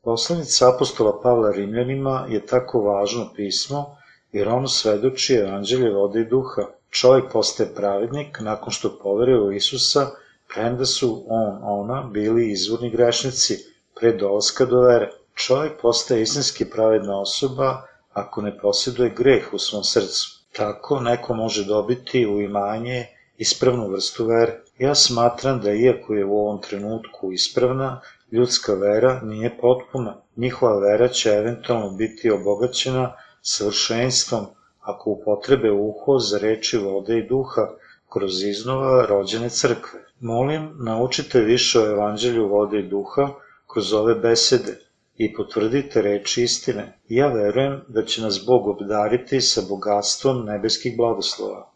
Poslanica 0.04 0.70
apostola 0.76 1.20
Pavla 1.24 1.52
Rimljanima 1.52 2.26
je 2.30 2.46
tako 2.46 2.82
važno 2.82 3.30
pismo, 3.36 3.86
jer 4.32 4.50
ono 4.50 4.68
svedoči 4.68 5.34
evanđelje 5.34 5.90
vode 5.90 6.22
i 6.22 6.26
duha. 6.26 6.62
Čovjek 6.90 7.32
postaje 7.32 7.76
pravednik 7.76 8.38
nakon 8.40 8.74
što 8.74 9.00
poveruje 9.04 9.42
u 9.42 9.52
Isusa, 9.52 10.08
premda 10.54 10.86
su 10.86 11.24
on, 11.28 11.60
ona, 11.62 12.10
bili 12.12 12.52
izvorni 12.52 12.90
grešnici, 12.90 13.58
pre 13.96 14.14
dolaska 14.18 14.66
do 14.66 14.82
vere. 14.82 15.10
Čovjek 15.36 15.82
postaje 15.82 16.22
istinski 16.22 16.66
pravedna 16.70 17.20
osoba 17.22 17.82
ako 18.14 18.42
ne 18.42 18.58
posjeduje 18.58 19.10
greh 19.10 19.54
u 19.54 19.60
svom 19.60 19.84
srcu. 19.84 20.30
Tako 20.52 21.00
neko 21.00 21.34
može 21.34 21.66
dobiti 21.66 22.26
u 22.28 22.42
imanje 22.42 23.08
ispravnu 23.38 23.88
vrstu 23.90 24.26
vere. 24.26 24.60
Ja 24.78 24.96
smatram 24.96 25.62
da 25.62 25.74
iako 25.74 26.14
je 26.14 26.26
u 26.26 26.38
ovom 26.38 26.62
trenutku 26.62 27.32
ispravna, 27.32 28.02
ljudska 28.32 28.74
vera 28.74 29.22
nije 29.24 29.58
potpuna. 29.62 30.16
Njihova 30.36 30.80
vera 30.80 31.08
će 31.08 31.30
eventualno 31.30 31.90
biti 31.90 32.32
obogaćena 32.32 33.14
savršenstvom 33.42 34.46
ako 34.82 35.10
upotrebe 35.10 35.72
uho 35.72 36.20
za 36.20 36.38
reči 36.38 36.78
vode 36.78 37.18
i 37.18 37.28
duha 37.28 37.68
kroz 38.14 38.44
iznova 38.44 39.06
rođene 39.06 39.50
crkve. 39.50 40.00
Molim, 40.20 40.70
naučite 40.80 41.42
više 41.42 41.80
o 41.80 41.88
evanđelju 41.92 42.48
vode 42.48 42.80
i 42.80 42.90
duha 42.90 43.30
kroz 43.74 43.94
ove 43.94 44.16
besede, 44.16 44.80
i 45.18 45.34
potvrdite 45.34 46.02
reči 46.02 46.44
istine. 46.44 47.00
Ja 47.10 47.28
verujem 47.28 47.82
da 47.88 48.04
će 48.06 48.22
nas 48.22 48.46
Bog 48.46 48.68
obdariti 48.68 49.42
sa 49.42 49.62
bogatstvom 49.70 50.46
nebeskih 50.46 50.98
blagoslova. 50.98 51.73